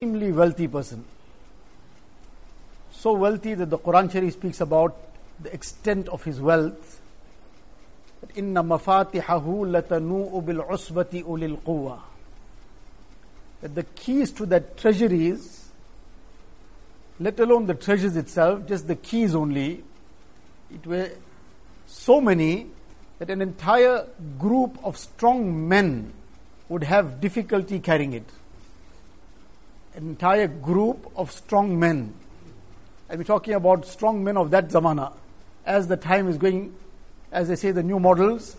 extremely 0.00 0.30
wealthy 0.30 0.68
person. 0.68 1.04
So 2.92 3.14
wealthy 3.14 3.54
that 3.54 3.68
the 3.68 3.78
Quran 3.78 4.12
Sharif 4.12 4.34
speaks 4.34 4.60
about 4.60 4.96
the 5.42 5.52
extent 5.52 6.08
of 6.10 6.22
his 6.22 6.40
wealth. 6.40 7.00
That 8.20 8.30
inna 8.36 8.62
mafatihahu 8.62 9.66
latanu'u 9.72 10.30
ubil 10.30 10.64
usbati 10.68 11.24
ulil 11.24 11.58
quwa. 11.62 11.98
That 13.60 13.74
the 13.74 13.82
keys 13.82 14.30
to 14.34 14.46
that 14.46 14.76
treasuries, 14.76 15.68
let 17.18 17.40
alone 17.40 17.66
the 17.66 17.74
treasures 17.74 18.14
itself, 18.14 18.68
just 18.68 18.86
the 18.86 18.94
keys 18.94 19.34
only, 19.34 19.82
it 20.72 20.86
were 20.86 21.10
so 21.88 22.20
many 22.20 22.68
that 23.18 23.30
an 23.30 23.42
entire 23.42 24.06
group 24.38 24.78
of 24.84 24.96
strong 24.96 25.66
men 25.66 26.12
would 26.68 26.84
have 26.84 27.20
difficulty 27.20 27.80
carrying 27.80 28.12
it 28.12 28.37
entire 29.98 30.46
group 30.46 31.10
of 31.16 31.30
strong 31.30 31.78
men. 31.78 32.14
Be 33.16 33.24
talking 33.24 33.54
about 33.54 33.86
strong 33.86 34.22
men 34.22 34.36
of 34.36 34.50
that 34.50 34.68
zamana. 34.68 35.12
As 35.66 35.88
the 35.88 35.96
time 35.96 36.28
is 36.28 36.36
going, 36.36 36.74
as 37.32 37.48
they 37.48 37.56
say, 37.56 37.72
the 37.72 37.82
new 37.82 37.98
models 37.98 38.56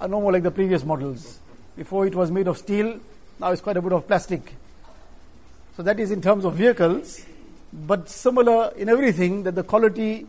are 0.00 0.08
no 0.08 0.20
more 0.20 0.32
like 0.32 0.42
the 0.42 0.50
previous 0.50 0.84
models. 0.84 1.38
Before 1.76 2.06
it 2.06 2.14
was 2.14 2.30
made 2.30 2.46
of 2.46 2.56
steel, 2.56 3.00
now 3.40 3.50
it's 3.50 3.62
quite 3.62 3.76
a 3.76 3.82
bit 3.82 3.92
of 3.92 4.06
plastic. 4.06 4.54
So 5.76 5.82
that 5.82 5.98
is 5.98 6.10
in 6.10 6.22
terms 6.22 6.44
of 6.44 6.54
vehicles, 6.54 7.24
but 7.72 8.08
similar 8.08 8.72
in 8.76 8.88
everything 8.88 9.42
that 9.42 9.54
the 9.54 9.64
quality, 9.64 10.26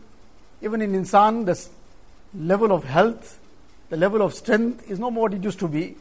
even 0.60 0.82
in 0.82 0.92
insan, 0.92 1.46
the 1.46 1.58
level 2.34 2.72
of 2.72 2.84
health, 2.84 3.38
the 3.90 3.96
level 3.96 4.22
of 4.22 4.34
strength 4.34 4.90
is 4.90 4.98
no 4.98 5.10
more 5.10 5.24
what 5.24 5.34
it 5.34 5.42
used 5.42 5.58
to 5.60 5.68
be. 5.68 5.96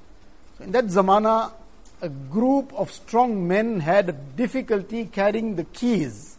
So 0.57 0.65
in 0.65 0.71
that 0.71 0.85
zamana, 0.85 1.51
a 2.01 2.09
group 2.09 2.71
of 2.73 2.91
strong 2.91 3.47
men 3.47 3.79
had 3.79 4.35
difficulty 4.35 5.05
carrying 5.05 5.55
the 5.55 5.63
keys. 5.63 6.37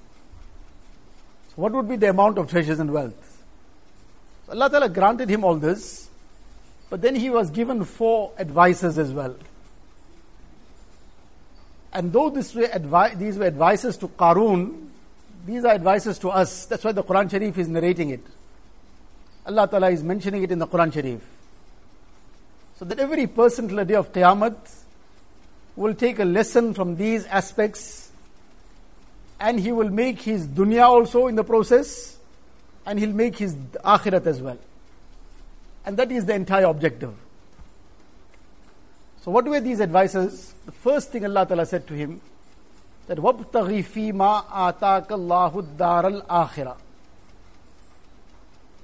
So 1.49 1.55
what 1.57 1.73
would 1.73 1.89
be 1.89 1.97
the 1.97 2.11
amount 2.11 2.39
of 2.39 2.49
treasures 2.49 2.79
and 2.79 2.93
wealth? 2.93 3.43
So 4.47 4.53
Allah 4.53 4.71
Ta'ala 4.71 4.89
granted 4.89 5.29
him 5.29 5.45
all 5.45 5.57
this, 5.57 6.09
but 6.91 7.03
then 7.03 7.17
he 7.17 7.29
was 7.29 7.51
given 7.51 7.85
four 7.85 8.33
advices 8.39 8.99
as 8.99 9.13
well. 9.13 9.35
And 11.93 12.13
though 12.13 12.31
this 12.31 12.55
were 12.55 12.69
advi- 12.69 13.19
these 13.19 13.37
were 13.37 13.47
advices 13.47 13.97
to 13.99 14.09
Qarun, 14.09 14.89
these 15.45 15.65
are 15.65 15.73
advices 15.73 16.19
to 16.21 16.29
us. 16.29 16.67
That's 16.67 16.85
why 16.85 16.93
the 16.93 17.03
Quran 17.03 17.31
Sharif 17.31 17.59
is 17.59 17.69
narrating 17.69 18.11
it. 18.11 18.21
Allah 19.47 19.67
Ta'ala 19.67 19.91
is 19.91 20.05
mentioning 20.05 20.43
it 20.43 20.53
in 20.53 20.59
the 20.59 20.67
Quran 20.67 20.93
Sharif. 20.93 21.21
So 22.77 22.85
that 22.85 23.01
every 23.01 23.27
person 23.27 23.67
till 23.67 23.79
the 23.79 23.85
day 23.85 23.95
of 23.95 24.13
Qiyamah 24.13 24.55
will 25.78 25.94
take 25.94 26.20
a 26.20 26.26
lesson 26.26 26.74
from 26.74 26.96
these 26.96 27.26
aspects 27.26 28.12
and 29.40 29.60
he 29.60 29.72
will 29.72 29.90
make 29.90 30.22
his 30.22 30.48
dunya 30.48 30.84
also 30.84 31.28
in 31.28 31.36
the 31.36 31.44
process 31.44 32.18
and 32.86 33.00
he'll 33.00 33.14
make 33.14 33.38
his 33.38 33.56
akhirat 33.84 34.26
as 34.26 34.42
well. 34.42 34.58
And 35.86 35.98
that 35.98 36.12
is 36.12 36.26
the 36.26 36.34
entire 36.34 36.66
objective. 36.66 37.14
So 39.22 39.32
what 39.32 39.46
were 39.46 39.60
these 39.60 39.82
advices? 39.82 40.54
The 40.66 40.72
first 40.72 41.12
thing 41.12 41.26
Allah 41.26 41.46
Ta'ala 41.46 41.66
said 41.66 41.88
to 41.88 41.94
him, 41.94 42.22
that 43.08 43.18
وَابْتَغِي 43.18 43.84
فِي 43.84 44.14
مَا 44.14 44.46
آتَاكَ 44.46 45.08
اللَّهُ 45.08 45.78
الدَّارَ 45.78 46.22
الْآخِرَةِ 46.22 46.76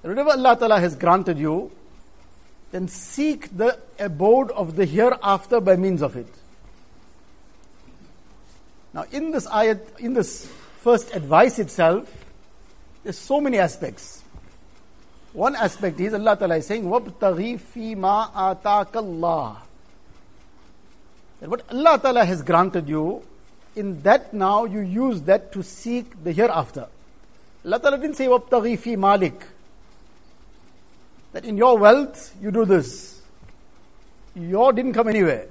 Whatever 0.02 0.30
Allah 0.32 0.58
Ta'ala 0.58 0.80
has 0.80 0.96
granted 0.96 1.38
you, 1.38 1.72
then 2.72 2.88
seek 2.88 3.56
the 3.58 3.78
abode 3.98 4.52
of 4.52 4.76
the 4.76 4.86
hereafter 4.86 5.60
by 5.60 5.76
means 5.76 6.02
of 6.02 6.16
it. 6.16 6.28
Now, 8.94 9.06
in 9.12 9.32
this 9.32 9.48
ayat, 9.48 10.00
in 10.00 10.14
this 10.14 10.48
first 10.82 11.16
advice 11.16 11.60
itself, 11.60 12.10
there's 13.04 13.18
so 13.18 13.40
many 13.40 13.60
aspects. 13.60 14.24
One 15.34 15.56
aspect 15.56 16.00
is 16.00 16.14
Allah 16.14 16.36
Ta'ala 16.36 16.58
is 16.58 16.66
saying, 16.66 16.84
وَابْتَغِي 16.84 17.60
فِي 17.60 17.96
مَا 17.96 18.32
آتَاكَ 18.34 18.92
اللَّهِ 18.92 19.58
That 21.42 21.50
what 21.50 21.64
Allah 21.72 22.00
Ta'ala 22.02 22.26
has 22.26 22.42
granted 22.42 22.90
you, 22.90 23.22
in 23.76 24.02
that 24.02 24.34
now 24.34 24.66
you 24.66 24.80
use 24.80 25.22
that 25.24 25.52
to 25.52 25.62
seek 25.62 26.24
the 26.24 26.32
hereafter. 26.32 26.88
Allah 27.64 27.80
Ta'ala 27.80 27.98
didn't 28.00 28.16
say, 28.16 28.26
وَابْتَغِي 28.26 28.80
فِي 28.80 28.98
مَالِكَ 28.98 29.42
That 31.34 31.46
in 31.46 31.58
your 31.58 31.78
wealth, 31.78 32.36
you 32.42 32.50
do 32.50 32.66
this. 32.66 33.22
Your 34.34 34.74
didn't 34.74 34.94
come 34.94 35.08
anywhere 35.08 35.46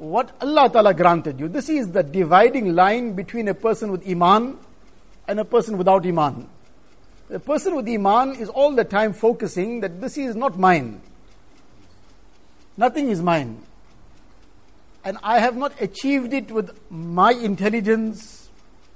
what 0.00 0.34
Allah 0.40 0.70
Ta'ala 0.70 0.94
granted 0.94 1.38
you. 1.38 1.46
This 1.46 1.68
is 1.68 1.90
the 1.90 2.02
dividing 2.02 2.74
line 2.74 3.12
between 3.12 3.48
a 3.48 3.54
person 3.54 3.92
with 3.92 4.08
Iman 4.08 4.56
and 5.28 5.38
a 5.38 5.44
person 5.44 5.76
without 5.76 6.06
Iman. 6.06 6.48
The 7.28 7.38
person 7.38 7.76
with 7.76 7.86
Iman 7.86 8.34
is 8.36 8.48
all 8.48 8.74
the 8.74 8.82
time 8.84 9.12
focusing 9.12 9.80
that 9.80 10.00
this 10.00 10.16
is 10.16 10.34
not 10.34 10.58
mine. 10.58 11.02
Nothing 12.78 13.10
is 13.10 13.20
mine. 13.20 13.62
And 15.04 15.18
I 15.22 15.38
have 15.38 15.54
not 15.54 15.78
achieved 15.82 16.32
it 16.32 16.50
with 16.50 16.74
my 16.90 17.32
intelligence, 17.32 18.48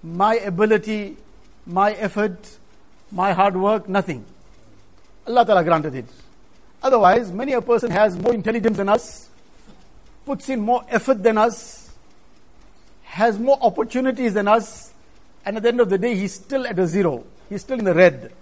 my 0.02 0.36
ability, 0.36 1.18
my 1.66 1.92
effort, 1.92 2.58
my 3.12 3.34
hard 3.34 3.56
work, 3.56 3.90
nothing. 3.90 4.24
Allah 5.26 5.44
Ta'ala 5.44 5.64
granted 5.64 5.94
it. 5.96 6.06
Otherwise, 6.82 7.30
many 7.30 7.52
a 7.52 7.60
person 7.60 7.90
has 7.90 8.18
more 8.18 8.32
intelligence 8.32 8.78
than 8.78 8.88
us, 8.88 9.28
puts 10.24 10.48
in 10.48 10.60
more 10.60 10.84
effort 10.88 11.22
than 11.22 11.38
us, 11.38 11.90
has 13.04 13.38
more 13.38 13.58
opportunities 13.60 14.34
than 14.34 14.48
us, 14.48 14.92
and 15.44 15.56
at 15.56 15.62
the 15.62 15.68
end 15.68 15.80
of 15.80 15.90
the 15.90 15.98
day, 15.98 16.14
he's 16.14 16.34
still 16.34 16.66
at 16.66 16.78
a 16.78 16.86
zero. 16.86 17.24
He's 17.48 17.60
still 17.60 17.78
in 17.78 17.84
the 17.84 17.94
red. 17.94 18.32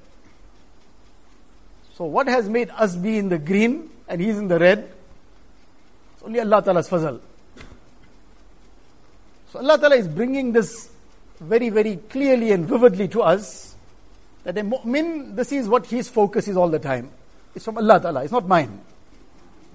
So, 1.94 2.04
what 2.04 2.26
has 2.28 2.48
made 2.48 2.70
us 2.70 2.96
be 2.96 3.18
in 3.18 3.28
the 3.28 3.38
green 3.38 3.90
and 4.08 4.20
he's 4.20 4.38
in 4.38 4.48
the 4.48 4.58
red? 4.58 4.90
It's 6.14 6.22
only 6.22 6.40
Allah 6.40 6.62
Ta'ala's 6.62 6.88
fazal. 6.88 7.20
So, 9.50 9.58
Allah 9.58 9.78
Ta'ala 9.78 9.96
is 9.96 10.08
bringing 10.08 10.52
this 10.52 10.90
very, 11.40 11.68
very 11.68 11.96
clearly 11.96 12.52
and 12.52 12.66
vividly 12.66 13.08
to 13.08 13.22
us 13.22 13.74
that 14.44 14.56
a 14.56 14.62
mu'min, 14.62 15.36
this 15.36 15.52
is 15.52 15.68
what 15.68 15.86
his 15.86 16.08
focus 16.08 16.48
is 16.48 16.56
all 16.56 16.68
the 16.68 16.78
time. 16.78 17.10
It's 17.54 17.64
from 17.64 17.76
Allah 17.76 18.00
Ta'ala, 18.00 18.22
it's 18.22 18.32
not 18.32 18.48
mine. 18.48 18.80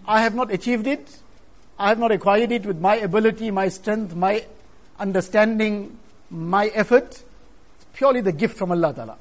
I 0.07 0.22
have 0.22 0.34
not 0.34 0.51
achieved 0.51 0.88
it, 0.88 1.19
I 1.79 1.89
have 1.89 1.99
not 1.99 2.11
acquired 2.11 2.51
it 2.51 2.65
with 2.65 2.79
my 2.79 2.95
ability, 2.95 3.51
my 3.51 3.69
strength, 3.69 4.15
my 4.15 4.45
understanding, 4.99 5.97
my 6.29 6.67
effort. 6.67 7.23
It's 7.75 7.85
purely 7.93 8.21
the 8.21 8.31
gift 8.31 8.57
from 8.57 8.71
Allah 8.71 8.93
Ta'ala. 8.93 9.17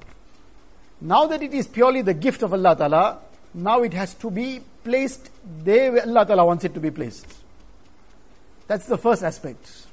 Now 1.00 1.26
that 1.26 1.42
it 1.42 1.52
is 1.52 1.66
purely 1.66 2.02
the 2.02 2.14
gift 2.14 2.42
of 2.42 2.54
Allah 2.54 2.74
Ta'ala, 2.74 3.18
now 3.52 3.82
it 3.82 3.92
has 3.92 4.14
to 4.14 4.30
be 4.30 4.60
placed 4.84 5.30
there 5.64 5.92
where 5.92 6.02
Allah 6.02 6.26
Ta'ala 6.26 6.44
wants 6.46 6.64
it 6.64 6.72
to 6.74 6.80
be 6.80 6.90
placed. 6.90 7.26
That's 8.66 8.86
the 8.86 8.98
first 8.98 9.22
aspect. 9.22 9.86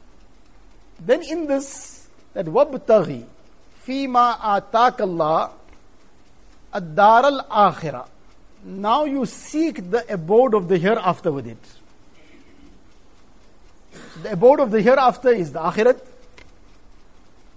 Then 0.99 1.21
in 1.23 1.47
this, 1.47 2.07
that 2.33 2.45
wabtaghi 2.45 3.25
fima 3.85 4.37
atak 4.39 5.01
Allah 5.01 5.51
ad-dar 6.73 7.25
al-akhirah. 7.25 8.07
Now 8.65 9.03
you 9.03 9.25
seek 9.25 9.91
the 9.91 10.11
abode 10.11 10.53
of 10.53 10.69
the 10.69 10.77
hereafter 10.77 11.31
with 11.31 11.47
it. 11.47 11.82
The 14.21 14.33
abode 14.33 14.59
of 14.59 14.71
the 14.71 14.81
hereafter 14.81 15.29
is 15.29 15.51
the 15.51 15.59
akhirat. 15.59 15.99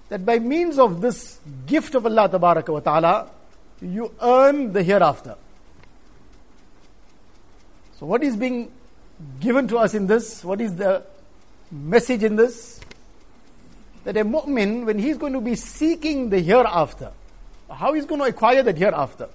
That 0.09 0.25
by 0.25 0.39
means 0.39 0.79
of 0.79 1.01
this 1.01 1.41
gift 1.67 1.95
of 1.95 2.07
Allah 2.07 2.29
wa 2.29 2.81
ta'ala, 2.81 3.31
you 3.81 4.13
earn 4.23 4.73
the 4.73 4.83
hereafter. 4.83 5.37
So 7.99 8.07
what 8.07 8.23
is 8.23 8.37
being 8.37 8.71
given 9.41 9.69
to 9.69 9.79
us 9.79 9.95
in 9.95 10.07
this? 10.07 10.45
What 10.45 10.61
is 10.61 10.77
the 10.77 11.03
message 11.71 12.23
in 12.23 12.37
this? 12.37 12.81
That 14.05 14.17
a 14.17 14.25
mu'min, 14.25 14.84
when 14.84 14.99
he's 14.99 15.16
going 15.16 15.33
to 15.33 15.41
be 15.41 15.57
seeking 15.57 16.31
the 16.31 16.41
hereafter, 16.41 17.10
how 17.71 17.95
he's 17.95 18.07
going 18.07 18.21
to 18.21 18.28
acquire 18.28 18.63
that 18.63 18.77
hereafter? 18.77 19.28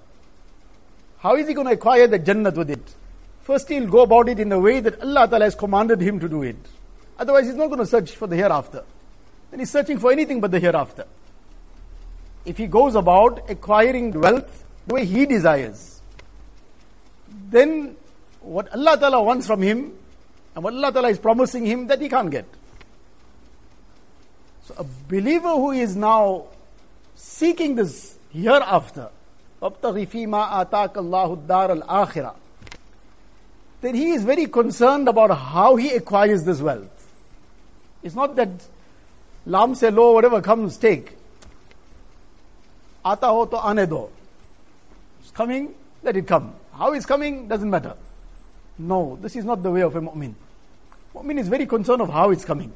How 1.18 1.36
is 1.36 1.46
he 1.46 1.54
going 1.54 1.66
to 1.66 1.74
acquire 1.74 2.06
the 2.06 2.18
Jannat 2.18 2.56
with 2.56 2.70
it? 2.70 2.94
First, 3.42 3.68
he'll 3.68 3.88
go 3.88 4.02
about 4.02 4.28
it 4.28 4.38
in 4.38 4.50
a 4.52 4.58
way 4.58 4.80
that 4.80 5.00
Allah 5.02 5.28
Ta'ala 5.28 5.44
has 5.44 5.54
commanded 5.54 6.00
him 6.00 6.18
to 6.20 6.28
do 6.28 6.42
it. 6.42 6.56
Otherwise, 7.18 7.46
he's 7.46 7.54
not 7.54 7.66
going 7.66 7.78
to 7.78 7.86
search 7.86 8.16
for 8.16 8.26
the 8.26 8.36
hereafter. 8.36 8.84
Then 9.50 9.60
he's 9.60 9.70
searching 9.70 9.98
for 9.98 10.10
anything 10.12 10.40
but 10.40 10.50
the 10.50 10.58
hereafter. 10.58 11.06
If 12.44 12.58
he 12.58 12.66
goes 12.66 12.94
about 12.94 13.48
acquiring 13.50 14.12
wealth 14.12 14.64
the 14.86 14.94
way 14.94 15.04
he 15.04 15.26
desires, 15.26 16.00
then 17.50 17.96
what 18.40 18.74
Allah 18.74 18.98
Ta'ala 18.98 19.22
wants 19.22 19.46
from 19.46 19.62
him 19.62 19.92
and 20.54 20.64
what 20.64 20.74
Allah 20.74 20.92
Ta'ala 20.92 21.08
is 21.10 21.18
promising 21.18 21.64
him 21.64 21.86
that 21.86 22.00
he 22.00 22.08
can't 22.08 22.30
get. 22.30 22.46
So 24.64 24.74
a 24.78 24.84
believer 25.08 25.50
who 25.50 25.72
is 25.72 25.94
now 25.96 26.46
seeking 27.14 27.74
this 27.74 28.16
hereafter, 28.32 29.10
then 33.80 33.94
he 33.94 34.10
is 34.10 34.24
very 34.24 34.46
concerned 34.46 35.08
about 35.08 35.36
how 35.36 35.76
he 35.76 35.90
acquires 35.90 36.44
this 36.44 36.60
wealth. 36.60 37.01
It's 38.02 38.14
not 38.14 38.36
that 38.36 38.48
Lam 39.46 39.74
say 39.74 39.90
lo, 39.90 40.12
whatever 40.12 40.40
comes, 40.40 40.76
take. 40.76 41.16
Ata 43.04 43.26
ho 43.26 43.46
to 43.46 43.56
ane 43.68 43.88
do. 43.88 44.08
It's 45.20 45.30
coming, 45.30 45.74
let 46.02 46.16
it 46.16 46.26
come. 46.26 46.54
How 46.72 46.92
it's 46.92 47.06
coming 47.06 47.48
doesn't 47.48 47.68
matter. 47.68 47.96
No, 48.78 49.18
this 49.20 49.36
is 49.36 49.44
not 49.44 49.62
the 49.62 49.70
way 49.70 49.82
of 49.82 49.96
a 49.96 50.00
mu'min. 50.00 50.34
Mu'min 51.14 51.38
is 51.38 51.48
very 51.48 51.66
concerned 51.66 52.00
of 52.02 52.08
how 52.08 52.30
it's 52.30 52.44
coming. 52.44 52.72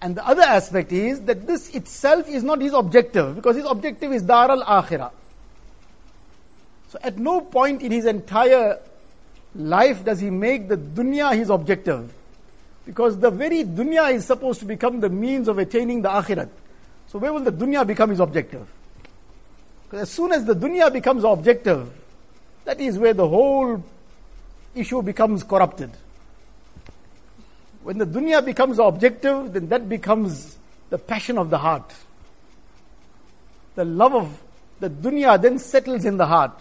And 0.00 0.14
the 0.14 0.26
other 0.26 0.42
aspect 0.42 0.92
is 0.92 1.22
that 1.22 1.46
this 1.46 1.74
itself 1.74 2.28
is 2.28 2.44
not 2.44 2.60
his 2.60 2.72
objective 2.72 3.34
because 3.34 3.56
his 3.56 3.64
objective 3.64 4.12
is 4.12 4.22
Dar 4.22 4.50
al 4.50 4.62
Akhirah. 4.62 5.10
So 6.88 6.98
at 7.02 7.18
no 7.18 7.40
point 7.40 7.82
in 7.82 7.90
his 7.90 8.06
entire 8.06 8.78
life 9.54 10.04
does 10.04 10.20
he 10.20 10.30
make 10.30 10.68
the 10.68 10.76
dunya 10.76 11.34
his 11.34 11.50
objective. 11.50 12.12
Because 12.88 13.18
the 13.18 13.30
very 13.30 13.64
dunya 13.64 14.14
is 14.14 14.24
supposed 14.24 14.60
to 14.60 14.64
become 14.64 15.00
the 15.00 15.10
means 15.10 15.46
of 15.46 15.58
attaining 15.58 16.00
the 16.00 16.08
akhirat. 16.08 16.48
So 17.08 17.18
where 17.18 17.34
will 17.34 17.44
the 17.44 17.52
dunya 17.52 17.86
become 17.86 18.08
his 18.08 18.18
objective? 18.18 18.66
Because 19.84 20.08
as 20.08 20.10
soon 20.10 20.32
as 20.32 20.46
the 20.46 20.54
dunya 20.54 20.90
becomes 20.90 21.22
objective, 21.22 21.86
that 22.64 22.80
is 22.80 22.98
where 22.98 23.12
the 23.12 23.28
whole 23.28 23.84
issue 24.74 25.02
becomes 25.02 25.44
corrupted. 25.44 25.90
When 27.82 27.98
the 27.98 28.06
dunya 28.06 28.42
becomes 28.42 28.78
objective, 28.78 29.52
then 29.52 29.68
that 29.68 29.86
becomes 29.86 30.56
the 30.88 30.96
passion 30.96 31.36
of 31.36 31.50
the 31.50 31.58
heart. 31.58 31.92
The 33.74 33.84
love 33.84 34.14
of 34.14 34.42
the 34.80 34.88
dunya 34.88 35.38
then 35.38 35.58
settles 35.58 36.06
in 36.06 36.16
the 36.16 36.26
heart. 36.26 36.58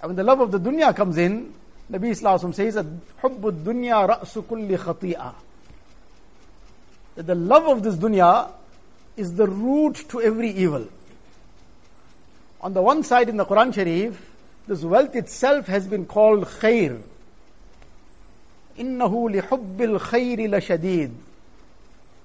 And 0.00 0.08
when 0.08 0.16
the 0.16 0.24
love 0.24 0.40
of 0.40 0.50
the 0.50 0.58
dunya 0.58 0.96
comes 0.96 1.18
in, 1.18 1.52
Nabi 1.91 2.09
Islam 2.09 2.53
says 2.53 2.73
that 2.73 2.85
حُبُّ 3.21 3.41
الدُّنْيَا 3.41 4.21
رَأْسُ 4.21 4.43
كُلِّ 4.43 4.77
خَطِيئَةٍ 4.77 5.33
That 7.15 7.27
the 7.27 7.35
love 7.35 7.67
of 7.67 7.83
this 7.83 7.95
dunya 7.95 8.49
is 9.15 9.35
the 9.35 9.47
root 9.47 10.09
to 10.09 10.21
every 10.21 10.49
evil. 10.49 10.87
On 12.61 12.73
the 12.73 12.81
one 12.81 13.03
side 13.03 13.29
in 13.29 13.37
the 13.37 13.45
Quran 13.45 13.73
Sharif, 13.73 14.35
this 14.67 14.81
wealth 14.81 15.15
itself 15.15 15.67
has 15.67 15.87
been 15.87 16.05
called 16.05 16.45
khair. 16.45 17.01
إِنَّهُ 18.77 19.41
لِحُبِّ 19.41 19.77
الْخَيْرِ 19.77 20.39
لَشَدِيدٌ 20.49 21.13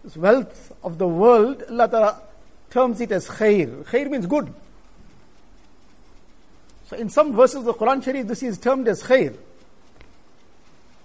This 0.04 0.16
wealth 0.16 0.72
of 0.82 0.96
the 0.96 1.06
world, 1.06 1.62
Allah 1.68 1.88
Ta'ala 1.88 2.22
terms 2.70 3.00
it 3.02 3.12
as 3.12 3.28
khair. 3.28 3.84
Khair 3.84 4.10
means 4.10 4.26
good. 4.26 4.54
So 6.86 6.96
in 6.96 7.10
some 7.10 7.36
verses 7.36 7.56
of 7.56 7.64
the 7.66 7.74
Quran 7.74 8.02
Sharif, 8.02 8.26
this 8.26 8.42
is 8.42 8.56
termed 8.56 8.88
as 8.88 9.02
khair. 9.02 9.36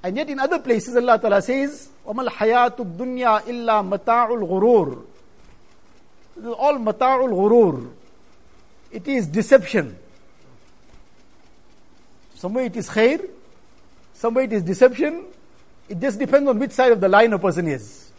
And 0.03 0.17
yet 0.17 0.29
in 0.29 0.39
other 0.39 0.59
places, 0.59 0.95
Allah 0.95 1.19
Ta'ala 1.19 1.41
says, 1.41 1.89
وَمَا 2.05 2.27
الْحَيَاةُ 2.27 2.77
الدُّنْيَا 2.77 3.41
إِلَّا 3.45 3.97
مَتَاعُ 3.97 4.29
الْغُرُورِ 4.29 5.03
This 6.35 6.45
is 6.45 6.51
all 6.51 6.75
mata'ul 6.75 7.29
ghurur. 7.29 7.89
It 8.91 9.07
is 9.07 9.25
deception. 9.25 9.97
Somewhere 12.35 12.65
it 12.65 12.75
is 12.75 12.89
khair, 12.89 13.27
somewhere 14.13 14.43
it 14.43 14.53
is 14.53 14.61
deception. 14.61 15.25
It 15.89 15.99
just 15.99 16.19
depends 16.19 16.49
on 16.49 16.59
which 16.59 16.71
side 16.71 16.91
of 16.91 17.01
the 17.01 17.07
line 17.07 17.33
a 17.33 17.39
person 17.39 17.67
is. 17.67 18.11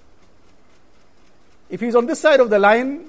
If 1.68 1.80
he's 1.80 1.94
on 1.94 2.06
this 2.06 2.20
side 2.20 2.40
of 2.40 2.50
the 2.50 2.58
line, 2.58 3.06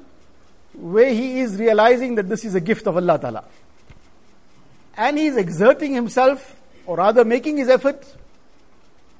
where 0.74 1.12
he 1.12 1.40
is 1.40 1.58
realizing 1.58 2.16
that 2.16 2.30
this 2.30 2.46
is 2.46 2.54
a 2.54 2.62
gift 2.62 2.86
of 2.86 2.96
Allah 2.98 3.18
Ta'ala, 3.18 3.44
and 4.96 5.18
he 5.18 5.28
is 5.28 5.38
exerting 5.38 5.94
himself, 5.94 6.60
or 6.86 6.98
rather 6.98 7.24
making 7.24 7.58
his 7.58 7.70
effort 7.70 8.06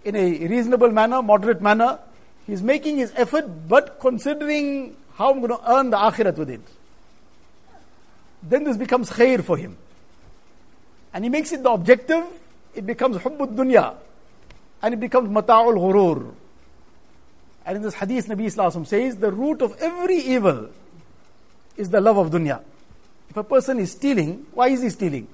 in 0.05 0.17
a 0.17 0.47
reasonable 0.47 0.91
manner, 0.91 1.23
moderate 1.23 1.61
manner. 1.61 1.99
He's 2.47 2.63
making 2.63 2.99
his 2.99 3.13
effort, 3.17 3.69
but 3.69 4.01
considering 4.01 4.97
how 5.15 5.31
I'm 5.31 5.41
going 5.41 5.51
to 5.51 5.71
earn 5.71 5.91
the 5.91 5.97
akhirat 5.97 6.37
with 6.37 6.51
it. 6.51 6.61
Then 8.43 8.65
this 8.65 8.77
becomes 8.77 9.11
khair 9.11 9.45
for 9.45 9.57
him. 9.57 9.77
And 11.15 11.25
he 11.25 11.31
makes 11.31 11.53
it 11.53 11.63
the 11.63 11.71
objective, 11.71 12.25
it 12.75 12.87
becomes 12.87 13.19
hubbud 13.19 13.55
dunya. 13.55 13.95
And 14.83 14.95
it 14.95 15.01
becomes 15.01 15.29
mata'ul 15.29 15.77
ghurur. 15.77 16.35
And 17.65 17.77
in 17.77 17.83
this 17.83 17.95
hadith, 17.95 18.27
Nabi 18.27 18.47
Islam 18.47 18.85
says, 18.85 19.17
the 19.17 19.31
root 19.31 19.63
of 19.63 19.77
every 19.79 20.17
evil 20.17 20.71
is 21.77 21.91
the 21.91 22.01
love 22.01 22.17
of 22.17 22.31
dunya. 22.31 22.63
If 23.31 23.37
a 23.37 23.45
person 23.45 23.79
is 23.79 23.93
stealing, 23.93 24.47
why 24.53 24.69
is 24.69 24.83
he 24.83 24.91
stealing? 24.91 25.29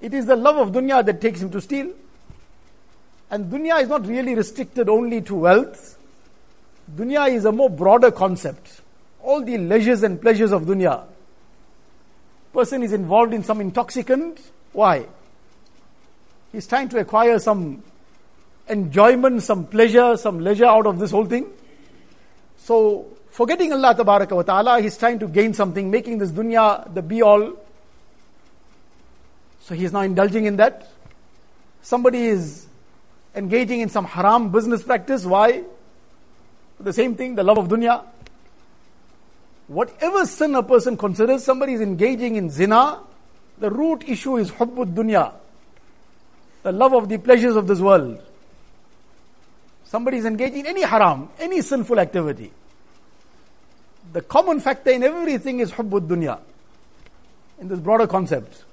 It 0.00 0.12
is 0.12 0.26
the 0.26 0.36
love 0.36 0.56
of 0.56 0.72
dunya 0.74 1.04
that 1.04 1.20
takes 1.20 1.40
him 1.40 1.50
to 1.50 1.60
steal. 1.60 1.92
And 3.34 3.50
dunya 3.50 3.82
is 3.82 3.88
not 3.88 4.06
really 4.06 4.36
restricted 4.36 4.88
only 4.88 5.20
to 5.22 5.34
wealth. 5.34 5.98
Dunya 6.94 7.28
is 7.34 7.44
a 7.44 7.50
more 7.50 7.68
broader 7.68 8.12
concept. 8.12 8.80
All 9.24 9.42
the 9.42 9.58
leisures 9.58 10.04
and 10.04 10.20
pleasures 10.20 10.52
of 10.52 10.62
dunya. 10.62 11.02
Person 12.52 12.84
is 12.84 12.92
involved 12.92 13.34
in 13.34 13.42
some 13.42 13.60
intoxicant. 13.60 14.38
Why? 14.72 15.06
He's 16.52 16.68
trying 16.68 16.88
to 16.90 17.00
acquire 17.00 17.40
some 17.40 17.82
enjoyment, 18.68 19.42
some 19.42 19.66
pleasure, 19.66 20.16
some 20.16 20.38
leisure 20.38 20.66
out 20.66 20.86
of 20.86 21.00
this 21.00 21.10
whole 21.10 21.24
thing. 21.24 21.48
So, 22.58 23.06
forgetting 23.30 23.72
Allah 23.72 23.96
Ta'ala, 24.46 24.80
he's 24.80 24.96
trying 24.96 25.18
to 25.18 25.26
gain 25.26 25.54
something, 25.54 25.90
making 25.90 26.18
this 26.18 26.30
dunya 26.30 26.94
the 26.94 27.02
be 27.02 27.20
all 27.20 27.54
so 29.64 29.74
he 29.74 29.84
is 29.84 29.92
now 29.92 30.02
indulging 30.02 30.44
in 30.44 30.56
that. 30.56 30.86
Somebody 31.80 32.26
is 32.26 32.66
engaging 33.34 33.80
in 33.80 33.88
some 33.88 34.04
haram 34.04 34.50
business 34.50 34.82
practice. 34.82 35.24
Why? 35.24 35.64
The 36.80 36.92
same 36.92 37.14
thing, 37.14 37.34
the 37.34 37.42
love 37.42 37.58
of 37.58 37.68
dunya. 37.68 38.04
Whatever 39.68 40.26
sin 40.26 40.54
a 40.54 40.62
person 40.62 40.96
considers, 40.96 41.42
somebody 41.42 41.72
is 41.74 41.80
engaging 41.80 42.36
in 42.36 42.50
zina, 42.50 43.00
the 43.58 43.70
root 43.70 44.04
issue 44.06 44.36
is 44.36 44.50
hubbud 44.50 44.94
dunya, 44.94 45.32
the 46.62 46.72
love 46.72 46.92
of 46.92 47.08
the 47.08 47.18
pleasures 47.18 47.56
of 47.56 47.66
this 47.66 47.80
world. 47.80 48.20
Somebody 49.84 50.18
is 50.18 50.26
engaging 50.26 50.60
in 50.60 50.66
any 50.66 50.82
haram, 50.82 51.28
any 51.38 51.62
sinful 51.62 51.98
activity. 51.98 52.52
The 54.12 54.20
common 54.20 54.60
factor 54.60 54.90
in 54.90 55.02
everything 55.02 55.60
is 55.60 55.72
hubbud 55.72 56.08
dunya, 56.08 56.40
in 57.58 57.68
this 57.68 57.78
broader 57.78 58.06
concept. 58.06 58.64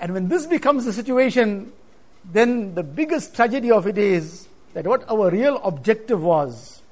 And 0.00 0.14
when 0.14 0.28
this 0.28 0.46
becomes 0.46 0.84
the 0.84 0.92
situation, 0.92 1.72
then 2.32 2.74
the 2.74 2.82
biggest 2.82 3.34
tragedy 3.34 3.70
of 3.70 3.86
it 3.86 3.98
is 3.98 4.48
that 4.72 4.86
what 4.86 5.08
our 5.10 5.30
real 5.30 5.60
objective 5.64 6.22
was, 6.22 6.82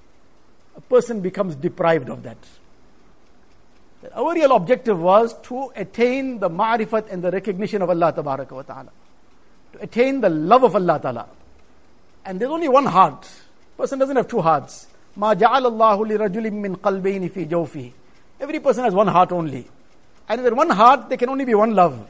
a 0.77 0.81
person 0.81 1.21
becomes 1.21 1.55
deprived 1.57 2.09
of 2.09 2.23
that. 2.23 2.39
that 4.03 4.13
our 4.17 4.35
real 4.35 4.55
objective 4.55 5.01
was 5.01 5.35
to 5.43 5.73
attain 5.77 6.39
the 6.39 6.51
ma'rifat 6.51 7.11
and 7.11 7.23
the 7.23 7.31
recognition 7.31 7.83
of 7.83 7.91
Allah 7.91 8.13
wa 8.17 8.37
ta'ala. 8.63 8.91
To 9.73 9.83
attain 9.83 10.21
the 10.21 10.29
love 10.29 10.65
of 10.65 10.75
Allah 10.75 10.99
ta'ala. 11.01 11.29
And 12.25 12.41
there's 12.41 12.51
only 12.51 12.69
one 12.69 12.87
heart. 12.87 13.29
Person 13.77 13.99
doesn't 13.99 14.17
have 14.17 14.29
two 14.29 14.41
hearts. 14.41 14.87
Ma 15.17 15.35
ja'ala 15.35 15.67
Allahu 15.67 16.05
li 16.05 16.17
rajulin 16.17 16.53
min 16.53 16.77
qalbayni 16.77 17.31
fi. 17.31 17.93
Every 18.41 18.61
person 18.61 18.85
has 18.85 18.93
one 18.93 19.07
heart 19.07 19.33
only. 19.33 19.67
And 20.29 20.45
that 20.45 20.55
one 20.55 20.71
heart, 20.71 21.09
there 21.09 21.19
can 21.19 21.29
only 21.29 21.45
be 21.45 21.55
one 21.55 21.75
love. 21.75 22.07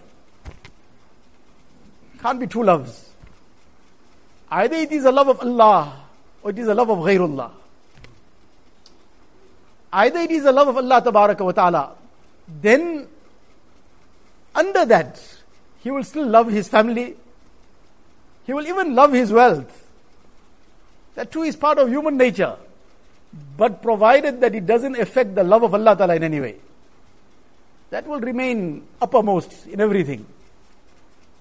Can't 2.21 2.39
be 2.41 2.47
two 2.47 2.63
loves. 2.63 3.12
Either 4.53 4.77
it 4.77 4.93
is 4.93 5.07
a 5.07 5.11
love 5.11 5.29
of 5.29 5.41
Allah 5.41 5.97
or 6.43 6.51
it 6.51 6.59
is 6.59 6.69
a 6.69 6.75
love 6.75 6.91
of 6.91 6.99
ghairullah. 6.99 7.51
Either 9.91 10.19
it 10.21 10.31
is 10.31 10.45
a 10.45 10.53
love 10.53 10.69
of 10.69 10.77
Allah 10.77 11.01
wa 11.11 11.53
ta'ala. 11.53 11.93
Then 12.61 13.07
under 14.55 14.85
that, 14.85 15.19
he 15.81 15.91
will 15.91 16.05
still 16.05 16.27
love 16.27 16.51
his 16.51 16.69
family. 16.69 17.17
He 18.45 18.53
will 18.53 18.67
even 18.67 18.95
love 18.95 19.13
his 19.13 19.33
wealth. 19.33 19.89
That 21.15 21.33
too 21.33 21.45
is 21.45 21.57
part 21.57 21.79
of 21.79 21.89
human 21.89 22.19
nature. 22.19 22.57
But 23.57 23.81
provided 23.81 24.43
that 24.43 24.55
it 24.55 24.67
doesn't 24.67 24.97
affect 24.97 25.35
the 25.35 25.45
love 25.45 25.63
of 25.63 25.73
Allah 25.73 25.97
Ta'ala 25.97 26.17
in 26.17 26.25
any 26.25 26.41
way. 26.41 26.57
That 27.89 28.07
will 28.07 28.21
remain 28.21 28.87
uppermost 29.01 29.67
in 29.67 29.81
everything 29.81 30.27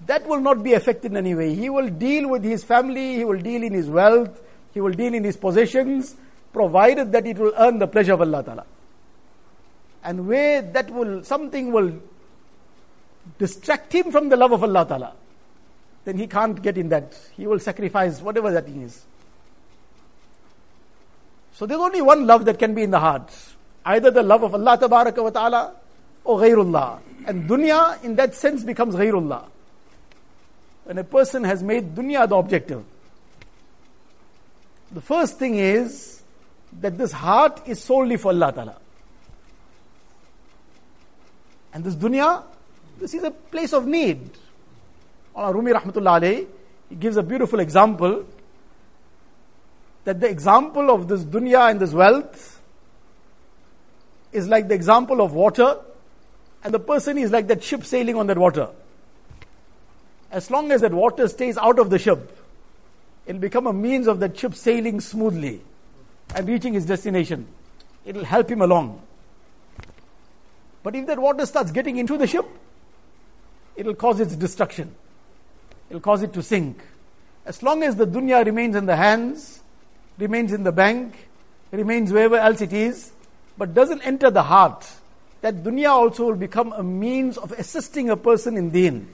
that 0.06 0.26
will 0.26 0.40
not 0.40 0.62
be 0.62 0.74
affected 0.74 1.12
in 1.12 1.16
any 1.16 1.34
way. 1.34 1.54
He 1.54 1.70
will 1.70 1.88
deal 1.88 2.28
with 2.28 2.44
his 2.44 2.64
family, 2.64 3.16
he 3.16 3.24
will 3.24 3.38
deal 3.38 3.62
in 3.62 3.72
his 3.72 3.88
wealth, 3.88 4.40
he 4.74 4.80
will 4.80 4.92
deal 4.92 5.14
in 5.14 5.24
his 5.24 5.36
possessions, 5.36 6.16
provided 6.52 7.12
that 7.12 7.26
it 7.26 7.38
will 7.38 7.52
earn 7.56 7.78
the 7.78 7.86
pleasure 7.86 8.14
of 8.14 8.20
Allah 8.20 8.42
Ta'ala. 8.42 8.66
And 10.04 10.26
where 10.26 10.62
that 10.62 10.90
will, 10.90 11.22
something 11.22 11.72
will 11.72 11.92
distract 13.38 13.92
him 13.92 14.10
from 14.10 14.28
the 14.28 14.36
love 14.36 14.52
of 14.52 14.64
Allah 14.64 14.86
Ta'ala, 14.86 15.12
then 16.04 16.18
he 16.18 16.26
can't 16.26 16.60
get 16.60 16.76
in 16.76 16.88
that. 16.88 17.16
He 17.36 17.46
will 17.46 17.60
sacrifice 17.60 18.20
whatever 18.20 18.50
that 18.50 18.68
is. 18.68 19.04
So 21.52 21.66
there's 21.66 21.80
only 21.80 22.02
one 22.02 22.26
love 22.26 22.44
that 22.46 22.58
can 22.58 22.74
be 22.74 22.82
in 22.82 22.90
the 22.90 22.98
heart. 22.98 23.30
Either 23.84 24.10
the 24.10 24.22
love 24.22 24.42
of 24.42 24.54
Allah 24.54 24.78
Ta'ala 24.78 25.74
or 26.24 26.38
ghairullah. 26.40 26.98
And 27.26 27.48
dunya 27.48 28.02
in 28.02 28.16
that 28.16 28.34
sense 28.34 28.64
becomes 28.64 28.96
ghairullah 28.96 29.44
when 30.84 30.98
a 30.98 31.04
person 31.04 31.44
has 31.44 31.62
made 31.62 31.94
dunya 31.94 32.28
the 32.28 32.36
objective. 32.36 32.84
The 34.90 35.00
first 35.00 35.38
thing 35.38 35.56
is 35.56 36.22
that 36.80 36.98
this 36.98 37.12
heart 37.12 37.62
is 37.66 37.82
solely 37.82 38.16
for 38.16 38.28
Allah 38.28 38.52
Ta'ala. 38.52 38.76
And 41.72 41.84
this 41.84 41.94
dunya, 41.94 42.42
this 42.98 43.14
is 43.14 43.22
a 43.22 43.30
place 43.30 43.72
of 43.72 43.86
need. 43.86 44.30
Allah 45.34 45.52
Rumi 45.54 45.72
Rahmatullah 45.72 46.46
he 46.90 46.94
gives 46.96 47.16
a 47.16 47.22
beautiful 47.22 47.60
example 47.60 48.26
that 50.04 50.20
the 50.20 50.28
example 50.28 50.90
of 50.90 51.08
this 51.08 51.24
dunya 51.24 51.70
and 51.70 51.80
this 51.80 51.92
wealth 51.92 52.60
is 54.32 54.48
like 54.48 54.68
the 54.68 54.74
example 54.74 55.20
of 55.20 55.32
water, 55.32 55.78
and 56.64 56.74
the 56.74 56.78
person 56.78 57.18
is 57.18 57.30
like 57.30 57.46
that 57.48 57.62
ship 57.62 57.84
sailing 57.84 58.16
on 58.16 58.26
that 58.26 58.38
water. 58.38 58.68
As 60.32 60.50
long 60.50 60.72
as 60.72 60.80
that 60.80 60.94
water 60.94 61.28
stays 61.28 61.58
out 61.58 61.78
of 61.78 61.90
the 61.90 61.98
ship, 61.98 62.38
it'll 63.26 63.40
become 63.40 63.66
a 63.66 63.72
means 63.72 64.06
of 64.06 64.18
that 64.20 64.36
ship 64.36 64.54
sailing 64.54 64.98
smoothly 64.98 65.60
and 66.34 66.48
reaching 66.48 66.74
its 66.74 66.86
destination. 66.86 67.46
It'll 68.06 68.24
help 68.24 68.50
him 68.50 68.62
along. 68.62 69.02
But 70.82 70.96
if 70.96 71.06
that 71.06 71.18
water 71.18 71.44
starts 71.44 71.70
getting 71.70 71.98
into 71.98 72.16
the 72.16 72.26
ship, 72.26 72.46
it'll 73.76 73.94
cause 73.94 74.20
its 74.20 74.34
destruction. 74.34 74.94
It'll 75.90 76.00
cause 76.00 76.22
it 76.22 76.32
to 76.32 76.42
sink. 76.42 76.80
As 77.44 77.62
long 77.62 77.82
as 77.82 77.96
the 77.96 78.06
dunya 78.06 78.44
remains 78.44 78.74
in 78.74 78.86
the 78.86 78.96
hands, 78.96 79.62
remains 80.16 80.52
in 80.54 80.62
the 80.62 80.72
bank, 80.72 81.28
remains 81.70 82.10
wherever 82.10 82.36
else 82.36 82.62
it 82.62 82.72
is, 82.72 83.12
but 83.58 83.74
doesn't 83.74 84.00
enter 84.00 84.30
the 84.30 84.44
heart, 84.44 84.90
that 85.42 85.62
dunya 85.62 85.90
also 85.90 86.24
will 86.24 86.36
become 86.36 86.72
a 86.72 86.82
means 86.82 87.36
of 87.36 87.52
assisting 87.52 88.08
a 88.08 88.16
person 88.16 88.56
in 88.56 88.70
deen. 88.70 89.08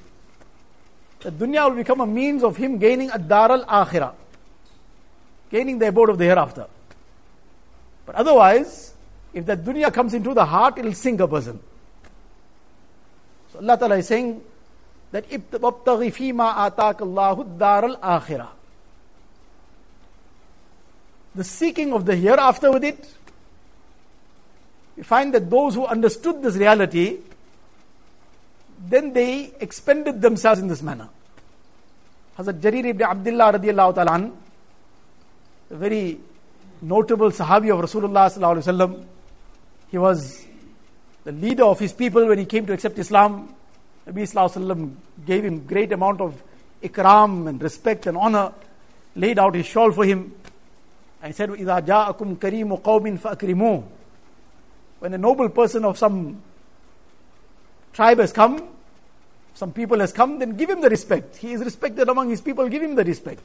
The 1.20 1.32
dunya 1.32 1.68
will 1.68 1.76
become 1.76 2.00
a 2.00 2.06
means 2.06 2.44
of 2.44 2.56
him 2.56 2.78
gaining 2.78 3.10
a 3.10 3.18
dar 3.18 3.50
al 3.50 3.64
akhirah, 3.64 4.14
gaining 5.50 5.78
the 5.78 5.88
abode 5.88 6.10
of 6.10 6.18
the 6.18 6.24
hereafter. 6.24 6.66
But 8.06 8.14
otherwise, 8.14 8.94
if 9.34 9.44
that 9.46 9.64
dunya 9.64 9.92
comes 9.92 10.14
into 10.14 10.32
the 10.32 10.44
heart, 10.44 10.78
it 10.78 10.84
will 10.84 10.94
sink 10.94 11.20
a 11.20 11.28
person. 11.28 11.58
So 13.52 13.58
Allah 13.58 13.78
Ta'ala 13.78 13.96
is 13.96 14.06
saying 14.06 14.40
that 15.10 15.28
ibtaghi 15.28 16.12
fima 16.14 16.54
ataka 16.54 17.02
Allahu 17.02 17.58
dar 17.58 17.84
al 17.84 17.96
akhirah. 17.96 18.48
The 21.34 21.44
seeking 21.44 21.92
of 21.92 22.06
the 22.06 22.16
hereafter 22.16 22.70
with 22.72 22.84
it, 22.84 23.14
we 24.96 25.02
find 25.02 25.34
that 25.34 25.50
those 25.50 25.74
who 25.74 25.86
understood 25.86 26.42
this 26.42 26.56
reality, 26.56 27.18
then 28.87 29.13
they 29.13 29.53
expended 29.59 30.21
themselves 30.21 30.59
in 30.59 30.67
this 30.67 30.81
manner. 30.81 31.09
Hazrat 32.37 32.59
Jarir 32.59 32.85
ibn 32.85 33.01
Abdullah 33.03 33.53
radiallahu 33.53 33.95
ta'ala 33.95 34.31
a 35.69 35.75
very 35.75 36.19
notable 36.81 37.31
Sahabi 37.31 37.71
of 37.71 37.89
Rasulullah 37.89 38.29
sallallahu 38.29 38.57
alaihi 38.57 38.67
wasallam, 38.67 39.05
he 39.89 39.97
was 39.97 40.45
the 41.23 41.31
leader 41.31 41.63
of 41.63 41.79
his 41.79 41.93
people 41.93 42.27
when 42.27 42.37
he 42.37 42.45
came 42.45 42.65
to 42.65 42.73
accept 42.73 42.99
Islam. 42.99 43.55
Nabi 44.07 44.23
Sallallahu 44.23 44.93
gave 45.25 45.45
him 45.45 45.65
great 45.65 45.93
amount 45.93 46.19
of 46.19 46.41
ikram 46.81 47.47
and 47.47 47.61
respect 47.61 48.05
and 48.07 48.17
honor, 48.17 48.51
laid 49.15 49.39
out 49.39 49.55
his 49.55 49.65
shawl 49.65 49.91
for 49.91 50.03
him, 50.03 50.33
and 51.21 51.33
said, 51.33 51.49
إِذَا 51.49 51.85
جَاءَكُمْ 51.85 52.37
كَرِيمُ 52.37 52.81
قَوْمٍ 52.81 53.19
فَأَكْرِمُوهُ 53.19 53.83
When 54.99 55.13
a 55.13 55.17
noble 55.17 55.49
person 55.49 55.85
of 55.85 55.97
some 55.97 56.41
tribe 57.98 58.20
has 58.20 58.32
come, 58.32 58.62
some 59.54 59.72
people 59.72 59.98
has 59.98 60.12
come, 60.12 60.38
then 60.38 60.56
give 60.56 60.70
him 60.70 60.80
the 60.80 60.88
respect. 60.88 61.34
He 61.34 61.52
is 61.52 61.64
respected 61.64 62.08
among 62.08 62.30
his 62.30 62.40
people, 62.40 62.68
give 62.68 62.80
him 62.80 62.94
the 62.94 63.02
respect. 63.02 63.42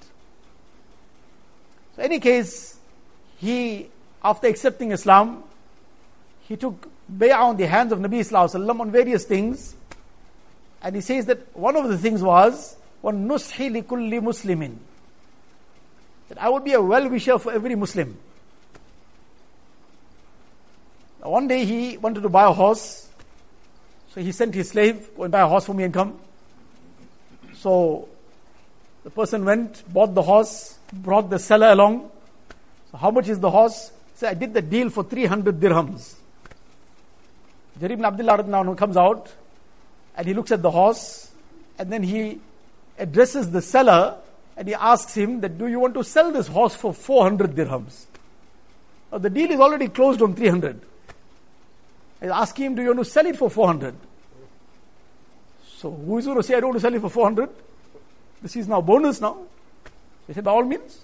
So, 1.96 2.04
any 2.04 2.20
case, 2.20 2.78
he, 3.40 3.90
after 4.24 4.46
accepting 4.46 4.92
Islam, 4.92 5.44
he 6.48 6.56
took 6.56 6.88
bay'ah 7.12 7.50
on 7.50 7.58
the 7.58 7.66
hands 7.66 7.92
of 7.92 7.98
Nabi 7.98 8.20
Sallallahu 8.20 8.80
on 8.80 8.92
various 8.92 9.26
things. 9.26 9.76
And 10.84 10.94
he 10.94 11.02
says 11.02 11.26
that 11.26 11.58
one 11.58 11.76
of 11.76 11.90
the 11.90 11.98
things 11.98 12.22
was, 12.22 12.76
one 13.02 13.28
nushi 13.28 13.72
likulli 13.72 14.22
muslimin. 14.22 14.76
That 16.30 16.40
I 16.40 16.50
would 16.50 16.64
be 16.64 16.74
a 16.74 16.82
well-wisher 16.82 17.40
for 17.40 17.52
every 17.52 17.74
Muslim. 17.74 18.20
Now 21.24 21.32
one 21.32 21.48
day 21.48 21.66
he 21.66 21.98
wanted 21.98 22.22
to 22.22 22.30
buy 22.30 22.44
a 22.44 22.52
horse. 22.52 23.03
So 24.14 24.22
he 24.22 24.32
sent 24.32 24.54
his 24.54 24.70
slave, 24.70 25.10
go 25.18 25.24
and 25.24 25.32
buy 25.32 25.42
a 25.42 25.48
horse 25.48 25.66
for 25.66 25.74
me 25.74 25.86
and 25.86 25.94
come. 25.94 26.20
So 27.56 28.08
the 29.04 29.10
person 29.10 29.44
went, 29.44 29.92
bought 29.92 30.14
the 30.14 30.22
horse, 30.22 30.78
brought 30.92 31.30
the 31.30 31.40
seller 31.40 31.72
along. 31.72 32.12
So 32.92 32.98
how 32.98 33.10
much 33.10 33.28
is 33.28 33.40
the 33.40 33.50
horse? 33.50 33.92
So 34.16 34.28
I 34.28 34.36
did 34.36 34.54
the 34.54 34.62
deal 34.62 34.92
for 34.92 35.04
300 35.04 35.60
dirhams. 35.60 36.16
Jarir 37.80 37.92
ibn 37.92 38.06
Abdullah 38.06 38.76
comes 38.76 38.98
out 38.98 39.34
and 40.16 40.28
he 40.28 40.36
looks 40.36 40.52
at 40.52 40.62
the 40.62 40.70
horse 40.70 41.32
and 41.80 41.92
then 41.92 42.04
he 42.04 42.40
addresses 43.00 43.50
the 43.50 43.64
seller 43.64 44.18
and 44.56 44.68
he 44.68 44.76
asks 44.76 45.16
him 45.16 45.42
that 45.42 45.58
do 45.58 45.66
you 45.66 45.80
want 45.80 45.96
to 45.96 46.04
sell 46.04 46.32
this 46.32 46.46
horse 46.46 46.76
for 46.76 46.94
400 46.94 47.56
dirhams? 47.56 48.06
Now 49.12 49.18
the 49.18 49.32
deal 49.32 49.50
is 49.50 49.60
already 49.60 49.88
closed 49.88 50.22
on 50.22 50.36
300. 50.36 50.80
He's 52.24 52.32
asking 52.32 52.68
him 52.68 52.76
do 52.76 52.82
you 52.82 52.88
want 52.88 53.00
to 53.00 53.06
sell 53.06 53.26
it 53.26 53.36
for 53.36 53.50
400? 53.50 53.94
So 55.68 55.92
who 55.92 56.18
is 56.18 56.26
going 56.26 56.38
to 56.38 56.44
say 56.44 56.56
I 56.56 56.62
don't 56.62 56.70
want 56.70 56.78
to 56.78 56.82
sell 56.82 56.94
it 56.94 57.02
for 57.02 57.10
400? 57.10 57.50
This 58.42 58.56
is 58.56 58.66
now 58.66 58.80
bonus 58.80 59.20
now. 59.20 59.40
He 60.26 60.32
said 60.34 60.46
by 60.46 60.52
all 60.52 60.64
means. 60.64 61.02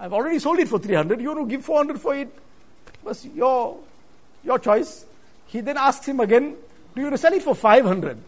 I've 0.00 0.12
already 0.12 0.40
sold 0.40 0.58
it 0.58 0.66
for 0.66 0.80
300. 0.80 1.20
You 1.20 1.28
want 1.28 1.48
to 1.48 1.56
give 1.56 1.64
400 1.64 2.00
for 2.00 2.16
it? 2.16 2.36
That's 3.04 3.24
your, 3.24 3.78
your 4.42 4.58
choice. 4.58 5.06
He 5.46 5.60
then 5.60 5.76
asks 5.76 6.06
him 6.06 6.18
again, 6.18 6.56
Do 6.96 7.00
you 7.00 7.02
want 7.02 7.14
to 7.14 7.18
sell 7.18 7.32
it 7.32 7.44
for 7.44 7.54
500? 7.54 8.18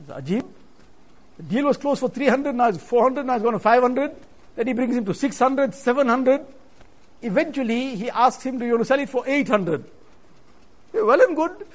It's 0.00 0.10
Ajib. 0.10 0.48
The 1.36 1.42
deal 1.42 1.66
was 1.66 1.76
closed 1.76 2.00
for 2.00 2.08
300, 2.08 2.54
now 2.54 2.68
it's 2.68 2.82
400, 2.82 3.26
now 3.26 3.34
it's 3.34 3.42
going 3.42 3.52
to 3.52 3.58
500. 3.58 4.10
Then 4.56 4.66
he 4.66 4.72
brings 4.72 4.96
him 4.96 5.04
to 5.04 5.12
600, 5.12 5.74
700. 5.74 6.46
Eventually, 7.20 7.94
he 7.96 8.08
asks 8.08 8.42
him, 8.42 8.58
Do 8.58 8.64
you 8.64 8.72
want 8.72 8.82
to 8.82 8.86
sell 8.86 9.00
it 9.00 9.10
for 9.10 9.22
800? 9.26 9.84
Well 10.92 11.20
and 11.20 11.36
good. 11.36 11.66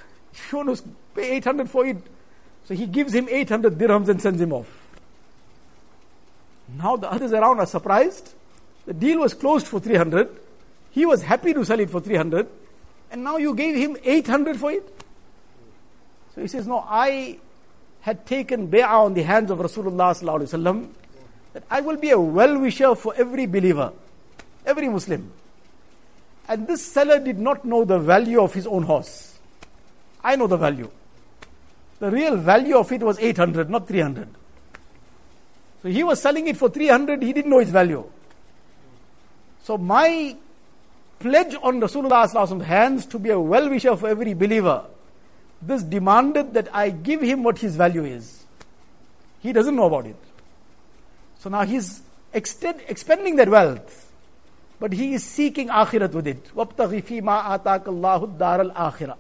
Want 0.51 0.81
pay 1.15 1.38
800 1.38 1.69
for 1.69 1.86
it. 1.86 1.97
So 2.65 2.74
he 2.74 2.86
gives 2.86 3.13
him 3.13 3.27
800 3.29 3.77
dirhams 3.77 4.09
and 4.09 4.21
sends 4.21 4.41
him 4.41 4.53
off. 4.53 4.67
Now 6.75 6.97
the 6.97 7.12
others 7.12 7.31
around 7.31 7.59
are 7.59 7.65
surprised. 7.65 8.33
The 8.86 8.93
deal 8.93 9.19
was 9.19 9.33
closed 9.33 9.67
for 9.67 9.79
300. 9.79 10.29
He 10.91 11.05
was 11.05 11.24
happy 11.24 11.53
to 11.53 11.63
sell 11.65 11.79
it 11.79 11.89
for 11.89 12.01
300 12.01 12.47
and 13.12 13.24
now 13.24 13.38
you 13.38 13.55
gave 13.55 13.75
him 13.75 13.97
800 14.03 14.57
for 14.57 14.71
it? 14.71 15.03
So 16.36 16.41
he 16.41 16.47
says, 16.47 16.67
No, 16.67 16.86
I 16.88 17.39
had 18.01 18.25
taken 18.25 18.67
bay'ah 18.67 19.05
on 19.05 19.13
the 19.13 19.24
hands 19.24 19.50
of 19.50 19.59
Rasulullah 19.59 20.88
that 21.53 21.63
I 21.69 21.81
will 21.81 21.97
be 21.97 22.12
a 22.12 22.19
well 22.19 22.59
wisher 22.59 22.95
for 22.95 23.13
every 23.15 23.45
believer, 23.45 23.91
every 24.65 24.89
Muslim. 24.89 25.31
And 26.48 26.68
this 26.68 26.86
seller 26.86 27.20
did 27.20 27.39
not 27.39 27.66
know 27.66 27.84
the 27.84 28.00
value 28.00 28.42
of 28.42 28.54
his 28.54 28.68
own 28.68 28.84
horse. 28.84 29.38
I 30.24 30.36
know 30.36 30.48
the 30.48 30.58
value. 30.58 30.89
The 32.00 32.12
real 32.12 32.38
value 32.38 32.77
of 32.77 32.92
it 32.92 33.01
was 33.01 33.20
800, 33.20 33.70
not 33.70 33.88
300. 33.88 34.27
So 35.82 35.89
he 35.89 36.04
was 36.04 36.22
selling 36.22 36.48
it 36.48 36.58
for 36.58 36.70
300, 36.70 37.22
he 37.22 37.34
didn't 37.34 37.50
know 37.50 37.60
its 37.60 37.72
value. 37.72 38.10
So 39.63 39.77
my 39.77 40.36
pledge 41.20 41.56
on 41.62 41.80
Rasulullah's 41.82 42.34
hands 42.63 43.06
to 43.08 43.20
be 43.20 43.30
a 43.32 43.39
well 43.39 43.70
wisher 43.70 43.96
for 43.96 44.08
every 44.08 44.34
believer. 44.34 44.86
This 45.62 45.84
demanded 45.84 46.54
that 46.54 46.74
I 46.74 46.92
give 46.92 47.22
him 47.22 47.44
what 47.44 47.58
his 47.60 47.75
value 47.75 48.06
is. 48.06 48.46
He 49.39 49.54
doesn't 49.54 49.75
know 49.75 49.86
about 49.86 50.06
it. 50.06 50.16
So 51.39 51.50
now 51.50 51.63
he's 51.63 52.01
extend, 52.34 52.82
expending 52.88 53.36
that 53.38 53.50
wealth, 53.50 54.07
but 54.83 54.92
he 54.92 55.14
is 55.14 55.25
seeking 55.25 55.69
akhirat 55.69 56.12
with 56.12 56.26
it. 56.26 56.54
وَابْتَغِ 56.57 57.02
فِي 57.02 57.23
مَا 57.23 57.57
آتَاكَ 57.57 57.85
اللَّهُ 57.85 58.37
الدَّارَ 58.37 58.73
الْآخِرَةِ 58.73 59.16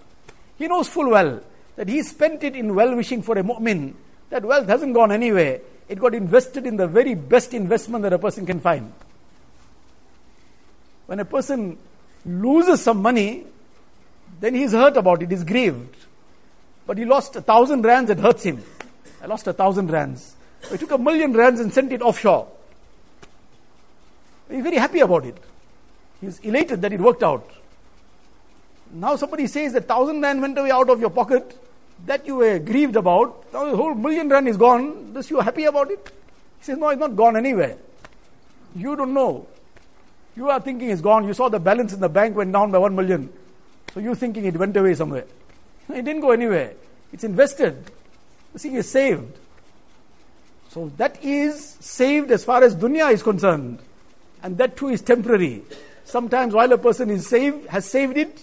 He 0.58 0.66
knows 0.66 0.88
full 0.88 1.10
well 1.10 1.40
that 1.76 1.88
he 1.88 2.02
spent 2.02 2.42
it 2.42 2.56
in 2.56 2.74
well 2.74 2.96
wishing 2.96 3.22
for 3.22 3.38
a 3.38 3.44
mu'min. 3.44 3.94
That 4.30 4.44
wealth 4.44 4.66
hasn't 4.66 4.94
gone 4.94 5.12
anywhere. 5.12 5.60
It 5.88 6.00
got 6.00 6.14
invested 6.14 6.66
in 6.66 6.76
the 6.76 6.88
very 6.88 7.14
best 7.14 7.54
investment 7.54 8.02
that 8.02 8.12
a 8.12 8.18
person 8.18 8.44
can 8.44 8.60
find. 8.60 8.92
When 11.06 11.20
a 11.20 11.24
person 11.24 11.78
loses 12.24 12.82
some 12.82 13.02
money, 13.02 13.44
then 14.40 14.54
he's 14.54 14.72
hurt 14.72 14.96
about 14.96 15.22
it, 15.22 15.30
he's 15.30 15.44
grieved. 15.44 15.96
But 16.86 16.98
he 16.98 17.04
lost 17.04 17.36
a 17.36 17.40
thousand 17.40 17.82
rands, 17.82 18.10
it 18.10 18.18
hurts 18.18 18.42
him. 18.42 18.62
I 19.22 19.26
lost 19.26 19.46
a 19.46 19.52
thousand 19.52 19.90
rands. 19.90 20.34
He 20.70 20.78
took 20.78 20.90
a 20.90 20.98
million 20.98 21.32
rands 21.32 21.60
and 21.60 21.72
sent 21.72 21.92
it 21.92 22.02
offshore. 22.02 22.48
He's 24.49 24.63
very 24.63 24.77
happy 24.77 24.99
about 24.99 25.25
it. 25.25 25.37
He's 26.21 26.39
elated 26.39 26.81
that 26.81 26.93
it 26.93 26.99
worked 26.99 27.23
out. 27.23 27.49
Now 28.91 29.15
somebody 29.15 29.47
says 29.47 29.73
that 29.73 29.87
thousand 29.87 30.21
rand 30.21 30.41
went 30.41 30.57
away 30.57 30.71
out 30.71 30.89
of 30.89 30.99
your 30.99 31.09
pocket, 31.09 31.57
that 32.05 32.25
you 32.25 32.35
were 32.35 32.59
grieved 32.59 32.95
about. 32.95 33.51
Now 33.53 33.65
the 33.65 33.75
whole 33.75 33.93
million 33.93 34.29
rand 34.29 34.47
is 34.47 34.57
gone. 34.57 35.13
This 35.13 35.29
you 35.29 35.39
are 35.39 35.43
happy 35.43 35.65
about 35.65 35.91
it? 35.91 36.11
He 36.59 36.65
says, 36.65 36.77
No, 36.77 36.89
it's 36.89 36.99
not 36.99 37.15
gone 37.15 37.35
anywhere. 37.35 37.77
You 38.75 38.95
don't 38.95 39.13
know. 39.13 39.47
You 40.35 40.49
are 40.49 40.59
thinking 40.59 40.89
it's 40.89 41.01
gone. 41.01 41.25
You 41.25 41.33
saw 41.33 41.49
the 41.49 41.59
balance 41.59 41.93
in 41.93 41.99
the 41.99 42.09
bank 42.09 42.35
went 42.35 42.53
down 42.53 42.71
by 42.71 42.77
1 42.77 42.95
million. 42.95 43.33
So 43.93 43.99
you're 43.99 44.15
thinking 44.15 44.45
it 44.45 44.55
went 44.55 44.77
away 44.77 44.93
somewhere. 44.93 45.25
It 45.89 46.05
didn't 46.05 46.21
go 46.21 46.31
anywhere. 46.31 46.73
It's 47.11 47.23
invested. 47.23 47.91
The 48.53 48.59
thing 48.59 48.75
is 48.75 48.89
saved. 48.89 49.37
So 50.69 50.91
that 50.97 51.23
is 51.23 51.77
saved 51.79 52.29
as 52.31 52.43
far 52.43 52.63
as 52.63 52.75
dunya 52.75 53.11
is 53.11 53.23
concerned. 53.23 53.79
And 54.43 54.57
that 54.57 54.77
too 54.77 54.89
is 54.89 55.01
temporary. 55.01 55.63
Sometimes 56.03 56.53
while 56.53 56.71
a 56.71 56.77
person 56.77 57.09
is 57.09 57.27
saved, 57.27 57.67
has 57.67 57.89
saved 57.89 58.17
it, 58.17 58.41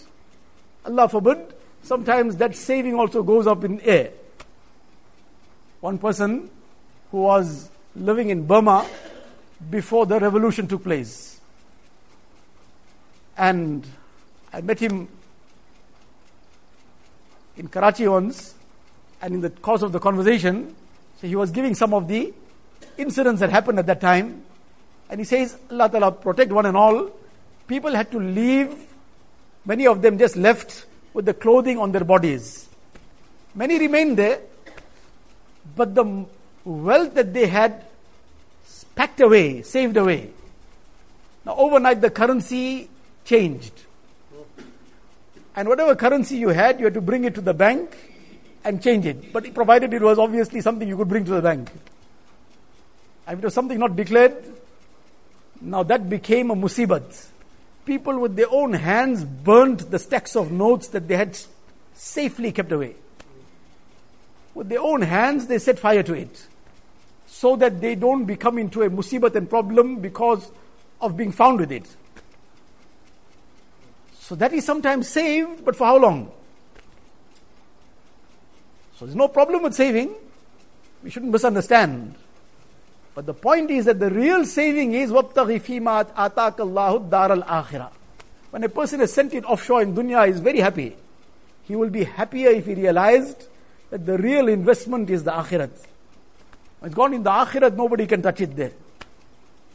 Allah 0.84 1.08
forbid, 1.08 1.54
sometimes 1.82 2.36
that 2.36 2.54
saving 2.54 2.94
also 2.94 3.22
goes 3.22 3.46
up 3.46 3.64
in 3.64 3.80
air. 3.80 4.10
One 5.80 5.98
person 5.98 6.50
who 7.10 7.22
was 7.22 7.70
living 7.96 8.30
in 8.30 8.46
Burma 8.46 8.86
before 9.70 10.06
the 10.06 10.18
revolution 10.18 10.66
took 10.66 10.82
place. 10.82 11.40
And 13.36 13.86
I 14.52 14.60
met 14.60 14.78
him 14.78 15.08
in 17.56 17.68
Karachi 17.68 18.08
once, 18.08 18.54
and 19.20 19.34
in 19.34 19.40
the 19.40 19.50
course 19.50 19.82
of 19.82 19.92
the 19.92 20.00
conversation, 20.00 20.74
so 21.20 21.26
he 21.26 21.36
was 21.36 21.50
giving 21.50 21.74
some 21.74 21.94
of 21.94 22.08
the 22.08 22.32
incidents 22.98 23.40
that 23.40 23.50
happened 23.50 23.78
at 23.78 23.86
that 23.86 24.00
time. 24.00 24.43
And 25.14 25.20
he 25.20 25.24
says, 25.26 25.56
Allah 25.70 25.88
Ta'ala 25.88 26.10
protect 26.10 26.50
one 26.50 26.66
and 26.66 26.76
all. 26.76 27.08
People 27.68 27.94
had 27.94 28.10
to 28.10 28.18
leave, 28.18 28.74
many 29.64 29.86
of 29.86 30.02
them 30.02 30.18
just 30.18 30.34
left 30.34 30.86
with 31.12 31.24
the 31.24 31.32
clothing 31.32 31.78
on 31.78 31.92
their 31.92 32.02
bodies. 32.02 32.68
Many 33.54 33.78
remained 33.78 34.16
there, 34.16 34.40
but 35.76 35.94
the 35.94 36.26
wealth 36.64 37.14
that 37.14 37.32
they 37.32 37.46
had 37.46 37.84
packed 38.96 39.20
away, 39.20 39.62
saved 39.62 39.96
away. 39.96 40.30
Now, 41.46 41.54
overnight, 41.58 42.00
the 42.00 42.10
currency 42.10 42.88
changed. 43.24 43.84
And 45.54 45.68
whatever 45.68 45.94
currency 45.94 46.38
you 46.38 46.48
had, 46.48 46.80
you 46.80 46.86
had 46.86 46.94
to 46.94 47.00
bring 47.00 47.22
it 47.22 47.36
to 47.36 47.40
the 47.40 47.54
bank 47.54 47.96
and 48.64 48.82
change 48.82 49.06
it. 49.06 49.32
But 49.32 49.54
provided 49.54 49.94
it 49.94 50.02
was 50.02 50.18
obviously 50.18 50.60
something 50.60 50.88
you 50.88 50.96
could 50.96 51.08
bring 51.08 51.24
to 51.26 51.34
the 51.34 51.42
bank. 51.42 51.70
If 53.28 53.38
it 53.38 53.44
was 53.44 53.54
something 53.54 53.78
not 53.78 53.94
declared, 53.94 54.44
now 55.64 55.82
that 55.82 56.08
became 56.08 56.50
a 56.50 56.54
musibat. 56.54 57.28
People 57.84 58.18
with 58.18 58.36
their 58.36 58.50
own 58.50 58.72
hands 58.72 59.24
burnt 59.24 59.90
the 59.90 59.98
stacks 59.98 60.36
of 60.36 60.50
notes 60.50 60.88
that 60.88 61.08
they 61.08 61.16
had 61.16 61.38
safely 61.94 62.52
kept 62.52 62.72
away. 62.72 62.94
With 64.54 64.68
their 64.68 64.80
own 64.80 65.02
hands, 65.02 65.46
they 65.46 65.58
set 65.58 65.78
fire 65.78 66.02
to 66.02 66.14
it. 66.14 66.46
So 67.26 67.56
that 67.56 67.80
they 67.80 67.94
don't 67.94 68.24
become 68.24 68.58
into 68.58 68.82
a 68.82 68.90
musibat 68.90 69.34
and 69.34 69.50
problem 69.50 70.00
because 70.00 70.50
of 71.00 71.16
being 71.16 71.32
found 71.32 71.60
with 71.60 71.72
it. 71.72 71.86
So 74.20 74.34
that 74.36 74.52
is 74.52 74.64
sometimes 74.64 75.08
saved, 75.08 75.64
but 75.64 75.76
for 75.76 75.86
how 75.86 75.98
long? 75.98 76.32
So 78.96 79.04
there's 79.04 79.16
no 79.16 79.28
problem 79.28 79.62
with 79.62 79.74
saving. 79.74 80.14
We 81.02 81.10
shouldn't 81.10 81.32
misunderstand. 81.32 82.14
But 83.15 83.25
the 83.25 83.33
point 83.33 83.69
is 83.69 83.85
that 83.85 83.99
the 83.99 84.09
real 84.09 84.45
saving 84.45 84.93
is 84.93 85.11
وَابْتَغِ 85.11 85.59
فِي 85.59 85.81
مَا 85.81 86.05
آتَاكَ 86.13 86.55
اللَّهُ 86.55 87.09
الدَّارَ 87.09 87.43
الْآخِرَةِ 87.43 87.89
When 88.51 88.63
a 88.63 88.69
person 88.69 89.01
is 89.01 89.11
sent 89.11 89.33
it 89.33 89.43
offshore 89.45 89.81
in 89.81 89.93
dunya, 89.93 90.25
he 90.25 90.31
is 90.31 90.39
very 90.39 90.59
happy. 90.59 90.95
He 91.65 91.75
will 91.75 91.89
be 91.89 92.03
happier 92.03 92.49
if 92.49 92.65
he 92.65 92.75
realized 92.75 93.47
that 93.89 94.05
the 94.05 94.17
real 94.17 94.47
investment 94.47 95.09
is 95.09 95.23
the 95.23 95.31
akhirat. 95.31 95.71
When 96.79 96.89
it's 96.89 96.95
gone 96.95 97.13
in 97.13 97.23
the 97.23 97.29
akhirat, 97.29 97.75
nobody 97.75 98.07
can 98.07 98.21
touch 98.21 98.41
it 98.41 98.55
there. 98.55 98.71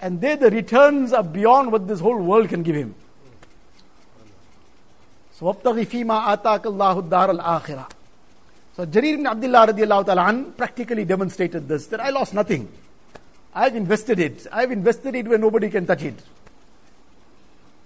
And 0.00 0.20
there 0.20 0.36
the 0.36 0.50
returns 0.50 1.12
are 1.12 1.22
beyond 1.22 1.70
what 1.70 1.86
this 1.86 2.00
whole 2.00 2.20
world 2.20 2.48
can 2.48 2.62
give 2.62 2.76
him. 2.76 2.94
So 5.32 5.46
وَابْتَغِ 5.52 5.84
فِي 5.84 6.04
مَا 6.04 6.36
آتَاكَ 6.36 6.62
اللَّهُ 6.62 7.08
الدَّارَ 7.08 7.40
الْآخِرَةِ 7.40 7.90
So 8.76 8.86
Jarir 8.86 9.14
ibn 9.14 9.26
Abdullah 9.26 9.66
radiallahu 9.66 10.06
ta'ala 10.06 10.44
practically 10.56 11.04
demonstrated 11.04 11.68
this, 11.68 11.88
that 11.88 12.00
I 12.00 12.10
lost 12.10 12.32
nothing. 12.32 12.68
I've 13.54 13.76
invested 13.76 14.18
it. 14.18 14.46
I've 14.52 14.72
invested 14.72 15.14
it 15.14 15.28
where 15.28 15.38
nobody 15.38 15.70
can 15.70 15.86
touch 15.86 16.02
it. 16.02 16.20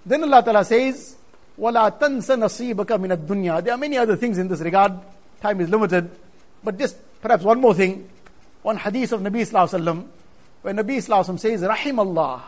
Then 0.07 0.25
Allah 0.25 0.43
Ta'ala 0.43 0.65
says, 0.65 1.17
وَلَا 1.59 1.99
تَنْسَ 1.99 2.31
نَصِيبَكَ 2.31 2.87
مِنَ 2.87 3.17
الدُّنْيَا 3.17 3.65
There 3.65 3.75
are 3.75 3.79
many 3.79 3.99
other 3.99 4.17
things 4.17 4.39
in 4.39 4.49
this 4.49 4.61
regard. 4.61 4.93
Time 5.41 5.61
is 5.61 5.69
limited. 5.69 6.11
But 6.65 6.79
just 6.79 6.97
perhaps 7.21 7.45
one 7.45 7.61
more 7.61 7.75
thing. 7.75 8.09
One 8.63 8.77
hadith 8.77 9.13
of 9.13 9.21
Nabi 9.21 9.43
Sallallahu 9.43 9.69
Alaihi 9.69 9.85
Wasallam, 9.85 10.07
where 10.63 10.75
Nabi 10.75 10.97
Sallallahu 10.97 11.25
Alaihi 11.25 11.29
Wasallam 11.29 11.41
says, 11.41 11.63
Rahim 11.63 11.99
Allah. 11.99 12.43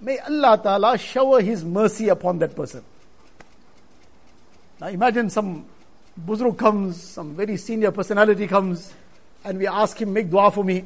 May 0.00 0.18
Allah 0.18 0.60
Ta'ala 0.62 0.98
shower 0.98 1.40
His 1.40 1.64
mercy 1.64 2.08
upon 2.08 2.38
that 2.38 2.54
person. 2.54 2.84
Now 4.80 4.88
imagine 4.88 5.28
some 5.28 5.66
buzruk 6.26 6.56
comes, 6.56 7.02
some 7.02 7.34
very 7.34 7.56
senior 7.56 7.90
personality 7.92 8.46
comes, 8.46 8.92
and 9.44 9.58
we 9.58 9.66
ask 9.66 10.00
him, 10.00 10.12
make 10.12 10.30
dua 10.30 10.50
for 10.50 10.64
me. 10.64 10.84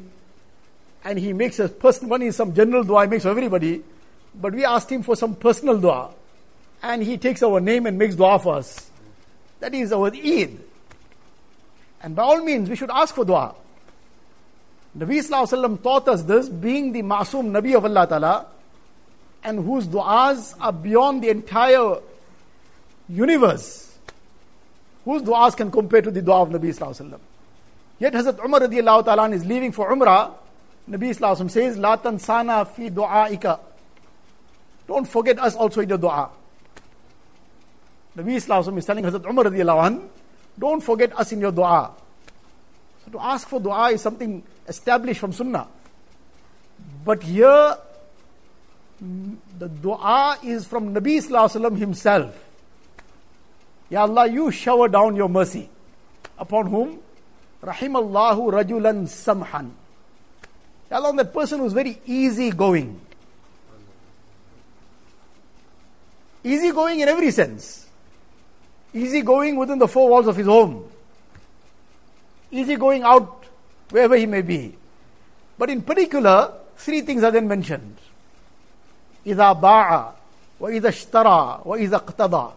And 1.04 1.18
he 1.18 1.32
makes 1.32 1.58
a 1.58 1.68
personal, 1.68 2.10
one 2.10 2.22
is 2.22 2.36
some 2.36 2.54
general 2.54 2.84
dua 2.84 3.02
he 3.02 3.08
makes 3.08 3.22
for 3.22 3.30
everybody, 3.30 3.82
but 4.34 4.52
we 4.54 4.64
asked 4.64 4.90
him 4.90 5.02
for 5.02 5.16
some 5.16 5.34
personal 5.34 5.78
dua. 5.78 6.10
And 6.82 7.02
he 7.02 7.18
takes 7.18 7.42
our 7.42 7.60
name 7.60 7.86
and 7.86 7.98
makes 7.98 8.14
dua 8.14 8.38
for 8.38 8.56
us. 8.56 8.90
That 9.60 9.74
is 9.74 9.92
our 9.92 10.08
Eid. 10.08 10.58
And 12.02 12.16
by 12.16 12.22
all 12.22 12.42
means, 12.42 12.68
we 12.68 12.76
should 12.76 12.90
ask 12.90 13.14
for 13.14 13.24
dua. 13.24 13.54
Nabi 14.96 15.18
Sallallahu 15.18 15.82
taught 15.82 16.08
us 16.08 16.22
this, 16.22 16.48
being 16.48 16.92
the 16.92 17.02
Masoom 17.02 17.50
Nabi 17.50 17.76
of 17.76 17.84
Allah 17.84 18.06
Ta'ala, 18.06 18.46
and 19.44 19.64
whose 19.64 19.86
du'as 19.86 20.54
are 20.60 20.72
beyond 20.72 21.22
the 21.22 21.28
entire 21.28 21.96
universe. 23.08 23.96
Whose 25.04 25.22
du'as 25.22 25.56
can 25.56 25.70
compare 25.70 26.02
to 26.02 26.10
the 26.10 26.20
dua 26.22 26.42
of 26.42 26.48
Nabi 26.48 26.76
Sallallahu 26.76 27.20
Yet 27.98 28.14
Hazrat 28.14 28.42
Umar 28.44 28.60
radiallahu 28.60 29.04
ta'ala 29.04 29.30
is 29.30 29.44
leaving 29.44 29.72
for 29.72 29.94
Umrah. 29.94 30.32
Nabi 30.90 31.14
Sallallahu 31.14 31.50
says, 31.50 31.78
La 31.78 31.96
tansana 31.96 32.66
fi 32.66 32.90
du'aika. 32.90 33.60
Don't 34.88 35.06
forget 35.06 35.38
us 35.38 35.54
also 35.54 35.80
in 35.82 35.88
your 35.88 35.98
dua. 35.98 36.28
Nabi 38.16 38.34
Sallallahu 38.36 38.76
is 38.76 38.84
telling 38.84 39.04
Hazrat 39.04 39.24
Umar 39.24 39.44
radiallahu 39.44 39.86
anh, 39.86 40.10
don't 40.58 40.80
forget 40.82 41.16
us 41.16 41.30
in 41.30 41.40
your 41.40 41.52
dua. 41.52 41.92
So 43.04 43.12
to 43.12 43.20
ask 43.20 43.46
for 43.48 43.60
dua 43.60 43.92
is 43.92 44.02
something 44.02 44.42
established 44.66 45.20
from 45.20 45.32
Sunnah. 45.32 45.68
But 47.04 47.22
here, 47.22 47.76
the 49.00 49.68
dua 49.68 50.38
is 50.42 50.66
from 50.66 50.92
Nabi 50.92 51.22
Sallallahu 51.22 51.78
himself. 51.78 52.34
Ya 53.90 54.02
Allah, 54.02 54.26
you 54.26 54.50
shower 54.50 54.88
down 54.88 55.14
your 55.14 55.28
mercy. 55.28 55.70
Upon 56.36 56.66
whom? 56.66 56.98
Rahimallahu 57.62 58.52
rajulan 58.52 59.06
samhan 59.06 59.70
Ya 60.89 60.97
Allah, 60.97 61.15
that 61.17 61.33
person 61.33 61.59
who's 61.59 61.73
very 61.73 61.99
easy 62.05 62.51
going. 62.51 62.99
Easy 66.43 66.71
going 66.71 66.99
in 66.99 67.07
every 67.07 67.31
sense. 67.31 67.87
Easy 68.93 69.21
going 69.21 69.55
within 69.55 69.79
the 69.79 69.87
four 69.87 70.09
walls 70.09 70.27
of 70.27 70.35
his 70.35 70.45
home. 70.45 70.89
Easy 72.51 72.75
going 72.75 73.03
out 73.03 73.45
wherever 73.89 74.15
he 74.15 74.25
may 74.25 74.41
be. 74.41 74.75
But 75.57 75.69
in 75.69 75.81
particular, 75.81 76.53
three 76.77 77.01
things 77.01 77.23
are 77.23 77.31
then 77.31 77.47
mentioned. 77.47 77.97
إذا 79.25 79.53
باع 79.53 80.13
وإذا 80.59 80.89
اشترى 80.89 81.61
وإذا 81.65 81.95
اقتضى 81.95 82.53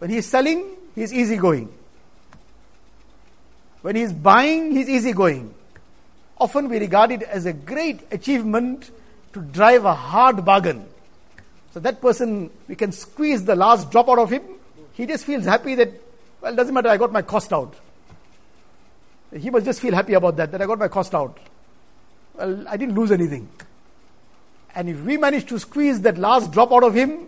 when 0.00 0.10
he's 0.10 0.26
selling, 0.26 0.64
he's 0.94 1.12
easygoing. 1.12 1.70
When 3.82 3.96
he's 3.96 4.12
buying, 4.12 4.72
he's 4.72 4.88
easygoing. 4.88 5.54
Often 6.37 6.69
we 6.69 6.79
regard 6.79 7.11
it 7.11 7.23
as 7.23 7.45
a 7.45 7.53
great 7.53 8.01
achievement 8.11 8.91
to 9.33 9.41
drive 9.41 9.85
a 9.85 9.93
hard 9.93 10.43
bargain. 10.43 10.85
So 11.73 11.79
that 11.81 12.01
person, 12.01 12.49
we 12.67 12.75
can 12.75 12.91
squeeze 12.91 13.45
the 13.45 13.55
last 13.55 13.91
drop 13.91 14.09
out 14.09 14.19
of 14.19 14.29
him. 14.29 14.41
He 14.93 15.05
just 15.05 15.25
feels 15.25 15.45
happy 15.45 15.75
that, 15.75 15.91
well, 16.41 16.55
doesn't 16.55 16.73
matter, 16.73 16.89
I 16.89 16.97
got 16.97 17.11
my 17.11 17.21
cost 17.21 17.51
out. 17.51 17.75
He 19.37 19.49
must 19.49 19.65
just 19.65 19.81
feel 19.81 19.93
happy 19.93 20.13
about 20.13 20.37
that, 20.37 20.51
that 20.51 20.61
I 20.61 20.65
got 20.65 20.79
my 20.79 20.87
cost 20.87 21.13
out. 21.13 21.37
Well, 22.35 22.65
I 22.67 22.77
didn't 22.77 22.95
lose 22.95 23.11
anything. 23.11 23.49
And 24.73 24.89
if 24.89 25.01
we 25.01 25.17
manage 25.17 25.45
to 25.47 25.59
squeeze 25.59 26.01
that 26.01 26.17
last 26.17 26.51
drop 26.51 26.71
out 26.71 26.83
of 26.83 26.93
him, 26.93 27.27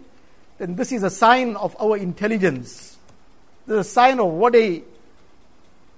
then 0.57 0.75
this 0.75 0.91
is 0.91 1.03
a 1.03 1.09
sign 1.09 1.55
of 1.55 1.75
our 1.81 1.97
intelligence. 1.97 2.97
This 3.65 3.79
is 3.79 3.87
a 3.87 3.89
sign 3.89 4.19
of 4.19 4.31
what 4.31 4.55
a 4.55 4.81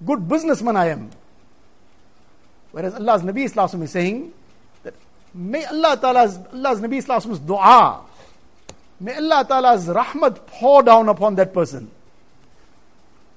good 0.06 0.28
businessman 0.28 0.76
I 0.76 0.88
am. 0.88 1.12
Whereas 2.72 2.94
Allah's 2.94 3.24
Nabi 3.24 3.46
Islam 3.46 3.84
is 3.84 3.92
saying 3.92 4.34
that 4.84 4.94
may 5.34 5.66
Allah 5.66 5.98
Ta'ala's 6.00 6.40
Allah's 6.54 6.82
Nabi 6.82 6.98
Islam's 6.98 7.40
dua, 7.40 8.02
may 9.00 9.16
Allah 9.16 9.46
Ta'ala's 9.48 9.88
rahmat 9.88 10.46
pour 10.48 10.84
down 10.84 11.10
upon 11.10 11.36
that 11.36 11.54
person 11.54 11.90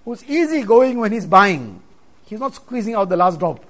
who's 0.05 0.25
easy 0.25 0.63
going 0.63 0.99
when 0.99 1.13
he's 1.13 1.27
buying. 1.27 1.81
He's 2.27 2.41
not 2.41 2.55
squeezing 2.55 2.95
out 2.95 3.09
the 3.09 3.17
last 3.17 3.39
drop. 3.39 3.65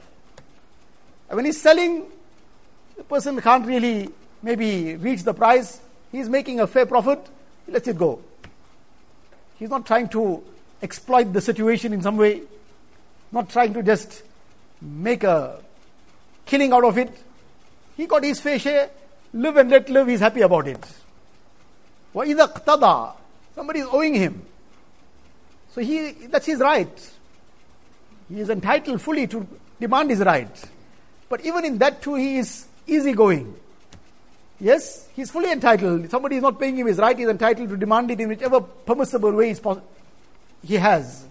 And 1.28 1.36
when 1.36 1.44
he's 1.44 1.60
selling, 1.60 2.04
the 2.96 3.04
person 3.04 3.40
can't 3.40 3.66
really 3.66 4.08
maybe 4.42 4.96
reached 4.96 5.24
the 5.24 5.34
price, 5.34 5.80
he's 6.10 6.28
making 6.28 6.60
a 6.60 6.66
fair 6.66 6.86
profit, 6.86 7.24
he 7.66 7.72
lets 7.72 7.88
it 7.88 7.96
go. 7.96 8.20
He's 9.58 9.70
not 9.70 9.86
trying 9.86 10.08
to 10.10 10.42
exploit 10.82 11.32
the 11.32 11.40
situation 11.40 11.92
in 11.92 12.02
some 12.02 12.16
way, 12.16 12.42
not 13.30 13.48
trying 13.48 13.72
to 13.74 13.82
just 13.82 14.22
make 14.81 15.23
a 15.23 15.59
killing 16.45 16.71
out 16.73 16.83
of 16.83 16.97
it. 16.97 17.11
He 17.95 18.05
got 18.05 18.23
his 18.23 18.39
fair 18.39 18.59
share, 18.59 18.89
live 19.33 19.57
and 19.57 19.69
let 19.69 19.89
live, 19.89 20.07
he's 20.07 20.19
happy 20.19 20.41
about 20.41 20.67
it. 20.67 20.83
وَإِذَا 22.13 22.53
اقْتَضَى 22.53 23.15
Somebody 23.55 23.79
is 23.79 23.87
owing 23.91 24.13
him. 24.13 24.41
So 25.71 25.81
he, 25.81 26.11
that's 26.11 26.45
his 26.45 26.59
right. 26.59 27.11
He 28.29 28.39
is 28.39 28.49
entitled 28.49 29.01
fully 29.01 29.27
to 29.27 29.47
demand 29.79 30.09
his 30.09 30.19
right. 30.19 30.63
But 31.29 31.45
even 31.45 31.65
in 31.65 31.77
that 31.79 32.01
too, 32.01 32.15
he 32.15 32.37
is 32.37 32.65
easygoing. 32.85 33.55
Yes, 34.59 35.07
he's 35.15 35.29
fully 35.29 35.51
entitled. 35.51 36.09
Somebody 36.09 36.37
is 36.37 36.41
not 36.41 36.59
paying 36.59 36.77
him 36.77 36.87
his 36.87 36.97
right, 36.97 37.15
he 37.15 37.23
is 37.23 37.29
entitled 37.29 37.69
to 37.69 37.77
demand 37.77 38.09
it 38.11 38.19
in 38.19 38.29
whichever 38.29 38.61
permissible 38.61 39.31
way 39.31 39.55
he 40.63 40.75
has. 40.75 41.25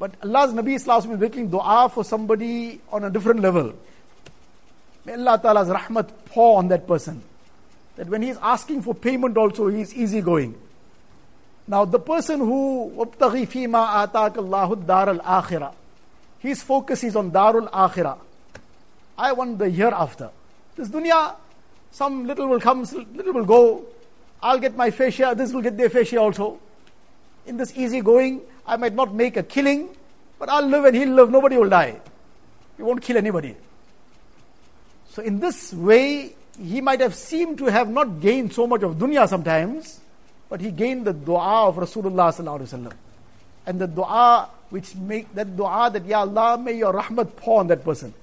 But 0.00 0.12
Allah's 0.22 0.52
Nabi 0.52 0.74
Islam 0.76 1.12
is 1.12 1.18
making 1.18 1.50
dua 1.50 1.88
for 1.92 2.04
somebody 2.04 2.80
on 2.92 3.04
a 3.04 3.10
different 3.10 3.40
level. 3.40 3.74
May 5.04 5.14
Allah 5.14 5.38
Ta'ala's 5.42 5.68
rahmat 5.68 6.10
pour 6.26 6.58
on 6.58 6.68
that 6.68 6.86
person. 6.86 7.22
That 7.96 8.08
when 8.08 8.22
he 8.22 8.28
is 8.28 8.38
asking 8.42 8.82
for 8.82 8.94
payment 8.94 9.36
also, 9.36 9.68
he 9.68 9.80
is 9.80 9.94
easygoing. 9.94 10.54
Now, 11.68 11.84
the 11.84 11.98
person 11.98 12.40
who 12.40 12.92
وَابْتَغِي 12.94 13.48
فِي 13.48 13.66
مَا 13.66 14.06
آتَاكَ 14.06 14.34
اللَّهُ 14.34 14.84
الدَّارَ 14.84 15.20
الْآخِرَةِ 15.20 15.72
His 16.40 16.62
focus 16.62 17.02
is 17.02 17.16
on 17.16 17.30
Darul 17.30 17.70
Akhirah. 17.70 18.18
I 19.18 19.32
want 19.32 19.58
the 19.58 19.70
hereafter. 19.70 20.30
This 20.76 20.88
dunya, 20.88 21.34
some 21.90 22.26
little 22.26 22.46
will 22.48 22.60
come, 22.60 22.82
little 23.14 23.32
will 23.32 23.46
go. 23.46 23.86
I'll 24.42 24.58
get 24.58 24.76
my 24.76 24.90
fair 24.90 25.10
share, 25.10 25.34
this 25.34 25.52
will 25.52 25.62
get 25.62 25.76
their 25.76 25.88
fair 25.88 26.04
share 26.04 26.20
also. 26.20 26.60
In 27.45 27.57
this 27.57 27.73
easy 27.75 28.01
going, 28.01 28.41
I 28.65 28.77
might 28.77 28.93
not 28.93 29.13
make 29.13 29.37
a 29.37 29.43
killing, 29.43 29.89
but 30.39 30.49
I'll 30.49 30.65
live 30.65 30.85
and 30.85 30.95
he'll 30.95 31.13
live, 31.13 31.29
nobody 31.29 31.57
will 31.57 31.69
die. 31.69 31.99
He 32.77 32.83
won't 32.83 33.01
kill 33.01 33.17
anybody. 33.17 33.55
So, 35.09 35.21
in 35.21 35.39
this 35.39 35.73
way, 35.73 36.35
he 36.57 36.81
might 36.81 36.99
have 36.99 37.15
seemed 37.15 37.57
to 37.59 37.65
have 37.65 37.89
not 37.89 38.19
gained 38.21 38.53
so 38.53 38.67
much 38.67 38.83
of 38.83 38.95
dunya 38.95 39.27
sometimes, 39.27 39.99
but 40.49 40.61
he 40.61 40.71
gained 40.71 41.05
the 41.05 41.13
dua 41.13 41.67
of 41.67 41.75
Rasulullah 41.77 42.93
and 43.65 43.79
the 43.79 43.87
dua 43.87 44.49
which 44.69 44.95
make 44.95 45.33
that 45.35 45.55
dua 45.55 45.89
that 45.91 46.05
Ya 46.05 46.21
Allah 46.21 46.57
may 46.57 46.77
your 46.77 46.93
rahmat 46.93 47.35
pour 47.35 47.59
on 47.59 47.67
that 47.67 47.83
person. 47.83 48.13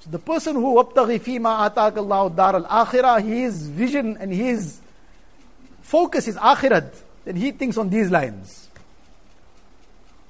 So 0.00 0.10
the 0.10 0.18
person 0.18 0.56
who 0.56 0.74
wabtaghi 0.74 1.20
fima 1.20 1.70
Allah 1.76 2.30
dar 2.30 2.54
al 2.56 2.64
akhirah, 2.64 3.22
his 3.22 3.68
vision 3.68 4.16
and 4.18 4.32
his 4.32 4.80
focus 5.80 6.28
is 6.28 6.36
akhirat, 6.36 6.92
then 7.24 7.36
he 7.36 7.52
thinks 7.52 7.76
on 7.76 7.90
these 7.90 8.10
lines. 8.10 8.68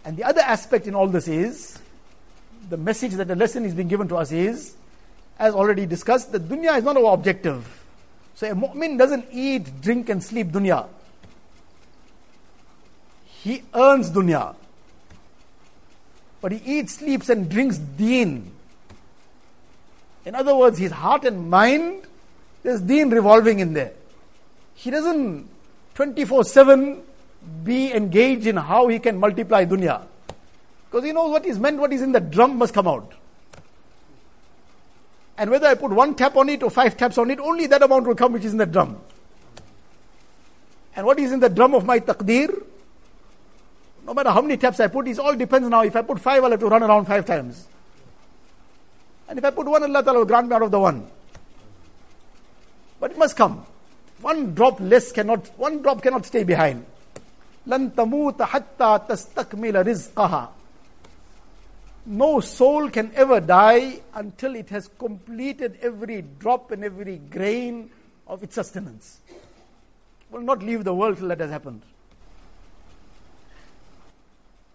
And 0.05 0.17
the 0.17 0.25
other 0.25 0.41
aspect 0.41 0.87
in 0.87 0.95
all 0.95 1.09
this 1.09 1.29
is 1.29 1.79
the 2.69 2.77
message 2.77 3.13
that 3.13 3.29
the 3.29 3.37
lesson 3.37 3.65
is 3.65 3.75
being 3.75 3.89
given 3.89 4.09
to 4.09 4.17
us 4.17 4.33
is 4.33 4.77
as 5.39 5.55
already 5.55 5.87
discussed, 5.87 6.33
the 6.33 6.39
dunya 6.39 6.79
is 6.79 6.85
not 6.85 6.97
our 6.97 7.15
objective. 7.15 7.85
So 8.35 8.51
a 8.51 8.55
mu'min 8.55 8.99
doesn't 8.99 9.27
eat, 9.33 9.81
drink, 9.81 10.09
and 10.09 10.23
sleep 10.23 10.49
dunya. 10.49 10.87
He 13.25 13.63
earns 13.75 14.11
dunya. 14.11 14.55
But 16.41 16.53
he 16.53 16.79
eats, 16.79 16.95
sleeps, 16.95 17.29
and 17.29 17.49
drinks 17.49 17.79
deen. 17.79 18.53
In 20.25 20.35
other 20.35 20.55
words, 20.55 20.79
his 20.79 20.93
heart 20.93 21.25
and 21.25 21.51
mind, 21.51 22.07
there's 22.63 22.81
deen 22.81 23.11
revolving 23.11 23.61
in 23.61 23.75
there. 23.75 23.93
He 24.75 24.91
doesn't 24.91 25.49
24 25.95 26.45
7 26.45 27.03
be 27.63 27.93
engaged 27.93 28.47
in 28.47 28.57
how 28.57 28.89
he 28.89 28.99
can 28.99 29.19
multiply 29.19 29.65
dunya. 29.65 30.03
Because 30.91 31.05
he 31.05 31.13
knows 31.13 31.31
what 31.31 31.45
is 31.45 31.59
meant, 31.59 31.79
what 31.79 31.93
is 31.93 32.03
in 32.03 32.13
the 32.13 32.21
drum 32.21 32.57
must 32.57 32.73
come 32.73 32.89
out. 32.89 33.13
And 35.37 35.51
whether 35.51 35.67
I 35.67 35.75
put 35.75 35.91
one 35.91 36.15
tap 36.15 36.37
on 36.37 36.49
it 36.49 36.63
or 36.63 36.71
five 36.71 36.97
taps 36.97 37.19
on 37.19 37.31
it, 37.31 37.41
only 37.41 37.67
that 37.67 37.83
amount 37.83 38.07
will 38.07 38.15
come 38.15 38.33
which 38.33 38.45
is 38.45 38.53
in 38.53 38.59
the 38.59 38.67
drum. 38.67 39.01
And 40.97 41.07
what 41.07 41.19
is 41.19 41.33
in 41.33 41.41
the 41.41 41.49
drum 41.49 41.75
of 41.75 41.85
my 41.85 41.99
taqdeer, 41.99 42.63
no 44.07 44.15
matter 44.15 44.31
how 44.31 44.41
many 44.41 44.57
taps 44.57 44.79
I 44.79 44.87
put, 44.87 45.09
it 45.09 45.19
all 45.19 45.35
depends 45.35 45.69
now. 45.69 45.83
If 45.83 45.97
I 45.97 46.03
put 46.03 46.21
five, 46.21 46.45
I'll 46.45 46.51
have 46.51 46.61
to 46.61 46.67
run 46.67 46.83
around 46.83 47.07
five 47.07 47.27
times. 47.27 47.67
And 49.29 49.39
if 49.39 49.45
I 49.45 49.51
put 49.51 49.67
one, 49.67 49.83
Allah 49.83 50.15
will 50.15 50.25
grant 50.25 50.49
me 50.49 50.55
out 50.55 50.63
of 50.63 50.71
the 50.71 50.79
one. 50.79 51.07
But 53.01 53.13
it 53.13 53.19
must 53.19 53.37
come. 53.37 53.67
One 54.24 54.54
drop 54.54 54.80
less 54.80 55.12
cannot, 55.12 55.48
one 55.58 55.82
drop 55.82 56.02
cannot 56.02 56.26
stay 56.26 56.44
behind. 56.44 56.86
لن 57.68 57.96
تموت 57.96 58.42
حتى 58.42 59.00
تستكمل 59.10 59.88
رزقها 59.88 60.50
no 62.10 62.40
soul 62.40 62.90
can 62.90 63.12
ever 63.14 63.40
die 63.40 64.02
until 64.16 64.56
it 64.56 64.70
has 64.70 64.90
completed 64.98 65.78
every 65.82 66.24
drop 66.24 66.72
and 66.72 66.84
every 66.84 67.18
grain 67.18 67.92
of 68.28 68.42
its 68.42 68.56
sustenance. 68.56 69.20
Will 70.32 70.42
not 70.42 70.64
leave 70.64 70.84
the 70.84 70.94
world 70.94 71.18
till 71.18 71.28
that 71.28 71.40
has 71.40 71.52
happened. 71.52 71.84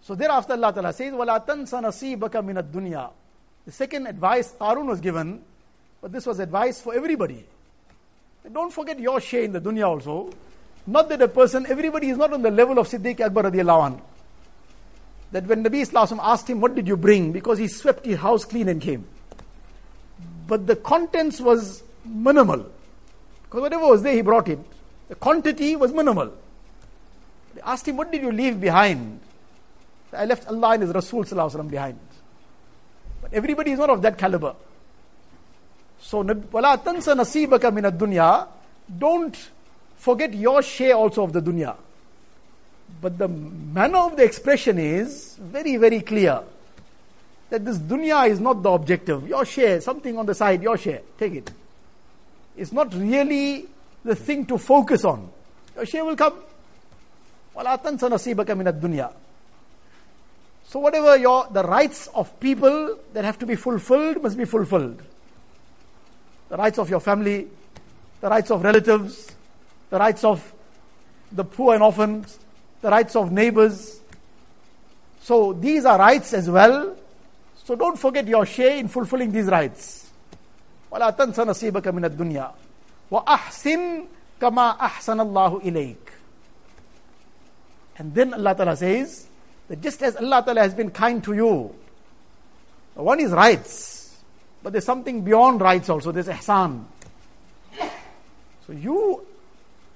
So 0.02 0.14
thereafter 0.14 0.52
Allah 0.52 0.72
Ta'ala 0.72 0.92
says, 0.92 1.12
وَلَا 1.12 1.44
تَنْسَ 1.44 1.70
نَصِيبَكَ 1.72 2.30
مِنَ 2.30 2.62
الدُّنْيَا 2.62 3.10
The 3.64 3.72
second 3.72 4.06
advice 4.06 4.52
Qarun 4.52 4.86
was 4.86 5.00
given, 5.00 5.42
but 6.00 6.12
this 6.12 6.26
was 6.26 6.38
advice 6.38 6.80
for 6.80 6.94
everybody. 6.94 7.44
Don't 8.51 8.71
forget 8.71 8.99
your 8.99 9.19
share 9.21 9.43
in 9.43 9.51
the 9.51 9.61
dunya 9.61 9.87
also. 9.87 10.31
Not 10.87 11.09
that 11.09 11.21
a 11.21 11.27
person, 11.27 11.65
everybody 11.69 12.09
is 12.09 12.17
not 12.17 12.33
on 12.33 12.41
the 12.41 12.51
level 12.51 12.79
of 12.79 12.87
Siddiq 12.87 13.19
Akbar 13.19 13.43
radiallahu 13.43 13.91
anhu 13.91 14.01
that 15.31 15.45
when 15.45 15.63
Nabi 15.63 15.81
Islam 15.81 16.19
asked 16.23 16.49
him, 16.49 16.59
What 16.59 16.75
did 16.75 16.87
you 16.87 16.97
bring? 16.97 17.31
because 17.31 17.57
he 17.57 17.67
swept 17.67 18.05
his 18.05 18.17
house 18.17 18.45
clean 18.45 18.67
and 18.67 18.81
came. 18.81 19.07
But 20.47 20.65
the 20.65 20.75
contents 20.75 21.39
was 21.39 21.83
minimal. 22.05 22.65
Because 23.43 23.61
whatever 23.61 23.87
was 23.87 24.01
there, 24.01 24.13
he 24.13 24.21
brought 24.21 24.47
it. 24.49 24.59
The 25.07 25.15
quantity 25.15 25.75
was 25.75 25.93
minimal. 25.93 26.33
They 27.53 27.61
asked 27.61 27.87
him, 27.87 27.97
What 27.97 28.11
did 28.11 28.21
you 28.23 28.31
leave 28.31 28.59
behind? 28.59 29.19
I 30.11 30.25
left 30.25 30.47
Allah 30.47 30.71
and 30.71 30.83
His 30.83 30.91
Rasul 30.91 31.23
behind. 31.65 31.99
But 33.21 33.33
everybody 33.33 33.71
is 33.71 33.79
not 33.79 33.91
of 33.91 34.01
that 34.01 34.17
caliber. 34.17 34.55
So, 36.00 36.22
وَلَا 36.22 36.76
تَنْسَ 36.76 37.08
نَصِيبَكَ 37.08 37.60
مِنَ 37.60 37.98
الدُّنْيَا 37.98 38.46
Don't 38.98 39.36
forget 39.96 40.34
your 40.34 40.62
share 40.62 40.94
also 40.94 41.24
of 41.24 41.32
the 41.32 41.40
dunya. 41.40 41.74
But 43.00 43.18
the 43.18 43.28
manner 43.28 43.98
of 43.98 44.16
the 44.16 44.24
expression 44.24 44.78
is 44.78 45.36
very, 45.40 45.76
very 45.76 46.00
clear. 46.00 46.42
That 47.50 47.64
this 47.64 47.78
dunya 47.78 48.28
is 48.28 48.40
not 48.40 48.62
the 48.62 48.70
objective. 48.70 49.26
Your 49.26 49.44
share, 49.44 49.80
something 49.80 50.18
on 50.18 50.26
the 50.26 50.34
side, 50.34 50.62
your 50.62 50.76
share, 50.76 51.00
take 51.18 51.34
it. 51.34 51.50
It's 52.56 52.72
not 52.72 52.94
really 52.94 53.66
the 54.04 54.14
thing 54.14 54.46
to 54.46 54.58
focus 54.58 55.04
on. 55.04 55.28
Your 55.74 55.86
share 55.86 56.04
will 56.04 56.16
come. 56.16 56.34
So 60.66 60.80
whatever 60.80 61.16
your 61.16 61.46
the 61.52 61.62
rights 61.62 62.08
of 62.14 62.40
people 62.40 62.98
that 63.12 63.24
have 63.24 63.38
to 63.38 63.46
be 63.46 63.54
fulfilled 63.54 64.22
must 64.22 64.36
be 64.36 64.44
fulfilled. 64.44 65.00
The 66.48 66.56
rights 66.56 66.78
of 66.78 66.90
your 66.90 67.00
family, 67.00 67.48
the 68.20 68.28
rights 68.28 68.50
of 68.50 68.62
relatives, 68.62 69.30
the 69.90 69.98
rights 69.98 70.24
of 70.24 70.52
the 71.32 71.44
poor 71.44 71.74
and 71.74 71.82
orphans, 71.82 72.38
the 72.80 72.90
rights 72.90 73.16
of 73.16 73.32
neighbors. 73.32 74.00
So 75.22 75.52
these 75.52 75.84
are 75.84 75.98
rights 75.98 76.32
as 76.34 76.50
well. 76.50 76.96
So 77.64 77.74
don't 77.74 77.98
forget 77.98 78.26
your 78.26 78.44
share 78.46 78.76
in 78.76 78.88
fulfilling 78.88 79.32
these 79.32 79.46
rights. 79.46 80.04
ولا 80.92 81.10
تنس 81.10 81.40
نصيبك 81.40 81.88
من 81.88 82.04
الدنيا 82.04 82.50
وأحسن 83.10 84.04
كما 84.40 84.70
أحسن 84.80 85.20
الله 85.20 85.60
إليك 85.64 86.12
And 87.98 88.14
then 88.14 88.34
Allah 88.34 88.54
Ta'ala 88.54 88.76
says 88.76 89.26
that 89.68 89.80
just 89.80 90.02
as 90.02 90.16
Allah 90.16 90.42
Ta'ala 90.44 90.60
has 90.60 90.74
been 90.74 90.90
kind 90.90 91.22
to 91.24 91.32
you, 91.32 91.74
one 92.94 93.20
is 93.20 93.30
rights, 93.30 93.97
but 94.61 94.73
there's 94.73 94.85
something 94.85 95.21
beyond 95.21 95.61
rights 95.61 95.89
also, 95.89 96.11
there's 96.11 96.27
ihsan. 96.27 96.83
So 98.67 98.73
you 98.73 99.25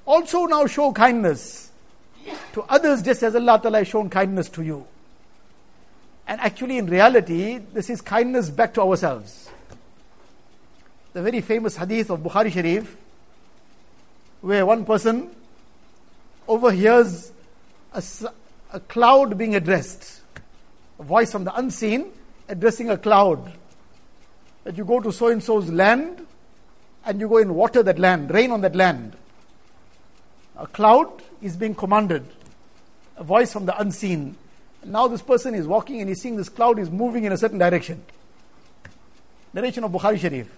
also 0.06 0.46
now 0.46 0.66
show 0.68 0.92
kindness 0.92 1.72
to 2.54 2.62
others 2.64 3.02
just 3.02 3.24
as 3.24 3.36
Allah 3.36 3.60
Ta'ala 3.62 3.80
has 3.80 3.88
shown 3.88 4.10
kindness 4.10 4.50
to 4.50 4.64
you. 4.64 4.88
And 6.28 6.40
actually, 6.40 6.78
in 6.78 6.88
reality, 6.88 7.58
this 7.58 7.90
is 7.90 8.02
kindness 8.02 8.50
back 8.50 8.74
to 8.76 8.82
ourselves. 8.82 9.50
The 11.12 11.22
very 11.22 11.42
famous 11.42 11.76
hadith 11.76 12.10
of 12.10 12.22
Bukhari 12.22 12.52
Sharif, 12.52 12.96
where 14.42 14.66
one 14.66 14.86
person 14.86 15.30
overhears 16.48 17.32
a, 17.94 18.04
a 18.72 18.80
cloud 18.80 19.38
being 19.38 19.56
addressed, 19.56 20.22
a 21.00 21.04
voice 21.04 21.32
from 21.32 21.44
the 21.44 21.56
unseen 21.56 22.12
addressing 22.48 22.90
a 22.90 22.98
cloud. 22.98 23.52
That 24.64 24.78
you 24.78 24.86
go 24.86 25.00
to 25.00 25.12
so 25.12 25.28
and 25.28 25.44
so's 25.44 25.70
land 25.70 26.26
and 27.06 27.20
you 27.20 27.28
go 27.28 27.38
and 27.38 27.56
water 27.56 27.84
that 27.84 28.00
land, 28.00 28.32
rain 28.32 28.52
on 28.52 28.62
that 28.62 28.76
land. 28.76 29.16
A 30.58 30.68
cloud 30.68 31.10
is 31.42 31.58
being 31.58 31.76
commanded, 31.76 32.26
a 33.18 33.24
voice 33.24 33.52
from 33.52 33.66
the 33.66 33.78
unseen. 33.80 34.38
Now 34.86 35.08
this 35.08 35.22
person 35.22 35.56
is 35.56 35.68
walking 35.68 36.00
and 36.00 36.10
he's 36.10 36.22
seeing 36.22 36.38
this 36.38 36.50
cloud 36.50 36.80
is 36.80 36.90
moving 36.90 37.24
in 37.24 37.32
a 37.32 37.38
certain 37.38 37.58
direction. 37.58 38.04
Narration 39.54 39.84
of 39.84 39.92
Bukhari 39.92 40.20
Sharif. 40.20 40.56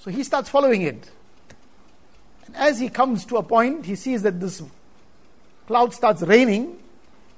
So 0.00 0.10
he 0.10 0.22
starts 0.22 0.48
following 0.48 0.82
it. 0.82 1.10
And 2.46 2.56
as 2.56 2.80
he 2.80 2.88
comes 2.88 3.24
to 3.26 3.36
a 3.36 3.42
point, 3.42 3.86
he 3.86 3.94
sees 3.94 4.22
that 4.22 4.40
this 4.40 4.62
cloud 5.66 5.94
starts 5.94 6.22
raining 6.22 6.78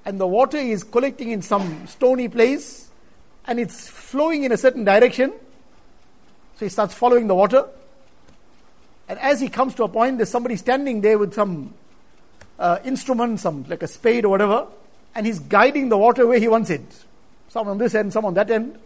and 0.04 0.18
the 0.18 0.26
water 0.26 0.56
is 0.56 0.84
collecting 0.84 1.30
in 1.30 1.42
some 1.42 1.86
stony 1.86 2.28
place 2.28 2.88
and 3.46 3.58
it's 3.60 3.88
flowing 3.88 4.44
in 4.44 4.52
a 4.52 4.56
certain 4.56 4.84
direction. 4.84 5.32
So 6.56 6.66
he 6.66 6.68
starts 6.68 6.94
following 6.94 7.26
the 7.26 7.34
water. 7.34 7.68
And 9.08 9.18
as 9.18 9.40
he 9.40 9.48
comes 9.48 9.74
to 9.74 9.84
a 9.84 9.88
point, 9.88 10.18
there's 10.18 10.30
somebody 10.30 10.56
standing 10.56 11.00
there 11.00 11.18
with 11.18 11.34
some 11.34 11.74
uh, 12.58 12.78
instrument, 12.84 13.40
some 13.40 13.64
like 13.68 13.82
a 13.82 13.88
spade 13.88 14.24
or 14.24 14.28
whatever, 14.28 14.66
and 15.14 15.26
he's 15.26 15.38
guiding 15.38 15.88
the 15.88 15.98
water 15.98 16.26
where 16.26 16.38
he 16.38 16.48
wants 16.48 16.70
it. 16.70 16.82
Some 17.48 17.68
on 17.68 17.78
this 17.78 17.94
end, 17.94 18.12
some 18.12 18.24
on 18.24 18.34
that 18.34 18.50
end. 18.50 18.78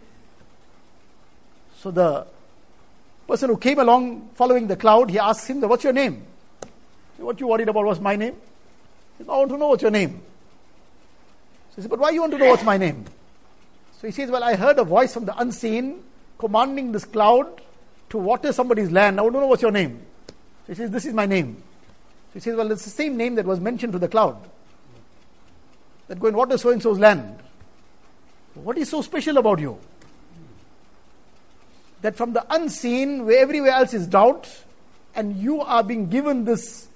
So 1.77 1.91
the 1.91 2.25
person 3.27 3.49
who 3.49 3.57
came 3.57 3.79
along 3.79 4.29
following 4.33 4.67
the 4.67 4.75
cloud, 4.75 5.11
he 5.11 5.19
asks 5.19 5.47
him, 5.47 5.61
What's 5.61 5.83
your 5.83 5.93
name? 5.93 6.25
Said, 7.15 7.25
what 7.25 7.39
you 7.39 7.47
worried 7.47 7.69
about 7.69 7.85
was 7.85 7.99
my 7.99 8.15
name? 8.15 8.33
He 8.33 9.23
says, 9.23 9.29
I 9.29 9.37
want 9.37 9.49
to 9.51 9.57
know 9.57 9.69
what's 9.69 9.81
your 9.81 9.91
name. 9.91 10.21
So 11.69 11.75
he 11.77 11.81
says, 11.83 11.87
But 11.87 11.99
why 11.99 12.09
you 12.09 12.21
want 12.21 12.33
to 12.33 12.37
know 12.37 12.49
what's 12.49 12.63
my 12.63 12.77
name? 12.77 13.05
So 14.01 14.07
he 14.07 14.11
says, 14.11 14.29
Well, 14.29 14.43
I 14.43 14.55
heard 14.55 14.79
a 14.79 14.83
voice 14.83 15.13
from 15.13 15.25
the 15.25 15.37
unseen 15.37 16.03
commanding 16.37 16.91
this 16.91 17.05
cloud 17.05 17.61
to 18.09 18.17
water 18.17 18.53
somebody's 18.53 18.91
land. 18.91 19.19
I 19.19 19.23
don't 19.23 19.33
know 19.33 19.47
what's 19.47 19.61
your 19.61 19.71
name. 19.71 20.01
So 20.27 20.73
he 20.73 20.75
says, 20.75 20.91
This 20.91 21.05
is 21.05 21.13
my 21.13 21.25
name. 21.25 21.55
So 22.29 22.33
he 22.33 22.39
says, 22.39 22.55
Well, 22.55 22.71
it's 22.71 22.83
the 22.83 22.89
same 22.89 23.17
name 23.17 23.35
that 23.35 23.45
was 23.45 23.59
mentioned 23.59 23.93
to 23.93 23.99
the 23.99 24.07
cloud. 24.07 24.37
That 26.07 26.19
go 26.19 26.27
and 26.27 26.37
water 26.37 26.57
so 26.57 26.69
and 26.69 26.81
so's 26.81 26.99
land. 26.99 27.39
What 28.53 28.77
is 28.77 28.89
so 28.89 29.01
special 29.01 29.37
about 29.37 29.59
you? 29.59 29.77
That 32.01 32.15
from 32.15 32.33
the 32.33 32.45
unseen, 32.53 33.25
where 33.25 33.39
everywhere 33.39 33.71
else 33.71 33.93
is 33.93 34.07
doubt, 34.07 34.49
and 35.15 35.35
you 35.35 35.61
are 35.61 35.83
being 35.83 36.09
given 36.09 36.45
this 36.45 36.87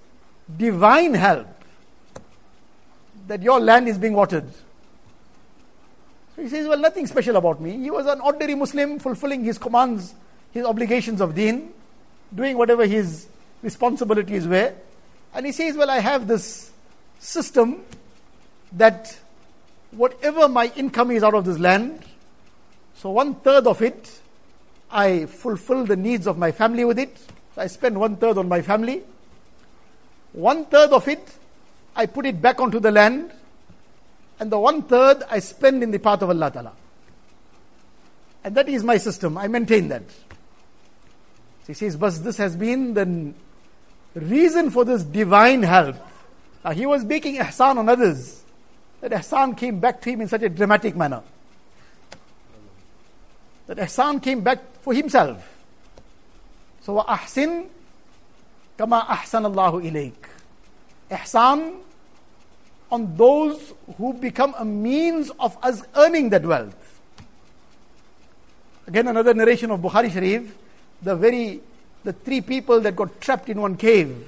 divine 0.58 1.14
help, 1.14 1.48
that 3.28 3.42
your 3.42 3.60
land 3.60 3.88
is 3.88 3.98
being 3.98 4.14
watered. 4.14 4.46
He 6.42 6.50
says, 6.50 6.68
Well, 6.68 6.80
nothing 6.80 7.06
special 7.06 7.36
about 7.36 7.62
me. 7.62 7.78
He 7.78 7.92
was 7.92 8.08
an 8.08 8.20
ordinary 8.20 8.56
Muslim 8.56 8.98
fulfilling 8.98 9.44
his 9.44 9.60
commands, 9.60 10.16
his 10.52 10.66
obligations 10.66 11.22
of 11.22 11.36
deen, 11.36 11.72
doing 12.34 12.58
whatever 12.58 12.86
his 12.86 13.28
responsibilities 13.62 14.48
were. 14.48 14.74
And 15.36 15.46
he 15.46 15.52
says, 15.52 15.78
Well, 15.78 15.92
I 15.92 16.00
have 16.00 16.28
this 16.28 16.72
system 17.20 17.84
that 18.72 19.16
whatever 19.92 20.50
my 20.50 20.72
income 20.76 21.12
is 21.12 21.22
out 21.24 21.36
of 21.36 21.46
this 21.46 21.60
land, 21.60 22.04
so 22.96 23.12
one 23.12 23.36
third 23.36 23.68
of 23.68 23.82
it, 23.84 24.20
I 24.90 25.28
fulfill 25.28 25.86
the 25.86 25.96
needs 25.96 26.26
of 26.26 26.40
my 26.40 26.52
family 26.52 26.86
with 26.86 26.98
it. 26.98 27.16
So 27.54 27.62
I 27.62 27.68
spend 27.68 28.00
one 28.00 28.16
third 28.16 28.40
on 28.40 28.50
my 28.50 28.64
family. 28.64 29.04
One 30.34 30.66
third 30.66 30.92
of 30.92 31.08
it, 31.08 31.38
I 31.96 32.08
put 32.08 32.26
it 32.26 32.42
back 32.42 32.60
onto 32.60 32.80
the 32.80 32.92
land. 32.92 33.32
And 34.42 34.52
the 34.52 34.58
one 34.58 34.82
third 34.82 35.22
I 35.30 35.38
spend 35.38 35.84
in 35.84 35.92
the 35.92 36.00
path 36.00 36.24
of 36.24 36.30
Allah 36.32 36.50
Ta'ala. 36.50 36.74
And 38.44 38.56
that 38.56 38.68
is 38.68 38.84
my 38.84 38.98
system. 38.98 39.38
I 39.38 39.48
maintain 39.48 39.88
that. 39.90 40.02
So 41.62 41.68
he 41.68 41.74
says, 41.76 41.96
but 41.96 42.16
this 42.24 42.38
has 42.38 42.56
been 42.56 42.96
the 42.96 43.36
reason 44.16 44.72
for 44.72 44.84
this 44.84 45.04
divine 45.04 45.62
help. 45.62 45.96
Now, 46.66 46.72
he 46.72 46.88
was 46.88 47.06
making 47.06 47.36
ihsan 47.38 47.78
on 47.78 47.88
others. 47.88 48.44
That 49.02 49.12
ihsan 49.12 49.56
came 49.56 49.80
back 49.80 50.02
to 50.02 50.10
him 50.10 50.22
in 50.22 50.28
such 50.28 50.42
a 50.42 50.50
dramatic 50.50 50.96
manner. 50.96 51.22
That 53.68 53.78
ihsan 53.78 54.24
came 54.24 54.42
back 54.42 54.82
for 54.82 54.92
himself. 54.92 55.38
So, 56.82 56.98
ahsin 56.98 57.68
kama 58.76 59.06
ahsan 59.08 59.46
Allahu 59.46 59.82
ilayk. 59.82 60.18
Ihsan 61.12 61.78
on 62.92 63.16
those 63.16 63.74
who 63.98 64.14
become 64.14 64.54
a 64.58 64.66
means 64.66 65.32
of 65.40 65.58
us 65.64 65.82
earning 65.96 66.30
that 66.30 66.44
wealth. 66.44 66.76
Again, 68.88 69.08
another 69.08 69.34
narration 69.34 69.72
of 69.72 69.80
Bukhari 69.80 70.12
Sharif, 70.12 70.54
the 71.02 71.16
very, 71.16 71.62
the 72.04 72.12
three 72.12 72.42
people 72.42 72.82
that 72.82 72.96
got 72.96 73.22
trapped 73.22 73.48
in 73.50 73.62
one 73.62 73.78
cave. 73.78 74.28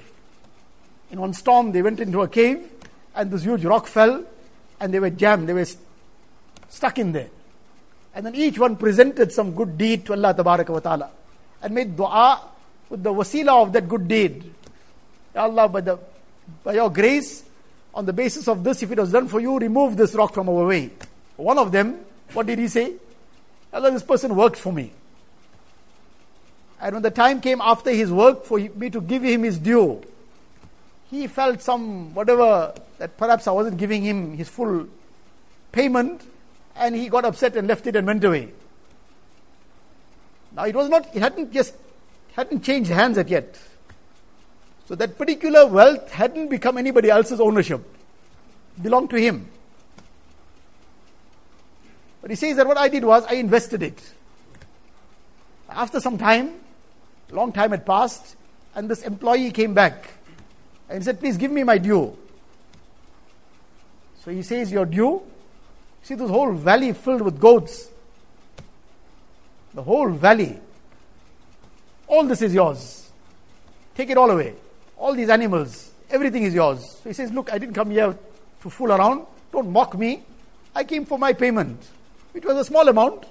In 1.10 1.20
one 1.20 1.34
storm, 1.34 1.72
they 1.72 1.82
went 1.82 2.00
into 2.00 2.22
a 2.22 2.28
cave 2.28 2.64
and 3.14 3.30
this 3.30 3.42
huge 3.42 3.64
rock 3.64 3.86
fell 3.86 4.24
and 4.80 4.92
they 4.92 5.00
were 5.00 5.10
jammed, 5.10 5.48
they 5.48 5.52
were 5.52 5.66
stuck 6.68 6.98
in 6.98 7.12
there. 7.12 7.28
And 8.14 8.26
then 8.26 8.34
each 8.34 8.58
one 8.58 8.76
presented 8.76 9.32
some 9.32 9.54
good 9.54 9.76
deed 9.76 10.06
to 10.06 10.12
Allah 10.14 10.34
wa 10.36 10.80
ta'ala 10.80 11.10
and 11.62 11.74
made 11.74 11.96
dua 11.96 12.40
with 12.88 13.02
the 13.02 13.12
wasila 13.12 13.62
of 13.62 13.72
that 13.72 13.88
good 13.88 14.06
deed. 14.06 14.52
Ya 15.34 15.42
Allah, 15.42 15.68
by, 15.68 15.80
the, 15.80 15.98
by 16.62 16.74
your 16.74 16.90
grace, 16.90 17.44
on 17.94 18.06
the 18.06 18.12
basis 18.12 18.48
of 18.48 18.64
this, 18.64 18.82
if 18.82 18.90
it 18.90 18.98
was 18.98 19.12
done 19.12 19.28
for 19.28 19.40
you, 19.40 19.58
remove 19.58 19.96
this 19.96 20.14
rock 20.14 20.34
from 20.34 20.48
our 20.48 20.66
way. 20.66 20.90
One 21.36 21.58
of 21.58 21.72
them, 21.72 22.00
what 22.32 22.46
did 22.46 22.58
he 22.58 22.68
say? 22.68 22.94
Allah, 23.72 23.90
this 23.92 24.02
person 24.02 24.34
worked 24.34 24.56
for 24.56 24.72
me. 24.72 24.92
And 26.80 26.94
when 26.94 27.02
the 27.02 27.10
time 27.10 27.40
came 27.40 27.60
after 27.60 27.90
his 27.90 28.12
work 28.12 28.44
for 28.44 28.58
me 28.58 28.90
to 28.90 29.00
give 29.00 29.22
him 29.22 29.44
his 29.44 29.58
due, 29.58 30.02
he 31.10 31.28
felt 31.28 31.62
some, 31.62 32.14
whatever, 32.14 32.74
that 32.98 33.16
perhaps 33.16 33.46
I 33.46 33.52
wasn't 33.52 33.78
giving 33.78 34.02
him 34.02 34.36
his 34.36 34.48
full 34.48 34.88
payment, 35.72 36.22
and 36.76 36.94
he 36.94 37.08
got 37.08 37.24
upset 37.24 37.56
and 37.56 37.68
left 37.68 37.86
it 37.86 37.94
and 37.96 38.06
went 38.06 38.24
away. 38.24 38.50
Now 40.52 40.64
it 40.64 40.74
was 40.74 40.88
not, 40.88 41.14
it 41.14 41.22
hadn't 41.22 41.52
just, 41.52 41.74
hadn't 42.34 42.62
changed 42.62 42.90
hands 42.90 43.18
yet. 43.28 43.58
So 44.86 44.94
that 44.96 45.16
particular 45.16 45.66
wealth 45.66 46.10
hadn't 46.12 46.48
become 46.48 46.76
anybody 46.76 47.10
else's 47.10 47.40
ownership, 47.40 47.80
it 48.76 48.82
belonged 48.82 49.10
to 49.10 49.16
him. 49.16 49.48
But 52.20 52.30
he 52.30 52.36
says 52.36 52.56
that 52.56 52.66
what 52.66 52.78
I 52.78 52.88
did 52.88 53.04
was 53.04 53.24
I 53.26 53.34
invested 53.34 53.82
it. 53.82 54.00
After 55.68 56.00
some 56.00 56.16
time, 56.16 56.54
a 57.30 57.34
long 57.34 57.52
time 57.52 57.70
had 57.70 57.84
passed, 57.84 58.36
and 58.74 58.88
this 58.88 59.02
employee 59.02 59.50
came 59.50 59.74
back 59.74 60.10
and 60.88 61.02
said, 61.04 61.20
Please 61.20 61.36
give 61.36 61.50
me 61.50 61.62
my 61.62 61.78
due. 61.78 62.16
So 64.22 64.30
he 64.30 64.42
says, 64.42 64.70
Your 64.70 64.86
due? 64.86 65.22
See 66.02 66.14
this 66.14 66.30
whole 66.30 66.52
valley 66.52 66.92
filled 66.92 67.22
with 67.22 67.40
goats. 67.40 67.88
The 69.72 69.82
whole 69.82 70.10
valley. 70.10 70.58
All 72.06 72.24
this 72.24 72.42
is 72.42 72.52
yours. 72.52 73.10
Take 73.94 74.10
it 74.10 74.18
all 74.18 74.30
away 74.30 74.54
all 74.96 75.14
these 75.14 75.28
animals, 75.28 75.92
everything 76.10 76.44
is 76.44 76.54
yours. 76.54 76.98
So 77.02 77.10
he 77.10 77.12
says, 77.12 77.32
Look, 77.32 77.52
I 77.52 77.58
didn't 77.58 77.74
come 77.74 77.90
here 77.90 78.16
to 78.62 78.70
fool 78.70 78.92
around. 78.92 79.26
Don't 79.52 79.70
mock 79.70 79.96
me. 79.96 80.22
I 80.74 80.84
came 80.84 81.04
for 81.04 81.18
my 81.18 81.32
payment. 81.32 81.80
It 82.32 82.44
was 82.44 82.56
a 82.56 82.64
small 82.64 82.88
amount. 82.88 83.26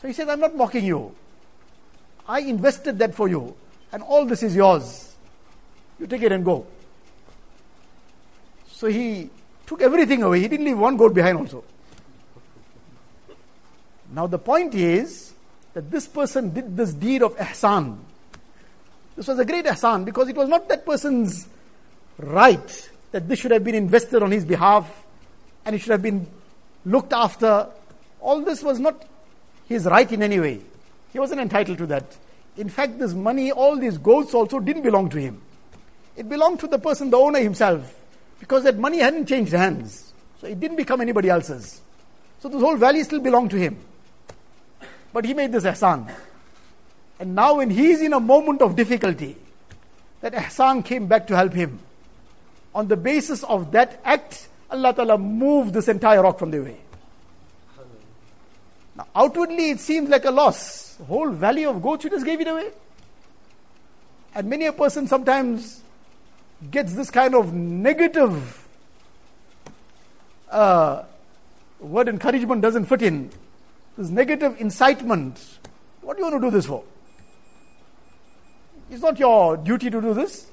So 0.00 0.06
he 0.06 0.14
says, 0.14 0.28
I'm 0.28 0.40
not 0.40 0.54
mocking 0.54 0.84
you. 0.84 1.14
I 2.28 2.40
invested 2.40 2.98
that 2.98 3.14
for 3.14 3.26
you, 3.28 3.56
and 3.90 4.02
all 4.02 4.26
this 4.26 4.42
is 4.42 4.54
yours. 4.54 5.16
You 5.98 6.06
take 6.06 6.22
it 6.22 6.30
and 6.30 6.44
go. 6.44 6.66
So 8.68 8.86
he 8.86 9.30
took 9.66 9.82
everything 9.82 10.22
away. 10.22 10.40
He 10.40 10.48
didn't 10.48 10.66
leave 10.66 10.78
one 10.78 10.96
goat 10.96 11.14
behind 11.14 11.38
also. 11.38 11.64
Now 14.12 14.26
the 14.26 14.38
point 14.38 14.74
is 14.74 15.32
that 15.74 15.90
this 15.90 16.06
person 16.06 16.54
did 16.54 16.76
this 16.76 16.92
deed 16.92 17.22
of 17.22 17.36
ihsan 17.36 17.98
this 19.18 19.26
was 19.26 19.40
a 19.40 19.44
great 19.44 19.64
ahsan 19.64 20.04
because 20.04 20.28
it 20.28 20.36
was 20.36 20.48
not 20.48 20.68
that 20.68 20.86
person's 20.86 21.48
right 22.18 22.90
that 23.10 23.28
this 23.28 23.40
should 23.40 23.50
have 23.50 23.64
been 23.64 23.74
invested 23.74 24.22
on 24.22 24.30
his 24.30 24.44
behalf 24.44 24.88
and 25.64 25.74
it 25.74 25.80
should 25.80 25.90
have 25.90 26.02
been 26.02 26.24
looked 26.86 27.12
after. 27.12 27.66
All 28.20 28.42
this 28.42 28.62
was 28.62 28.78
not 28.78 29.04
his 29.66 29.86
right 29.86 30.10
in 30.12 30.22
any 30.22 30.38
way. 30.38 30.60
He 31.12 31.18
wasn't 31.18 31.40
entitled 31.40 31.78
to 31.78 31.86
that. 31.86 32.16
In 32.56 32.68
fact, 32.68 33.00
this 33.00 33.12
money, 33.12 33.50
all 33.50 33.76
these 33.76 33.98
goats 33.98 34.34
also 34.34 34.60
didn't 34.60 34.82
belong 34.82 35.08
to 35.10 35.18
him. 35.18 35.42
It 36.14 36.28
belonged 36.28 36.60
to 36.60 36.68
the 36.68 36.78
person, 36.78 37.10
the 37.10 37.16
owner 37.16 37.40
himself, 37.40 37.92
because 38.38 38.62
that 38.64 38.78
money 38.78 38.98
hadn't 38.98 39.26
changed 39.26 39.50
hands. 39.50 40.12
So 40.40 40.46
it 40.46 40.60
didn't 40.60 40.76
become 40.76 41.00
anybody 41.00 41.28
else's. 41.28 41.80
So 42.38 42.48
this 42.48 42.60
whole 42.60 42.76
valley 42.76 43.02
still 43.02 43.20
belonged 43.20 43.50
to 43.50 43.56
him. 43.56 43.78
But 45.12 45.24
he 45.24 45.34
made 45.34 45.50
this 45.50 45.64
ahsan. 45.64 46.08
And 47.20 47.34
now, 47.34 47.56
when 47.56 47.70
he 47.70 47.90
is 47.90 48.00
in 48.00 48.12
a 48.12 48.20
moment 48.20 48.62
of 48.62 48.76
difficulty, 48.76 49.36
that 50.20 50.32
ihsan 50.32 50.84
came 50.84 51.06
back 51.06 51.26
to 51.28 51.36
help 51.36 51.52
him. 51.52 51.80
On 52.74 52.86
the 52.86 52.96
basis 52.96 53.42
of 53.44 53.72
that 53.72 54.00
act, 54.04 54.48
Allah 54.70 54.92
Ta'ala 54.94 55.18
moved 55.18 55.74
this 55.74 55.88
entire 55.88 56.22
rock 56.22 56.38
from 56.38 56.50
the 56.50 56.60
way. 56.60 56.76
Now, 58.96 59.06
outwardly, 59.14 59.70
it 59.70 59.80
seems 59.80 60.08
like 60.08 60.24
a 60.24 60.30
loss. 60.30 60.94
The 60.94 61.04
whole 61.04 61.30
valley 61.30 61.64
of 61.64 61.80
goats, 61.80 62.04
you 62.04 62.10
just 62.10 62.24
gave 62.24 62.40
it 62.40 62.48
away. 62.48 62.70
And 64.34 64.48
many 64.48 64.66
a 64.66 64.72
person 64.72 65.06
sometimes 65.06 65.82
gets 66.70 66.94
this 66.94 67.10
kind 67.10 67.34
of 67.34 67.52
negative 67.52 68.68
uh, 70.50 71.04
word 71.80 72.08
encouragement 72.08 72.62
doesn't 72.62 72.86
fit 72.86 73.02
in. 73.02 73.30
This 73.96 74.10
negative 74.10 74.60
incitement. 74.60 75.58
What 76.02 76.16
do 76.16 76.24
you 76.24 76.30
want 76.30 76.42
to 76.42 76.46
do 76.48 76.50
this 76.50 76.66
for? 76.66 76.84
It's 78.90 79.02
not 79.02 79.18
your 79.18 79.56
duty 79.56 79.90
to 79.90 80.00
do 80.00 80.14
this. 80.14 80.46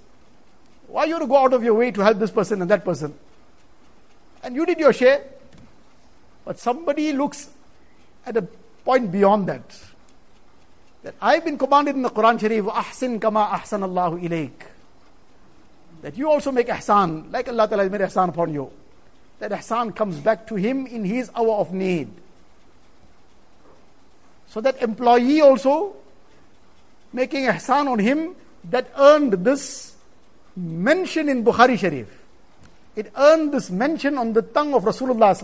Why 0.88 1.06
you 1.06 1.20
to 1.20 1.28
go 1.28 1.38
out 1.38 1.54
of 1.54 1.64
your 1.64 1.74
way 1.74 1.92
to 1.92 2.02
help 2.02 2.20
this 2.20 2.32
person 2.32 2.62
and 2.62 2.70
that 2.70 2.84
person? 2.84 3.14
And 4.44 4.56
you 4.56 4.66
did 4.66 4.80
your 4.80 4.94
share. 4.94 5.24
But 6.44 6.60
somebody 6.60 7.12
looks 7.14 7.50
at 8.26 8.38
a 8.38 8.44
point 8.84 9.12
beyond 9.12 9.48
that. 9.48 9.78
That 11.04 11.16
I've 11.22 11.44
been 11.44 11.58
commanded 11.58 11.96
in 11.96 12.02
the 12.02 12.10
Quran 12.10 12.40
Sharif, 12.40 12.66
Ahsin 12.66 13.20
kama 13.20 13.50
ahsan 13.52 13.84
Allahu 13.84 14.18
ilayk. 14.18 14.52
That 16.02 16.18
you 16.18 16.30
also 16.30 16.52
make 16.52 16.68
ihsan, 16.68 17.32
like 17.32 17.48
Allah 17.48 17.68
Ta'ala 17.68 17.84
has 17.84 17.92
made 17.92 18.02
ihsan 18.02 18.30
upon 18.30 18.54
you. 18.54 18.72
That 19.40 19.52
ihsan 19.52 19.96
comes 19.96 20.18
back 20.18 20.48
to 20.48 20.56
him 20.56 20.86
in 20.86 21.04
his 21.04 21.32
hour 21.36 21.56
of 21.56 21.74
need. 21.74 22.10
So 24.48 24.62
that 24.62 24.82
employee 24.82 25.42
also 25.42 25.96
making 27.15 27.45
ihsan 27.45 27.89
on 27.89 27.99
him 27.99 28.35
that 28.71 28.91
earned 28.97 29.33
this 29.45 29.95
mention 30.57 31.29
in 31.29 31.45
Bukhari 31.45 31.79
Sharif. 31.79 32.09
It 32.97 33.13
earned 33.17 33.53
this 33.53 33.71
mention 33.71 34.19
on 34.19 34.33
the 34.33 34.43
tongue 34.43 34.75
of 34.75 34.83
Rasulullah 34.85 35.35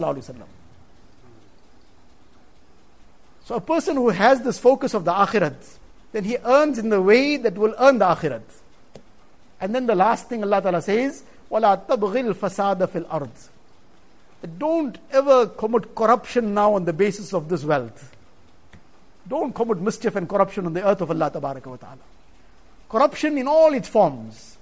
So 3.44 3.54
a 3.54 3.60
person 3.60 3.96
who 3.96 4.10
has 4.10 4.42
this 4.42 4.58
focus 4.58 4.94
of 4.94 5.04
the 5.04 5.12
akhirat, 5.12 5.54
then 6.12 6.24
he 6.24 6.36
earns 6.44 6.78
in 6.78 6.88
the 6.88 7.00
way 7.00 7.36
that 7.36 7.56
will 7.56 7.74
earn 7.78 7.98
the 7.98 8.06
akhirat. 8.06 8.42
And 9.60 9.74
then 9.74 9.86
the 9.86 9.94
last 9.94 10.28
thing 10.28 10.42
Allah 10.42 10.60
Ta'ala 10.60 10.82
says, 10.82 11.22
وَلَا 11.50 11.86
تَبْغِي 11.86 12.34
الْفَسَادَ 12.34 12.78
فِي 12.88 13.06
الْأَرْضِ 13.06 14.58
Don't 14.58 14.98
ever 15.12 15.46
commit 15.46 15.94
corruption 15.94 16.52
now 16.52 16.74
on 16.74 16.84
the 16.84 16.92
basis 16.92 17.32
of 17.32 17.48
this 17.48 17.64
wealth. 17.64 18.12
Don't 19.27 19.53
commit 19.53 19.79
mischief 19.79 20.15
and 20.15 20.27
corruption 20.27 20.65
on 20.65 20.73
the 20.73 20.85
earth 20.85 21.01
of 21.01 21.11
Allah 21.11 21.31
wa 21.33 21.53
Ta'ala. 21.53 21.97
Corruption 22.89 23.37
in 23.37 23.47
all 23.47 23.73
its 23.73 23.87
forms. 23.87 24.57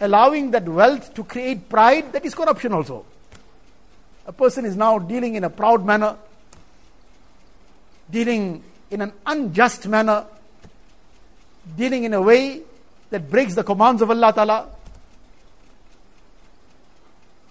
Allowing 0.00 0.50
that 0.52 0.68
wealth 0.68 1.12
to 1.14 1.24
create 1.24 1.68
pride, 1.68 2.12
that 2.12 2.24
is 2.24 2.34
corruption 2.34 2.72
also. 2.72 3.04
A 4.26 4.32
person 4.32 4.64
is 4.64 4.76
now 4.76 4.98
dealing 4.98 5.34
in 5.34 5.44
a 5.44 5.50
proud 5.50 5.84
manner, 5.84 6.16
dealing 8.10 8.62
in 8.90 9.00
an 9.00 9.12
unjust 9.26 9.86
manner, 9.86 10.26
dealing 11.76 12.04
in 12.04 12.14
a 12.14 12.22
way 12.22 12.62
that 13.10 13.30
breaks 13.30 13.54
the 13.54 13.64
commands 13.64 14.02
of 14.02 14.10
Allah 14.10 14.32
Ta'ala. 14.32 14.68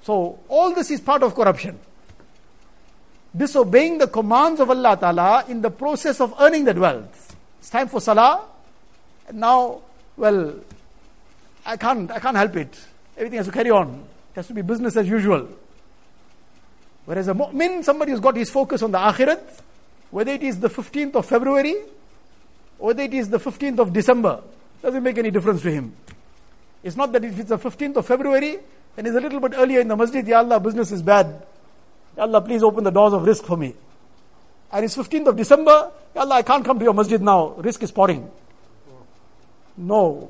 So, 0.04 0.40
all 0.48 0.74
this 0.74 0.90
is 0.92 1.02
part 1.02 1.22
of 1.24 1.36
corruption 1.36 1.80
disobeying 3.38 4.00
the 4.00 4.08
commands 4.08 4.60
of 4.60 4.70
Allah 4.70 4.98
Ta'ala 5.00 5.46
in 5.48 5.62
the 5.62 5.70
process 5.70 6.20
of 6.20 6.34
earning 6.40 6.66
that 6.66 6.78
wealth. 6.78 7.36
It's 7.60 7.70
time 7.70 7.88
for 7.88 8.02
salah. 8.02 8.46
And 9.28 9.40
now, 9.40 9.82
well, 10.16 10.56
I 11.66 11.78
can't, 11.78 12.10
I 12.12 12.20
can't 12.20 12.38
help 12.38 12.56
it. 12.56 12.80
Everything 13.18 13.38
has 13.38 13.46
to 13.48 13.52
carry 13.52 13.72
on. 13.72 14.04
It 14.32 14.36
has 14.36 14.48
to 14.48 14.54
be 14.54 14.62
business 14.62 14.96
as 14.96 15.08
usual. 15.08 15.48
Whereas 17.06 17.28
a 17.28 17.34
mu'min, 17.34 17.84
somebody 17.84 18.12
who's 18.12 18.20
got 18.20 18.36
his 18.36 18.50
focus 18.50 18.82
on 18.82 18.92
the 18.92 18.98
akhirat, 18.98 19.62
whether 20.12 20.32
it 20.32 20.44
is 20.44 20.60
the 20.60 20.70
15th 20.70 21.16
of 21.16 21.26
February, 21.26 21.76
whether 22.78 23.04
it 23.04 23.14
is 23.14 23.30
the 23.30 23.40
15th 23.40 23.80
of 23.80 23.94
December, 23.94 24.42
doesn't 24.82 25.04
make 25.04 25.18
any 25.18 25.32
difference 25.32 25.62
to 25.62 25.72
him. 25.72 25.96
It's 26.84 26.96
not 26.96 27.12
that 27.14 27.24
if 27.24 27.40
it's 27.40 27.50
the 27.50 27.58
15th 27.58 27.98
of 27.98 28.06
February, 28.06 28.60
and 28.96 29.08
he's 29.08 29.16
a 29.16 29.22
little 29.22 29.40
bit 29.40 29.54
earlier 29.56 29.80
in 29.80 29.88
the 29.88 29.96
masjid, 29.96 30.26
Ya 30.26 30.40
Allah, 30.40 30.60
business 30.60 30.92
is 30.92 31.02
bad. 31.02 31.46
Allah, 32.18 32.42
please 32.42 32.64
open 32.64 32.84
the 32.84 32.92
doors 32.92 33.14
of 33.14 33.22
rizq 33.24 33.46
for 33.46 33.58
me. 33.58 33.76
And 34.72 34.86
it's 34.86 34.96
15th 34.98 35.28
of 35.28 35.36
December. 35.36 35.92
Allah, 36.16 36.36
I 36.36 36.42
can't 36.42 36.66
come 36.66 36.78
to 36.80 36.86
your 36.86 36.94
masjid 36.94 37.22
now. 37.22 37.56
Rizq 37.58 37.84
is 37.84 37.92
pouring. 37.92 38.30
No. 39.78 40.30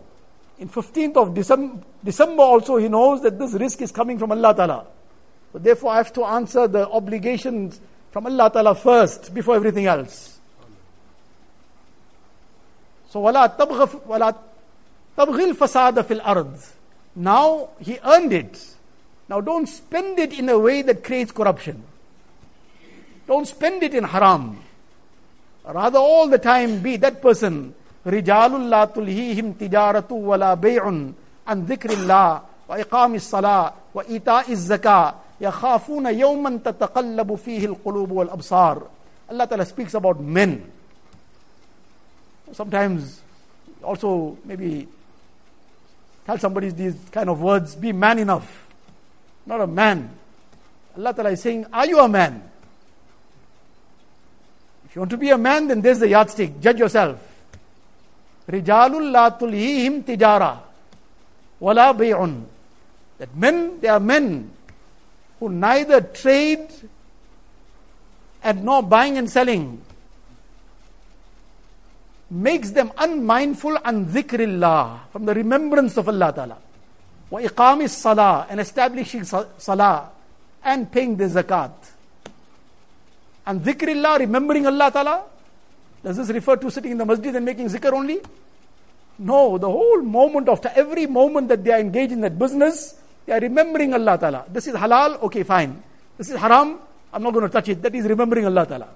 In 0.59 0.69
15th 0.69 1.17
of 1.17 1.33
December, 1.33 1.81
December 2.03 2.43
also 2.43 2.77
he 2.77 2.87
knows 2.89 3.21
that 3.21 3.37
this 3.39 3.53
rizq 3.53 3.81
is 3.81 3.91
coming 3.91 4.17
from 4.19 4.31
Allah 4.31 4.53
Ta'ala. 4.55 4.85
So 5.53 5.59
therefore 5.59 5.91
I 5.91 5.97
have 5.97 6.13
to 6.13 6.25
answer 6.25 6.67
the 6.67 6.89
obligations 6.89 7.79
from 8.11 8.25
Allah 8.25 8.49
Ta'ala 8.51 8.75
first 8.75 9.33
before 9.33 9.55
everything 9.55 9.85
else. 9.85 10.39
So 13.09 13.21
wala 13.21 13.49
tabghil 13.57 14.35
fasada 15.53 16.05
fil 16.05 16.21
ard. 16.21 16.55
Now 17.15 17.69
he 17.79 17.99
earned 18.03 18.33
it. 18.33 18.75
Now 19.28 19.40
don't 19.40 19.66
spend 19.66 20.18
it 20.18 20.38
in 20.38 20.48
a 20.48 20.58
way 20.58 20.82
that 20.82 21.04
creates 21.04 21.32
corruption. 21.32 21.82
Don't 23.26 23.46
spend 23.46 23.82
it 23.82 23.94
in 23.94 24.04
haram. 24.04 24.62
Rather 25.64 25.98
all 25.98 26.28
the 26.28 26.38
time 26.38 26.80
be 26.80 26.96
that 26.98 27.22
person. 27.22 27.74
رجال 28.06 28.70
لا 28.70 28.84
تلهيهم 28.84 29.52
تجارة 29.52 30.12
ولا 30.12 30.54
بيع 30.54 30.84
عن 31.46 31.64
ذكر 31.64 31.90
الله 31.90 32.42
وإقام 32.68 33.14
الصلاة 33.14 33.72
وإيتاء 33.94 34.52
الزكاة 34.52 35.14
يخافون 35.40 36.06
يوما 36.06 36.58
تتقلب 36.64 37.34
فيه 37.34 37.66
القلوب 37.66 38.10
والأبصار 38.10 38.82
Allah 39.30 39.46
Ta'ala 39.46 39.64
speaks 39.64 39.94
about 39.94 40.20
men. 40.20 40.70
Sometimes 42.52 43.22
also 43.82 44.36
maybe 44.44 44.86
tell 46.26 46.36
somebody 46.38 46.68
these 46.70 46.96
kind 47.10 47.30
of 47.30 47.40
words, 47.40 47.74
be 47.76 47.92
man 47.92 48.18
enough 48.18 48.65
not 49.47 49.61
a 49.61 49.67
man. 49.67 50.09
Allah 50.97 51.13
Ta'ala 51.13 51.31
is 51.31 51.41
saying, 51.41 51.65
Are 51.71 51.87
you 51.87 51.99
a 51.99 52.07
man? 52.07 52.43
If 54.85 54.95
you 54.95 55.01
want 55.01 55.11
to 55.11 55.17
be 55.17 55.29
a 55.29 55.37
man, 55.37 55.67
then 55.67 55.81
there's 55.81 55.99
the 55.99 56.09
yardstick. 56.09 56.59
Judge 56.59 56.79
yourself. 56.79 57.19
Rijalul 58.47 59.11
la 59.11 59.29
tulhihim 59.31 60.03
tijara 60.03 60.59
wala 61.59 61.93
bay'un. 61.93 62.43
That 63.17 63.35
men, 63.35 63.79
they 63.79 63.87
are 63.87 63.99
men 63.99 64.51
who 65.39 65.49
neither 65.49 66.01
trade 66.01 66.67
and 68.43 68.63
nor 68.63 68.83
buying 68.83 69.17
and 69.17 69.29
selling 69.29 69.81
makes 72.29 72.71
them 72.71 72.91
unmindful 72.97 73.77
and 73.85 74.07
dhikrillah 74.07 74.99
from 75.11 75.25
the 75.25 75.33
remembrance 75.33 75.97
of 75.97 76.07
Allah 76.09 76.33
Ta'ala. 76.33 76.57
وإقام 77.30 77.82
الصلاة 77.82 78.50
and 78.50 78.60
establishing 78.60 79.24
salah 79.24 80.10
and 80.64 80.90
paying 80.90 81.16
the 81.16 81.24
zakat. 81.24 81.72
And 83.46 83.60
dhikrillah, 83.62 84.20
remembering 84.20 84.66
Allah 84.66 84.90
Ta'ala. 84.92 85.22
Does 86.04 86.16
this 86.16 86.28
refer 86.30 86.56
to 86.56 86.70
sitting 86.70 86.92
in 86.92 86.98
the 86.98 87.04
masjid 87.04 87.34
and 87.34 87.44
making 87.44 87.66
zikr 87.68 87.92
only? 87.92 88.20
No, 89.18 89.58
the 89.58 89.68
whole 89.68 90.02
moment, 90.02 90.48
after 90.48 90.70
every 90.74 91.06
moment 91.06 91.48
that 91.48 91.62
they 91.64 91.72
are 91.72 91.78
engaged 91.78 92.12
in 92.12 92.20
that 92.22 92.38
business, 92.38 92.94
they 93.26 93.32
are 93.32 93.40
remembering 93.40 93.94
Allah 93.94 94.18
Ta'ala. 94.18 94.44
This 94.48 94.66
is 94.66 94.74
halal, 94.74 95.22
okay, 95.22 95.42
fine. 95.42 95.82
This 96.18 96.30
is 96.30 96.36
haram, 96.36 96.78
I'm 97.12 97.22
not 97.22 97.32
going 97.32 97.46
to 97.46 97.52
touch 97.52 97.68
it. 97.68 97.82
That 97.82 97.94
is 97.94 98.04
remembering 98.06 98.46
Allah 98.46 98.66
Ta'ala. 98.66 98.88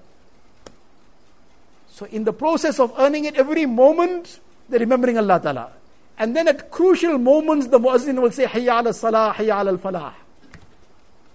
So 1.89 2.05
in 2.05 2.23
the 2.23 2.33
process 2.33 2.79
of 2.79 2.93
earning 2.97 3.25
it, 3.25 3.35
every 3.35 3.65
moment, 3.65 4.39
they're 4.69 4.79
remembering 4.79 5.17
Allah 5.17 5.39
Ta'ala. 5.39 5.71
And 6.18 6.36
then 6.36 6.48
at 6.48 6.70
crucial 6.70 7.18
moments, 7.18 7.68
the 7.68 7.78
muazzin 7.78 8.20
will 8.20 8.30
say, 8.30 8.46
Hayya 8.46 8.80
ala 8.80 8.92
salah, 8.92 9.34
Hayya 9.36 9.60
ala 9.60 9.78
falah. 9.78 10.12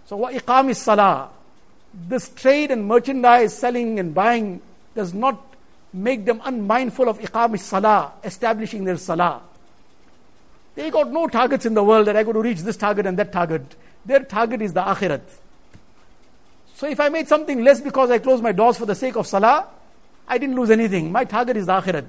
So, 0.05 0.17
wa 0.17 0.31
iqam 0.31 0.69
is 0.69 0.77
salah. 0.77 1.29
This 1.93 2.29
trade 2.29 2.71
and 2.71 2.87
merchandise, 2.87 3.57
selling 3.57 3.99
and 3.99 4.13
buying, 4.13 4.61
does 4.95 5.13
not 5.13 5.43
make 5.93 6.25
them 6.25 6.41
unmindful 6.43 7.09
of 7.09 7.19
iqam 7.19 7.55
is 7.55 7.63
salah, 7.63 8.13
establishing 8.23 8.83
their 8.83 8.97
salah. 8.97 9.41
They 10.75 10.91
got 10.91 11.11
no 11.11 11.27
targets 11.27 11.65
in 11.65 11.73
the 11.73 11.83
world 11.83 12.07
that 12.07 12.15
I 12.15 12.23
got 12.23 12.33
to 12.33 12.41
reach 12.41 12.59
this 12.59 12.77
target 12.77 13.07
and 13.07 13.17
that 13.17 13.31
target. 13.31 13.75
Their 14.05 14.19
target 14.19 14.61
is 14.61 14.73
the 14.73 14.83
akhirat. 14.83 15.21
So 16.75 16.87
if 16.87 16.99
I 16.99 17.09
made 17.09 17.27
something 17.27 17.63
less 17.63 17.81
because 17.81 18.11
I 18.11 18.19
closed 18.19 18.43
my 18.43 18.51
doors 18.51 18.77
for 18.77 18.85
the 18.85 18.93
sake 18.93 19.15
of 19.15 19.25
salah, 19.25 19.67
I 20.27 20.37
didn't 20.37 20.55
lose 20.55 20.69
anything. 20.69 21.11
My 21.11 21.25
target 21.25 21.57
is 21.57 21.65
the 21.65 21.81
akhirat. 21.81 22.05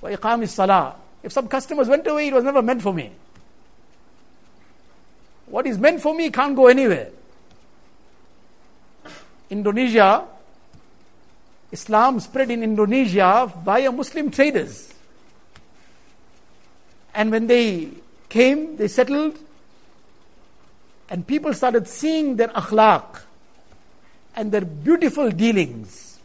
Wa 0.00 0.10
iqam 0.10 0.42
is 0.42 0.50
salah. 0.50 0.96
If 1.26 1.32
some 1.32 1.48
customers 1.48 1.88
went 1.88 2.06
away, 2.06 2.28
it 2.28 2.34
was 2.34 2.44
never 2.44 2.62
meant 2.62 2.80
for 2.80 2.94
me. 2.94 3.10
What 5.46 5.66
is 5.66 5.76
meant 5.76 6.00
for 6.00 6.14
me 6.14 6.30
can't 6.30 6.54
go 6.54 6.68
anywhere. 6.68 7.10
Indonesia, 9.50 10.24
Islam 11.72 12.20
spread 12.20 12.52
in 12.52 12.62
Indonesia 12.62 13.52
via 13.64 13.90
Muslim 13.90 14.30
traders. 14.30 14.94
And 17.12 17.32
when 17.32 17.48
they 17.48 17.88
came, 18.28 18.76
they 18.76 18.86
settled, 18.86 19.36
and 21.10 21.26
people 21.26 21.52
started 21.54 21.88
seeing 21.88 22.36
their 22.36 22.48
akhlaq 22.48 23.22
and 24.36 24.52
their 24.52 24.64
beautiful 24.64 25.32
dealings. 25.32 26.20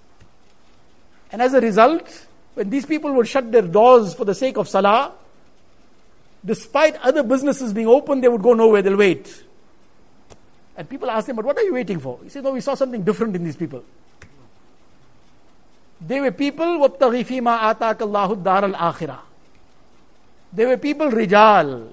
And 1.32 1.41
as 1.41 1.56
a 1.56 1.60
result, 1.60 2.28
when 2.55 2.70
these 2.70 2.87
people 2.87 3.12
would 3.12 3.28
shut 3.28 3.53
their 3.53 3.62
doors 3.62 4.14
for 4.14 4.24
the 4.24 4.34
sake 4.34 4.57
of 4.57 4.68
salah, 4.68 5.12
despite 6.45 6.97
other 6.97 7.22
businesses 7.22 7.72
being 7.72 7.87
open, 7.87 8.20
they 8.20 8.28
would 8.28 8.43
go 8.43 8.55
nowhere, 8.55 8.82
they'll 8.82 8.97
wait. 8.97 9.45
And 10.76 10.89
people 10.89 11.11
ask 11.11 11.28
him, 11.28 11.37
But 11.37 11.45
what 11.45 11.59
are 11.59 11.62
you 11.62 11.74
waiting 11.74 12.01
for? 12.01 12.18
He 12.22 12.28
said, 12.28 12.45
No, 12.45 12.53
we 12.53 12.61
saw 12.61 12.74
something 12.74 13.03
different 13.03 13.37
in 13.37 13.45
these 13.45 13.57
people. 13.57 13.84
They 16.01 16.20
were 16.20 16.30
people, 16.30 16.66
وَابْتَغِي 16.66 17.24
فِي 17.24 17.41
مَا 17.41 17.74
آتَاكَ 17.74 17.99
اللَّهُ 17.99 18.43
الدَّارَ 18.43 18.74
الْآخِرَةِ 18.74 19.18
They 20.53 20.66
were 20.66 20.76
people, 20.76 21.11
rijal. 21.11 21.89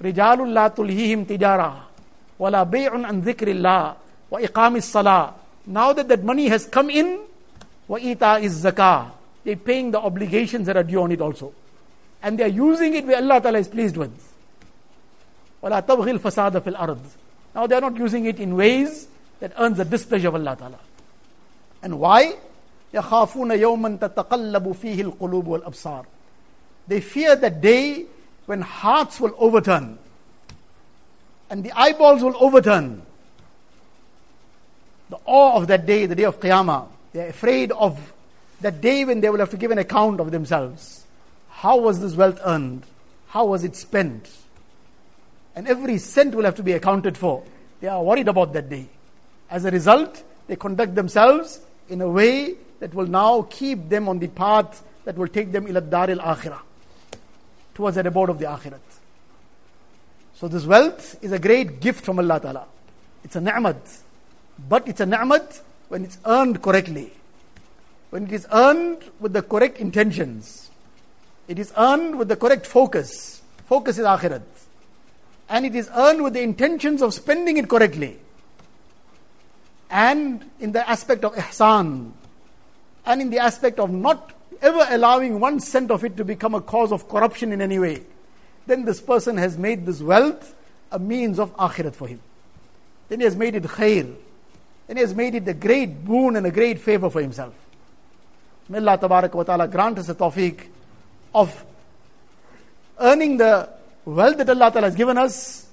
رِجَالٌ 0.00 0.38
لَا 0.52 0.68
تُلْهِهِمْ 0.68 1.26
تِجَارَةً 1.26 1.72
وَلَا 2.38 2.62
بَيْعٌ 2.62 3.06
عَنْ 3.06 3.22
ذِكْرِ 3.22 3.48
اللَّهِ 3.48 3.94
وَإِقَامِ 4.30 4.76
الصَّلَاةِ 4.76 5.32
Now 5.66 5.92
that 5.92 6.08
that 6.08 6.24
money 6.24 6.48
has 6.48 6.66
come 6.66 6.90
in, 6.90 7.20
وَإِيتَاءِ 7.88 8.44
الزَّكَاةِ 8.44 9.17
They're 9.48 9.56
paying 9.56 9.90
the 9.90 10.00
obligations 10.00 10.66
that 10.66 10.76
are 10.76 10.82
due 10.82 11.02
on 11.02 11.12
it 11.12 11.20
also. 11.20 11.52
And 12.22 12.38
they 12.38 12.44
are 12.44 12.48
using 12.48 12.94
it 12.94 13.04
where 13.06 13.16
Allah 13.16 13.40
Ta'ala 13.40 13.58
is 13.58 13.68
pleased 13.68 13.96
with. 13.96 14.12
وَلَا 15.62 15.84
تَبْغِي 15.86 16.18
الْفَسَادَ 16.18 16.52
فِي 16.60 16.74
الْأَرْضِ 16.74 16.98
Now 17.54 17.66
they 17.66 17.74
are 17.74 17.80
not 17.80 17.96
using 17.96 18.26
it 18.26 18.40
in 18.40 18.56
ways 18.56 19.08
that 19.40 19.52
earns 19.58 19.76
the 19.76 19.84
displeasure 19.84 20.28
of 20.28 20.34
Allah 20.34 20.56
Ta'ala. 20.56 20.78
And 21.82 21.98
why? 22.00 22.34
يخافون 22.94 23.50
يوما 23.50 23.98
تتقلب 24.00 24.72
فيه 24.72 25.02
القلوب 25.02 25.46
والأبصار 25.46 26.04
They 26.86 27.00
fear 27.00 27.34
that 27.34 27.60
day 27.60 28.06
when 28.46 28.60
hearts 28.60 29.20
will 29.20 29.34
overturn 29.38 29.98
and 31.50 31.62
the 31.62 31.72
eyeballs 31.72 32.22
will 32.22 32.36
overturn. 32.38 33.02
The 35.10 35.18
awe 35.24 35.56
of 35.56 35.68
that 35.68 35.86
day, 35.86 36.06
the 36.06 36.14
day 36.14 36.24
of 36.24 36.40
Qiyamah. 36.40 36.88
They 37.12 37.20
are 37.20 37.28
afraid 37.28 37.70
of 37.72 38.12
that 38.61 38.81
day 38.81 39.05
when 39.05 39.21
they 39.21 39.29
will 39.29 39.39
have 39.39 39.51
to 39.51 39.57
give 39.57 39.71
an 39.71 39.77
account 39.77 40.19
of 40.19 40.31
themselves. 40.31 41.05
How 41.49 41.77
was 41.77 41.99
this 41.99 42.15
wealth 42.15 42.39
earned? 42.45 42.85
How 43.27 43.45
was 43.45 43.63
it 43.63 43.75
spent? 43.75 44.29
And 45.55 45.67
every 45.67 45.97
cent 45.97 46.35
will 46.35 46.45
have 46.45 46.55
to 46.55 46.63
be 46.63 46.73
accounted 46.73 47.17
for. 47.17 47.43
They 47.81 47.87
are 47.87 48.03
worried 48.03 48.27
about 48.27 48.53
that 48.53 48.69
day. 48.69 48.87
As 49.49 49.65
a 49.65 49.71
result, 49.71 50.23
they 50.47 50.55
conduct 50.55 50.95
themselves 50.95 51.61
in 51.89 52.01
a 52.01 52.09
way 52.09 52.55
that 52.79 52.93
will 52.93 53.07
now 53.07 53.43
keep 53.43 53.89
them 53.89 54.07
on 54.07 54.19
the 54.19 54.27
path 54.27 54.83
that 55.05 55.17
will 55.17 55.27
take 55.27 55.51
them 55.51 55.67
ila 55.67 55.81
dar 55.81 56.09
al 56.09 56.19
akhirah, 56.19 56.59
towards 57.73 57.95
the 57.95 58.07
abode 58.07 58.29
of 58.29 58.39
the 58.39 58.45
akhirat. 58.45 58.79
So 60.35 60.47
this 60.47 60.65
wealth 60.65 61.21
is 61.21 61.31
a 61.31 61.39
great 61.39 61.81
gift 61.81 62.05
from 62.05 62.19
Allah 62.19 62.39
Ta'ala. 62.39 62.65
It's 63.23 63.35
a 63.35 63.41
ni'mat. 63.41 63.75
But 64.69 64.87
it's 64.87 65.01
a 65.01 65.05
ni'mat 65.05 65.61
when 65.89 66.05
it's 66.05 66.17
earned 66.25 66.61
correctly. 66.61 67.11
When 68.09 68.23
it 68.23 68.31
is 68.31 68.47
earned 68.51 69.03
with 69.19 69.33
the 69.33 69.41
correct 69.41 69.77
intentions. 69.77 70.71
It 71.47 71.59
is 71.59 71.73
earned 71.77 72.17
with 72.17 72.27
the 72.27 72.35
correct 72.35 72.65
focus. 72.65 73.41
Focus 73.65 73.97
is 73.97 74.05
akhirat. 74.05 74.43
And 75.49 75.65
it 75.65 75.75
is 75.75 75.89
earned 75.95 76.23
with 76.23 76.33
the 76.33 76.41
intentions 76.41 77.01
of 77.01 77.13
spending 77.13 77.57
it 77.57 77.67
correctly. 77.67 78.19
And 79.89 80.49
in 80.59 80.71
the 80.71 80.87
aspect 80.87 81.23
of 81.23 81.33
ihsan, 81.33 82.11
and 83.05 83.21
in 83.21 83.29
the 83.31 83.39
aspect 83.39 83.79
of 83.79 83.89
not 83.89 84.33
ever 84.61 84.85
allowing 84.89 85.39
one 85.39 85.59
cent 85.59 85.89
of 85.89 86.03
it 86.03 86.17
to 86.17 86.25
become 86.25 86.53
a 86.53 86.61
cause 86.61 86.91
of 86.91 87.09
corruption 87.09 87.51
in 87.51 87.61
any 87.61 87.79
way, 87.79 88.03
then 88.67 88.85
this 88.85 89.01
person 89.01 89.37
has 89.37 89.57
made 89.57 89.85
this 89.85 90.01
wealth 90.01 90.55
a 90.91 90.99
means 90.99 91.39
of 91.39 91.55
akhirat 91.57 91.95
for 91.95 92.07
him. 92.07 92.19
Then 93.07 93.19
he 93.19 93.25
has 93.25 93.35
made 93.35 93.55
it 93.55 93.63
khair. 93.63 94.15
Then 94.85 94.97
he 94.97 95.01
has 95.01 95.15
made 95.15 95.33
it 95.33 95.47
a 95.47 95.53
great 95.53 96.05
boon 96.05 96.35
and 96.35 96.45
a 96.45 96.51
great 96.51 96.79
favor 96.79 97.09
for 97.09 97.21
himself. 97.21 97.53
May 98.68 98.78
Allah 98.78 98.98
wa 99.00 99.42
ta'ala 99.42 99.68
grant 99.68 99.98
us 99.98 100.08
a 100.08 100.14
tawfiq 100.14 100.60
of 101.34 101.64
earning 102.98 103.36
the 103.36 103.68
wealth 104.04 104.38
that 104.38 104.48
Allah 104.48 104.70
ta'ala 104.70 104.86
has 104.86 104.94
given 104.94 105.18
us 105.18 105.66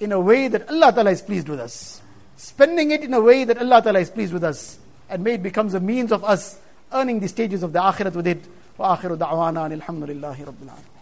in 0.00 0.12
a 0.12 0.20
way 0.20 0.48
that 0.48 0.68
Allah 0.68 0.92
ta'ala 0.92 1.10
is 1.10 1.22
pleased 1.22 1.48
with 1.48 1.60
us. 1.60 2.02
Spending 2.36 2.90
it 2.90 3.02
in 3.02 3.14
a 3.14 3.20
way 3.20 3.44
that 3.44 3.58
Allah 3.58 3.80
ta'ala 3.82 4.00
is 4.00 4.10
pleased 4.10 4.32
with 4.32 4.44
us. 4.44 4.78
And 5.08 5.24
may 5.24 5.34
it 5.34 5.42
becomes 5.42 5.74
a 5.74 5.80
means 5.80 6.12
of 6.12 6.24
us 6.24 6.58
earning 6.92 7.20
the 7.20 7.28
stages 7.28 7.62
of 7.62 7.72
the 7.72 7.80
akhirat 7.80 8.14
with 8.14 8.26
it. 8.26 8.44
وآخر 8.78 9.14
دعوانا 9.14 9.66
أن 9.66 9.72
الحمد 9.72 10.02
لله 10.02 10.44
رب 10.44 10.62
العالمين 10.62 10.97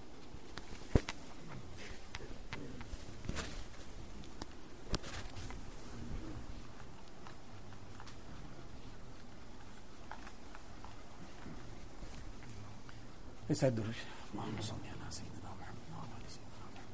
يسعد 13.49 13.79
اللهم 13.79 14.57
صل 14.59 14.75
على 14.75 15.07
سيدنا 15.09 15.49
محمد 15.59 15.87
وعلى 15.95 16.13
آل 16.19 16.27
سيدنا 16.27 16.67
محمد. 16.75 16.91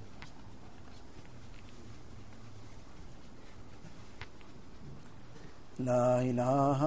لا 5.79 6.21
إله 6.21 6.81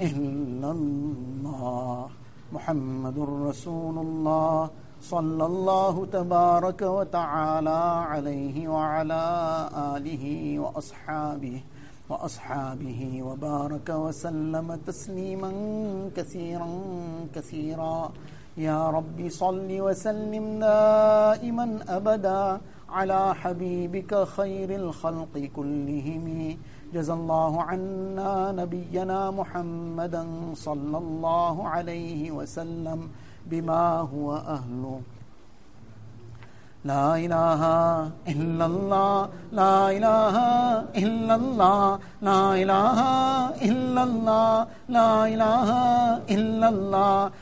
إلا 0.00 0.70
الله. 0.70 2.10
محمد 2.52 3.18
رسول 3.18 3.98
الله. 3.98 4.70
صلى 5.02 5.46
الله 5.46 6.06
تبارك 6.06 6.82
وتعالى 6.82 7.82
عليه 8.06 8.68
وعلى 8.68 9.24
آله 9.74 10.24
وأصحابه 10.58 11.62
وأصحابه 12.08 13.22
وبارك 13.22 13.88
وسلم 13.88 14.74
تسليما 14.86 15.50
كثيرا 16.16 16.70
كثيرا. 17.34 18.12
يا 18.56 18.90
رب 18.90 19.28
صل 19.28 19.68
وسلم 19.70 20.60
دائما 20.60 21.78
أبدا 21.88 22.60
على 22.90 23.34
حبيبك 23.34 24.24
خير 24.24 24.70
الخلق 24.76 25.50
كلهم. 25.56 26.56
جزى 26.94 27.12
الله 27.12 27.62
عنا 27.62 28.52
نبينا 28.52 29.30
محمدا 29.30 30.26
صلى 30.54 30.98
الله 30.98 31.68
عليه 31.68 32.30
وسلم 32.30 33.08
بما 33.46 33.84
هو 34.12 34.36
أهله. 34.36 35.00
لا 36.84 37.16
إله 37.16 37.62
إلا 38.28 38.66
الله 38.66 39.28
لا 39.52 39.90
إله 39.90 40.36
إلا 41.02 41.34
الله 41.34 41.98
لا 42.22 42.42
إله 42.62 42.98
إلا 43.62 44.02
الله 44.02 44.66
لا 44.88 45.26
إله 45.26 45.68
إلا 46.36 46.68
الله 46.68 47.30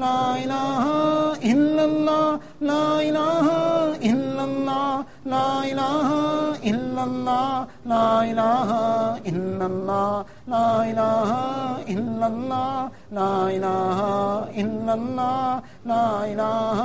لا 0.00 0.18
الہ 0.32 0.84
الا 1.52 1.82
اللہ 1.82 2.46
لا 2.70 2.82
الہ 2.98 3.48
الا 4.10 4.42
اللہ 4.42 5.26
لا 5.32 5.46
الہ 5.60 6.10
الا 6.70 7.02
اللہ 7.02 7.64
لا 7.92 8.06
الہ 8.20 8.70
الا 9.32 9.64
اللہ 9.64 10.22
لا 10.48 10.66
الہ 10.82 11.32
الا 11.94 12.26
اللہ 12.26 12.88
لا 13.18 13.32
الہ 13.46 14.00
الا 14.62 14.92
اللہ 14.92 15.48
لا 15.86 16.06
الہ 16.20 16.82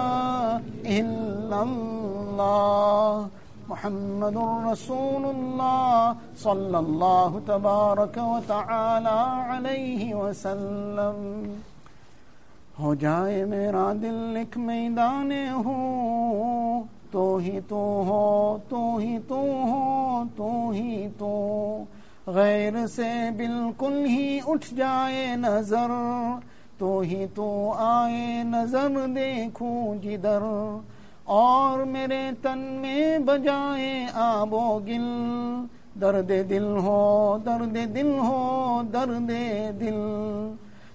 الا 0.99 1.59
اللہ 1.59 3.27
محمد 3.67 4.37
رسول 4.71 5.25
اللہ 5.25 6.11
صلی 6.43 6.75
اللہ 6.75 7.37
تبارک 7.45 8.17
و 8.23 8.39
تعالی 8.47 9.19
علیہ 9.57 10.13
وسلم. 10.13 11.21
ہو 12.79 12.93
جائے 12.93 13.45
میرا 13.45 13.93
دل 14.01 14.13
لکھ 14.13 14.57
میدان 14.57 15.31
ہوں 15.51 16.83
تو 17.11 17.37
ہی 17.37 17.59
تو 17.67 18.03
ہو، 18.07 18.57
تو 18.69 18.97
ہی 18.97 19.17
تو 19.27 19.35
ہو، 19.63 20.23
تو 20.35 20.69
ہی 20.69 21.07
تو۔ 21.17 21.83
غیر 22.27 22.87
سے 22.87 23.29
بالکل 23.37 24.05
ہی 24.05 24.39
اٹھ 24.47 24.73
جائے 24.73 25.35
نظر، 25.35 25.91
تو 26.77 26.99
ہی 26.99 27.25
تو 27.35 27.73
آئے 27.77 28.43
نظر 28.43 28.87
دیکھوں 29.15 29.95
جدھر 29.95 30.43
اور 31.23 31.85
میرے 31.85 32.29
تن 32.41 32.59
میں 32.59 33.19
بجائے 33.19 34.05
آب 34.13 34.53
و 34.53 34.79
گل، 34.87 35.65
درد 36.01 36.31
دل 36.49 36.77
ہو، 36.77 37.37
درد 37.45 37.95
دل 37.95 38.19
ہو، 38.19 38.81
درد 38.93 39.31
دل۔ 39.79 40.01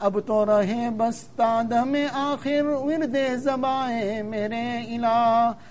اب 0.00 0.18
تو 0.26 0.44
رہے 0.46 0.88
بس 0.96 1.16
تادم 1.36 1.94
آخر 2.12 2.64
ورد 2.64 3.16
زبائیں 3.38 4.22
میرے 4.22 4.62
الہ 4.86 5.52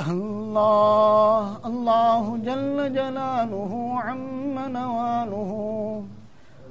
الله 0.00 1.56
الله 1.64 2.36
جل 2.36 2.92
جلاله 2.92 3.72
عم 4.00 4.58
نواله. 4.68 6.15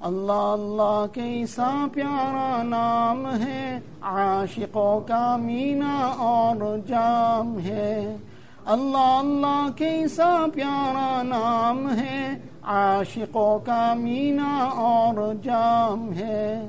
اللہ 0.00 0.32
اللہ 0.32 1.04
کیسا 1.12 1.86
پیارا 1.92 2.62
نام 2.62 3.26
ہے 3.42 3.80
عاشقوں 4.02 5.00
کا 5.00 5.36
مینا 5.36 6.12
اور 6.18 6.78
جام 6.86 7.58
ہے 7.60 8.16
اللہ 8.64 8.98
اللہ 8.98 9.66
کیسا 9.76 10.46
پیارا 10.54 11.22
نام 11.22 11.90
ہے 11.90 12.40
عاشقوں 12.62 13.58
کا 13.58 13.94
مینا 13.94 14.54
اور 14.76 15.34
جام 15.42 16.12
ہے 16.12 16.68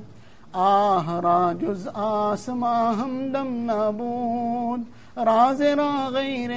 آہ 0.53 1.19
راجز 1.19 1.87
آسما 1.93 2.91
ہمدم 2.91 3.53
نبود، 3.71 4.81
راز 5.17 5.61
را 5.61 6.09
غیر 6.11 6.51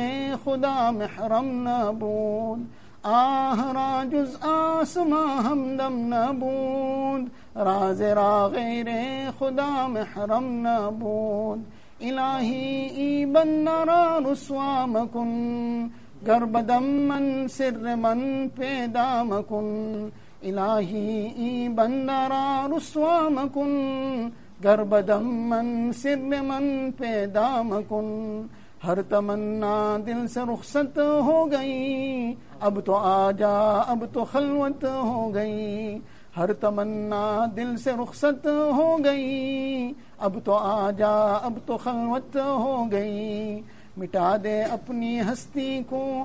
خدا 0.44 0.90
محرم 0.90 1.46
نبود۔ 1.68 2.64
آه 3.08 3.72
را 3.72 4.04
جز 4.04 4.36
آسما 4.42 5.26
همدم 5.26 6.14
نبود. 6.14 7.30
راز 7.54 8.00
را 8.02 8.48
غیر 8.48 8.90
خدا 9.30 9.88
محرم 9.88 10.66
نبود. 10.66 11.66
الهی 12.00 12.90
ای 12.96 13.26
بند 13.26 13.68
را 13.68 14.18
رسوا 14.18 14.86
مکن. 14.86 15.90
گر 16.26 16.44
بدم 16.44 16.82
من 16.82 17.48
سر 17.48 17.94
من 17.94 18.48
پیدا 18.48 19.24
مکن. 19.24 20.12
الهی 20.42 21.32
ای 21.36 21.68
بند 21.68 22.10
را 22.10 22.76
رسوا 22.76 23.28
مکن. 23.28 24.32
گر 24.62 24.84
بدم 24.84 25.22
من 25.22 25.92
سر 25.92 26.40
من 26.40 26.90
پیدا 26.90 27.62
مکن. 27.62 28.48
ہر 28.84 29.02
تمنا 29.02 29.96
دل 30.06 30.28
سے 30.28 30.40
رخصت 30.40 30.98
ہو 30.98 31.50
گئی۔ 31.50 32.34
اب 32.60 32.78
تو 32.84 32.94
آ 32.94 33.30
جا 33.30 33.78
اب 33.86 34.04
تو 34.12 34.24
خلوت 34.24 34.84
ہو 34.84 35.34
گئی۔ 35.34 35.98
ہر 36.36 36.52
تمنا 36.52 37.46
دل 37.56 37.76
سے 37.76 37.90
رخصت 38.02 38.46
ہو 38.46 38.98
گئی۔ 39.04 39.92
اب 40.18 40.38
تو 40.44 40.54
آ 40.54 40.90
جا 40.90 41.34
اب 41.34 41.58
تو 41.66 41.76
خلوت 41.76 42.36
ہو 42.36 42.86
گئی۔ 42.92 43.60
مٹا 43.96 44.36
دے 44.44 44.62
اپنی 44.62 45.20
ہستی 45.20 45.80
کو 45.88 46.24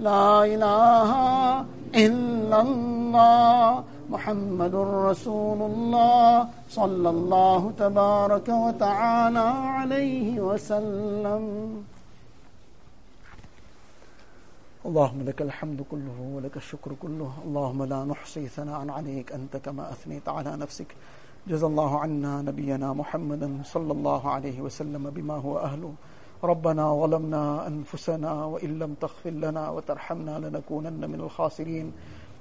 لا 0.00 0.26
الہ 0.40 1.12
الا 1.96 2.58
اللہ 2.58 3.80
محمد 4.10 4.74
الرسول 4.76 5.62
اللہ 5.62 6.42
صلی 6.70 7.06
اللہ 7.06 7.68
تبارک 7.76 8.48
و 8.50 8.70
تعالی 8.78 9.46
علیہ 9.76 10.40
وسلم 10.40 11.46
اللهم 14.86 15.22
لك 15.22 15.42
الحمد 15.42 15.84
كله 15.90 16.18
ولك 16.36 16.56
الشكر 16.56 16.92
كله. 17.02 17.32
اللهم 17.44 17.84
لا 17.84 18.04
نحصي 18.04 18.48
ثناء 18.48 18.90
عليك. 18.90 19.32
أنت 19.32 19.56
كما 19.56 19.92
أثنيت 19.92 20.28
على 20.28 20.56
نفسك. 20.56 20.96
جزا 21.48 21.66
الله 21.66 21.98
عنا 21.98 22.42
نبينا 22.42 22.92
محمدا 22.92 23.60
صلى 23.64 23.92
الله 23.92 24.30
عليه 24.30 24.60
وسلم 24.60 25.10
بما 25.10 25.34
هو 25.34 25.58
أهله. 25.58 25.92
ربنا 26.44 26.94
ظلمنا 26.94 27.66
أنفسنا 27.66 28.44
وإن 28.44 28.78
لم 28.78 28.94
تغفر 28.94 29.30
لنا 29.30 29.70
وترحمنا 29.70 30.38
لنكونن 30.38 31.10
من 31.10 31.20
الخاسرين. 31.20 31.92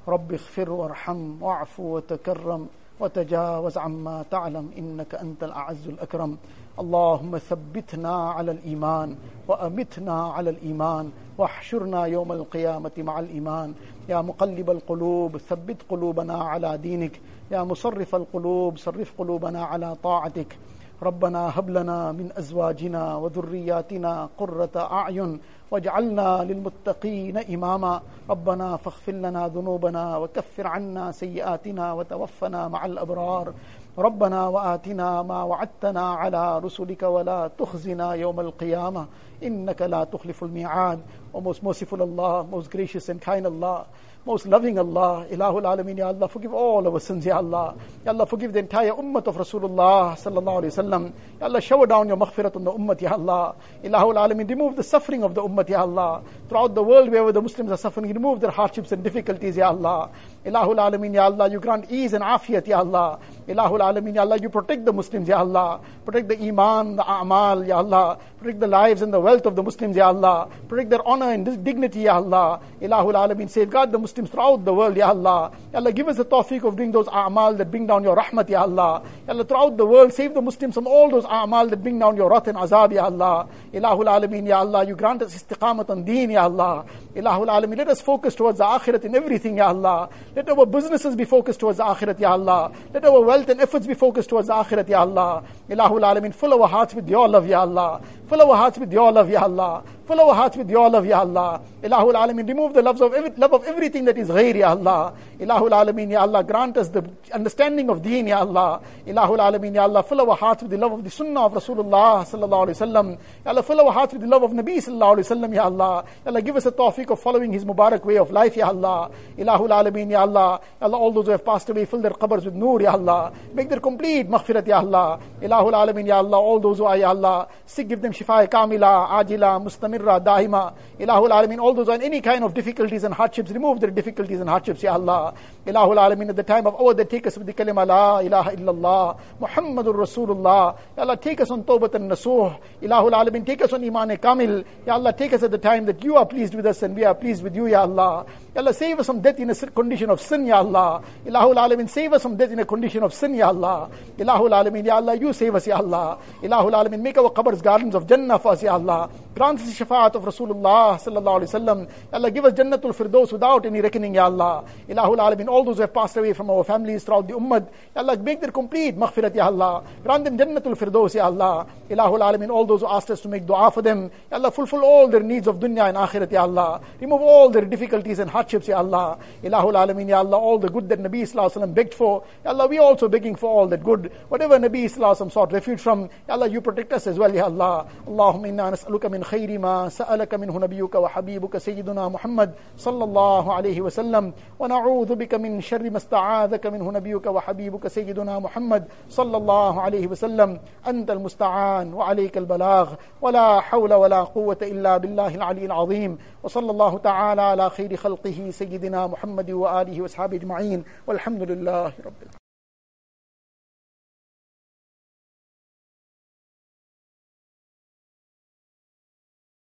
رب 0.07 0.31
اغفر 0.31 0.71
وارحم 0.71 1.43
واعف 1.43 1.79
وتكرم 1.79 2.67
وتجاوز 2.99 3.77
عما 3.77 4.25
تعلم. 4.31 4.71
إنك 4.77 5.15
أنت 5.15 5.43
الأعز 5.43 5.87
الأكرم. 5.87 6.37
اللهم 6.79 7.37
ثبتنا 7.37 8.31
على 8.31 8.51
الإيمان 8.51 9.15
وأمتنا 9.47 10.27
على 10.35 10.49
الإيمان. 10.49 11.11
واحشرنا 11.39 12.05
يوم 12.05 12.31
القيامة 12.31 12.91
مع 12.97 13.19
الإيمان. 13.19 13.73
يا 14.09 14.21
مقلب 14.21 14.69
القلوب 14.69 15.37
ثبت 15.37 15.77
قلوبنا 15.89 16.33
على 16.33 16.77
دينك. 16.77 17.21
يا 17.51 17.63
مصرف 17.63 18.15
القلوب 18.15 18.77
صرف 18.77 19.13
قلوبنا 19.17 19.63
على 19.63 19.95
طاعتك. 20.03 20.57
ربنا 21.03 21.59
هب 21.59 21.69
لنا 21.69 22.11
من 22.11 22.29
أزواجنا 22.37 23.15
وذرياتنا 23.15 24.29
قرة 24.37 24.75
أعين. 24.75 25.39
واجعلنا 25.71 26.43
للمتقين 26.43 27.37
إماما. 27.37 28.01
ربنا 28.29 28.77
فاغفر 28.77 29.11
لنا 29.11 29.47
ذنوبنا 29.47 30.17
وكفر 30.17 30.67
عنا 30.67 31.11
سيئاتنا 31.11 31.93
وتوفنا 31.93 32.67
مع 32.67 32.85
الأبرار. 32.85 33.53
ربنا 33.97 34.47
وآتنا 34.47 35.21
ما 35.21 35.43
وعدتنا 35.43 36.13
على 36.13 36.59
رسلك 36.59 37.03
ولا 37.03 37.49
تخزنا 37.57 38.13
يوم 38.13 38.39
القيامة. 38.39 39.05
إنك 39.43 39.81
لا 39.81 40.03
تخلف 40.03 40.43
الميعاد. 40.43 40.99
O 41.33 41.41
most 41.41 41.61
merciful 41.63 42.01
Allah, 42.01 42.43
most 42.43 42.69
gracious 42.71 43.09
and 43.09 43.21
kind 43.21 43.45
Allah. 43.45 43.85
Most 44.25 44.45
loving 44.45 44.77
Allah, 44.77 45.25
Ilahul 45.31 45.63
Alameen, 45.63 45.97
Ya 45.97 46.07
Allah, 46.07 46.27
forgive 46.27 46.53
all 46.53 46.87
our 46.87 46.99
sins, 46.99 47.25
Ya 47.25 47.37
Allah. 47.37 47.75
Ya 48.05 48.11
Allah, 48.11 48.25
forgive 48.25 48.53
the 48.53 48.59
entire 48.59 48.91
ummah 48.91 49.25
of 49.25 49.35
Rasulullah 49.37 50.13
sallallahu 50.15 50.63
alayhi 50.63 50.73
wasallam. 50.75 51.13
Ya 51.39 51.45
Allah, 51.47 51.61
shower 51.61 51.87
down 51.87 52.07
your 52.07 52.17
maghfirat 52.17 52.55
on 52.55 52.63
the 52.65 52.71
ummah, 52.71 52.99
Ya 53.01 53.13
Allah. 53.13 53.55
Ilahul 53.83 54.15
Alameen, 54.15 54.49
remove 54.49 54.75
the 54.75 54.83
suffering 54.83 55.23
of 55.23 55.33
the 55.35 55.41
ummah, 55.41 55.67
Ya 55.67 55.81
Allah. 55.81 56.21
Throughout 56.49 56.75
the 56.75 56.83
world, 56.83 57.09
wherever 57.09 57.31
the 57.31 57.41
Muslims 57.41 57.71
are 57.71 57.77
suffering, 57.77 58.13
remove 58.13 58.41
their 58.41 58.51
hardships 58.51 58.91
and 58.91 59.03
difficulties, 59.03 59.57
Ya 59.57 59.69
Allah. 59.69 60.09
Ilahul 60.45 60.77
Alameen, 60.77 61.13
Ya 61.13 61.25
Allah, 61.25 61.49
you 61.51 61.59
grant 61.59 61.91
ease 61.91 62.13
and 62.13 62.23
afiyat, 62.23 62.65
Ya 62.65 62.79
Allah. 62.79 63.19
Ilahul 63.45 63.81
Alameen, 63.81 64.15
Ya 64.15 64.21
Allah, 64.21 64.37
you 64.37 64.47
protect 64.47 64.85
the 64.85 64.93
Muslims, 64.93 65.27
Ya 65.27 65.39
Allah. 65.39 65.81
Protect 66.05 66.29
the 66.29 66.39
Iman, 66.47 66.95
the 66.95 67.03
A'mal, 67.03 67.67
Ya 67.67 67.77
Allah. 67.77 68.17
Protect 68.39 68.61
the 68.61 68.67
lives 68.67 69.01
and 69.01 69.13
the 69.13 69.19
wealth 69.19 69.45
of 69.45 69.57
the 69.57 69.63
Muslims, 69.63 69.97
Ya 69.97 70.07
Allah. 70.07 70.47
Protect 70.69 70.91
their 70.91 71.05
honor 71.05 71.33
and 71.33 71.61
dignity, 71.63 72.01
Ya 72.01 72.15
Allah. 72.15 72.61
Ilahul 72.81 73.15
Alameen, 73.15 73.49
safeguard 73.49 73.91
the 73.91 73.99
Muslims 73.99 74.29
throughout 74.29 74.63
the 74.63 74.73
world, 74.73 74.95
Ya 74.95 75.09
Allah. 75.09 75.51
Ya 75.73 75.79
Allah, 75.79 75.91
give 75.91 76.07
us 76.07 76.15
the 76.15 76.23
tawfiq 76.23 76.63
of 76.63 76.77
doing 76.77 76.93
those 76.93 77.07
a'mal 77.07 77.57
that 77.57 77.69
bring 77.69 77.85
down 77.85 78.03
your 78.03 78.15
rahmat, 78.15 78.49
Ya 78.49 78.61
Allah. 78.61 79.03
Ya 79.27 79.33
Allah, 79.33 79.43
throughout 79.43 79.75
the 79.75 79.85
world, 79.85 80.13
save 80.13 80.33
the 80.33 80.41
Muslims 80.41 80.73
from 80.73 80.87
all 80.87 81.09
those 81.09 81.25
a'mal 81.25 81.69
that 81.69 81.83
bring 81.83 81.99
down 81.99 82.15
your 82.15 82.29
wrath 82.29 82.47
and 82.47 82.57
azab, 82.57 82.93
Ya 82.93 83.03
Allah. 83.05 83.45
Ilahul 83.73 84.05
Alameen, 84.05 84.47
Ya 84.47 84.59
Allah, 84.59 84.85
you 84.87 84.95
grant 84.95 85.21
us 85.21 85.35
istiqamat 85.35 85.89
on 85.89 86.03
deen, 86.03 86.29
Ya 86.29 86.43
Allah. 86.43 86.85
Ilahul 87.13 87.47
Alameen, 87.47 87.77
let 87.79 87.89
us 87.89 87.99
focus 87.99 88.35
towards 88.35 88.59
the 88.59 88.63
akhirat 88.63 89.03
in 89.03 89.15
everything, 89.15 89.57
Ya 89.57 89.67
Allah. 89.67 90.07
Let 90.39 90.57
our 90.57 90.65
businesses 90.65 91.17
be 91.17 91.25
focused 91.25 91.59
towards 91.59 91.79
akhirat, 91.79 92.17
Ya 92.17 92.31
Allah. 92.31 92.71
Let 92.93 93.03
our 93.03 93.19
wealth 93.19 93.49
and 93.49 93.59
efforts 93.59 93.85
be 93.85 93.93
focused 93.93 94.29
towards 94.29 94.47
akhirat, 94.47 94.87
Ya 94.87 95.01
Allah. 95.01 95.43
Ilahul 95.69 95.99
Alameen, 95.99 96.33
fill 96.33 96.53
our 96.53 96.65
hearts 96.65 96.93
with 96.93 97.09
your 97.09 97.27
love, 97.27 97.45
Ya 97.45 97.59
Allah. 97.59 98.01
Fill 98.29 98.43
our 98.43 98.55
hearts 98.55 98.77
with 98.77 98.93
your 98.93 99.11
love, 99.11 99.29
Ya 99.29 99.41
Allah. 99.41 99.83
Fill 100.09 100.21
our 100.21 100.33
hearts 100.33 100.57
with 100.57 100.71
your 100.71 100.89
love, 100.89 101.05
Ya 101.05 101.19
Allah. 101.19 101.61
Ilahul 101.83 102.15
Alameen, 102.15 102.47
remove 102.47 102.73
the 102.73 102.81
loves 102.81 102.99
of 102.99 103.13
every, 103.13 103.29
love 103.37 103.53
of 103.53 103.63
everything 103.65 104.05
that 104.05 104.17
is 104.17 104.27
ghair, 104.27 104.55
Ya 104.55 104.71
Allah. 104.71 105.13
Ilahul 105.39 105.69
Alameen, 105.69 106.09
Ya 106.09 106.21
Allah, 106.21 106.43
grant 106.43 106.77
us 106.77 106.87
the 106.87 107.07
understanding 107.31 107.91
of 107.91 108.01
deen, 108.01 108.25
Ya 108.25 108.39
Allah. 108.39 108.81
Ilahul 109.05 109.37
Alameen, 109.37 109.75
Ya 109.75 109.83
Allah, 109.83 110.01
fill 110.01 110.21
our 110.21 110.35
hearts 110.35 110.63
with 110.63 110.71
the 110.71 110.79
love 110.79 110.93
of 110.93 111.03
the 111.03 111.11
sunnah 111.11 111.41
of 111.41 111.53
Rasulullah 111.53 112.25
sallallahu 112.25 112.65
alayhi 112.65 112.79
wasallam. 112.79 113.11
Ya 113.45 113.51
Allah, 113.51 113.61
fill 113.61 113.81
our 113.81 113.91
hearts 113.91 114.13
with 114.13 114.23
the 114.23 114.27
love 114.27 114.41
of 114.41 114.49
Nabi 114.49 114.77
sallallahu 114.77 115.17
alayhi 115.17 115.29
wasallam, 115.29 115.53
Ya 115.53 115.63
Allah. 115.65 116.03
Ya 116.25 116.31
Allah, 116.31 116.41
give 116.41 116.55
us 116.55 116.65
a 116.65 116.71
tawfiq 116.71 117.11
of 117.11 117.19
following 117.19 117.53
his 117.53 117.63
Mubarak 117.63 118.03
way 118.03 118.17
of 118.17 118.31
life, 118.31 118.57
Ya 118.57 118.69
Allah. 118.69 119.11
Ilahul 119.37 119.69
Alameen, 119.69 120.09
Ya 120.09 120.21
Allah. 120.21 120.59
Ya 120.81 120.87
Allah, 120.87 120.97
all 120.97 121.11
those 121.11 121.25
who 121.25 121.31
have 121.33 121.45
passed 121.45 121.69
away, 121.69 121.85
fill 121.85 122.01
their 122.01 122.13
qabrs 122.13 122.45
with 122.45 122.55
nur, 122.55 122.81
Ya 122.81 122.93
Allah. 122.93 123.31
Make 123.53 123.69
their 123.69 123.79
complete 123.79 124.27
maghfirat, 124.27 124.65
Ya 124.65 124.79
Allah. 124.79 125.19
Ilahul 125.39 125.73
Alameen, 125.73 126.07
Ya 126.07 126.17
Allah, 126.17 126.39
all 126.39 126.59
those 126.59 126.79
who 126.79 126.85
are, 126.85 126.97
Ya 126.97 127.09
Allah, 127.09 127.47
sick, 127.67 127.87
give 127.87 128.01
them 128.01 128.11
shifa 128.11 128.49
kamila, 128.49 129.07
ajila, 129.07 129.61
mustamirra, 129.99 130.23
daima. 130.23 130.73
Ilahul 130.99 131.29
Alameen, 131.29 131.59
all 131.59 131.73
those 131.73 131.87
in 131.89 132.01
any 132.01 132.21
kind 132.21 132.43
of 132.43 132.53
difficulties 132.53 133.03
and 133.03 133.13
hardships, 133.13 133.51
remove 133.51 133.79
their 133.79 133.89
difficulties 133.89 134.39
and 134.39 134.49
hardships, 134.49 134.83
Ya 134.83 134.93
Allah. 134.93 135.33
Ilahul 135.65 135.97
Alameen, 135.97 136.29
at 136.29 136.35
the 136.35 136.43
time 136.43 136.67
of 136.67 136.75
our 136.75 136.93
that 136.93 137.09
take 137.09 137.27
us 137.27 137.37
with 137.37 137.47
the 137.47 137.53
kalima 137.53 137.87
La 137.87 138.19
ilaha 138.19 138.51
illallah, 138.51 139.19
Muhammadur 139.39 139.95
Rasulullah. 139.95 140.77
Ya 140.97 141.03
Allah, 141.03 141.17
take 141.17 141.41
us 141.41 141.51
on 141.51 141.63
Tawbat 141.63 141.95
and 141.95 142.11
Nasuh. 142.11 142.59
Ilahul 142.81 143.11
Alameen, 143.11 143.45
take 143.45 143.61
us 143.61 143.71
on 143.73 143.83
Iman 143.83 144.17
Kamil. 144.17 144.65
Ya 144.85 144.93
Allah, 144.93 145.13
take 145.13 145.33
us 145.33 145.43
at 145.43 145.51
the 145.51 145.57
time 145.57 145.85
that 145.85 146.03
you 146.03 146.15
are 146.15 146.25
pleased 146.25 146.53
with 146.53 146.65
us 146.65 146.83
and 146.83 146.95
we 146.95 147.05
are 147.05 147.15
pleased 147.15 147.43
with 147.43 147.55
you, 147.55 147.67
Ya 147.67 147.81
Allah. 147.81 148.25
Ya 148.55 148.61
Allah, 148.61 148.73
save 148.73 148.99
us 148.99 149.05
from 149.05 149.21
death 149.21 149.39
in 149.39 149.49
a 149.49 149.55
condition 149.55 150.09
of 150.09 150.19
sin, 150.19 150.45
Ya 150.45 150.57
Allah. 150.57 151.01
Ilahul 151.25 151.55
Alameen, 151.55 151.89
save 151.89 152.13
us 152.13 152.23
from 152.23 152.35
death 152.35 152.51
in 152.51 152.59
a 152.59 152.65
condition 152.65 153.03
of 153.03 153.13
sin, 153.13 153.35
Ya 153.35 153.47
Allah. 153.47 153.89
Ilahul 154.17 154.51
Alameen, 154.51 154.85
Ya 154.85 154.95
Allah, 154.95 155.15
you 155.15 155.31
save 155.31 155.55
us, 155.55 155.65
Ya 155.67 155.77
Allah. 155.77 156.19
Ilahul 156.41 156.73
Alameen, 156.73 157.01
make 157.01 157.17
our 157.17 157.29
qabrs 157.29 157.61
gardens 157.61 157.95
of 157.95 158.05
Jannah 158.05 158.37
for 158.39 158.51
us, 158.51 158.63
Ya 158.63 158.73
Allah. 158.73 159.09
Grant 159.39 159.61
us 159.61 159.77
the 159.77 159.85
shafaat 159.85 160.15
of 160.15 160.23
Rasulullah 160.23 160.99
sallallahu 160.99 161.39
alayhi 161.39 161.53
wa 161.53 161.59
sallam. 161.59 161.89
Allah, 162.11 162.29
give 162.29 162.43
us 162.43 162.51
Jannatul 162.51 162.93
Firdaus 162.93 163.31
without 163.31 163.65
any 163.65 163.79
reckoning, 163.79 164.15
Ya 164.15 164.25
Allah. 164.25 164.65
Ilahul 164.89 165.15
Alamin, 165.15 165.47
all 165.47 165.63
those 165.63 165.77
who 165.77 165.83
have 165.83 165.93
passed 165.93 166.17
away 166.17 166.33
from 166.33 166.49
our 166.49 166.65
families 166.65 167.05
throughout 167.05 167.25
the 167.25 167.35
Ummah, 167.35 167.65
Allah, 167.95 168.17
make 168.17 168.41
their 168.41 168.51
complete 168.51 168.97
maghfirat, 168.97 169.33
Ya 169.33 169.45
Allah. 169.45 169.85
Grant 170.03 170.25
them 170.25 170.37
Jannatul 170.37 170.77
Firdaus, 170.77 171.13
Ya 171.13 171.23
Allah. 171.23 171.65
Ilahul 171.89 172.19
Alamin, 172.19 172.49
all 172.49 172.65
those 172.65 172.81
who 172.81 172.87
asked 172.87 173.11
us 173.11 173.21
to 173.21 173.29
make 173.29 173.45
dua 173.45 173.71
for 173.71 173.81
them, 173.81 174.11
Ya 174.29 174.35
Allah, 174.39 174.51
fulfill 174.51 174.83
all 174.83 175.07
their 175.07 175.21
needs 175.21 175.47
of 175.47 175.55
dunya 175.55 175.87
and 175.87 175.95
akhirat, 175.95 176.29
Ya 176.33 176.41
Allah. 176.41 176.81
Remove 176.99 177.21
all 177.21 177.49
their 177.49 177.63
difficulties 177.63 178.19
and 178.19 178.29
hardships, 178.29 178.67
Ya 178.67 178.79
Allah. 178.79 179.19
Ilahul 179.41 179.73
Alamin, 179.73 180.09
Ya 180.09 180.17
Allah, 180.17 180.37
all 180.37 180.59
the 180.59 180.67
good 180.67 180.89
that 180.89 180.99
Nabi 180.99 181.21
Sallallahu 181.21 181.53
Alaihi 181.53 181.61
Wasallam 181.61 181.73
begged 181.73 181.93
for, 181.93 182.25
Ya 182.43 182.51
Allah, 182.51 182.67
we 182.67 182.77
also 182.77 183.07
begging 183.07 183.37
for 183.37 183.49
all 183.49 183.67
that 183.67 183.85
good. 183.85 184.11
Whatever 184.27 184.59
Nabi 184.59 184.83
Sallallahu 184.83 185.15
Alaihi 185.15 185.21
Wasallam 185.21 185.31
sought 185.31 185.53
refuge 185.53 185.79
from, 185.79 186.09
Ya 186.27 186.33
Allah, 186.33 186.49
you 186.49 186.59
protect 186.59 186.91
us 186.91 187.07
as 187.07 187.17
well, 187.17 187.33
Ya 187.33 187.45
Allah. 187.45 187.87
Allahumma 188.05 188.49
inna 188.49 188.63
nas'aluka 188.71 189.09
min 189.09 189.28
خير 189.29 189.59
ما 189.59 189.89
سألك 189.89 190.33
منه 190.33 190.59
نبيك 190.59 190.95
وحبيبك 190.95 191.57
سيدنا 191.57 192.09
محمد 192.09 192.49
صلى 192.77 193.03
الله 193.03 193.53
عليه 193.53 193.81
وسلم، 193.81 194.33
ونعوذ 194.59 195.15
بك 195.15 195.33
من 195.33 195.61
شر 195.61 195.89
ما 195.89 195.97
استعاذك 195.97 196.65
منه 196.65 196.91
نبيك 196.91 197.25
وحبيبك 197.25 197.87
سيدنا 197.87 198.39
محمد 198.39 198.83
صلى 199.09 199.37
الله 199.37 199.81
عليه 199.81 200.07
وسلم. 200.07 200.59
أنت 200.87 201.11
المستعان 201.11 201.93
وعليك 201.93 202.37
البلاغ، 202.37 202.93
ولا 203.21 203.59
حول 203.59 203.93
ولا 203.93 204.23
قوة 204.23 204.57
إلا 204.61 204.97
بالله 204.97 205.35
العلي 205.35 205.65
العظيم. 205.65 206.17
وصلى 206.43 206.71
الله 206.71 206.97
تعالى 206.97 207.41
على 207.41 207.69
خير 207.69 207.95
خلقه 207.95 208.49
سيدنا 208.49 209.07
محمد 209.07 209.51
وآله 209.51 210.01
وأصحابه 210.01 210.37
أجمعين، 210.37 210.83
والحمد 211.07 211.41
لله 211.41 211.85
رب 211.85 212.19
العالمين. 212.25 212.48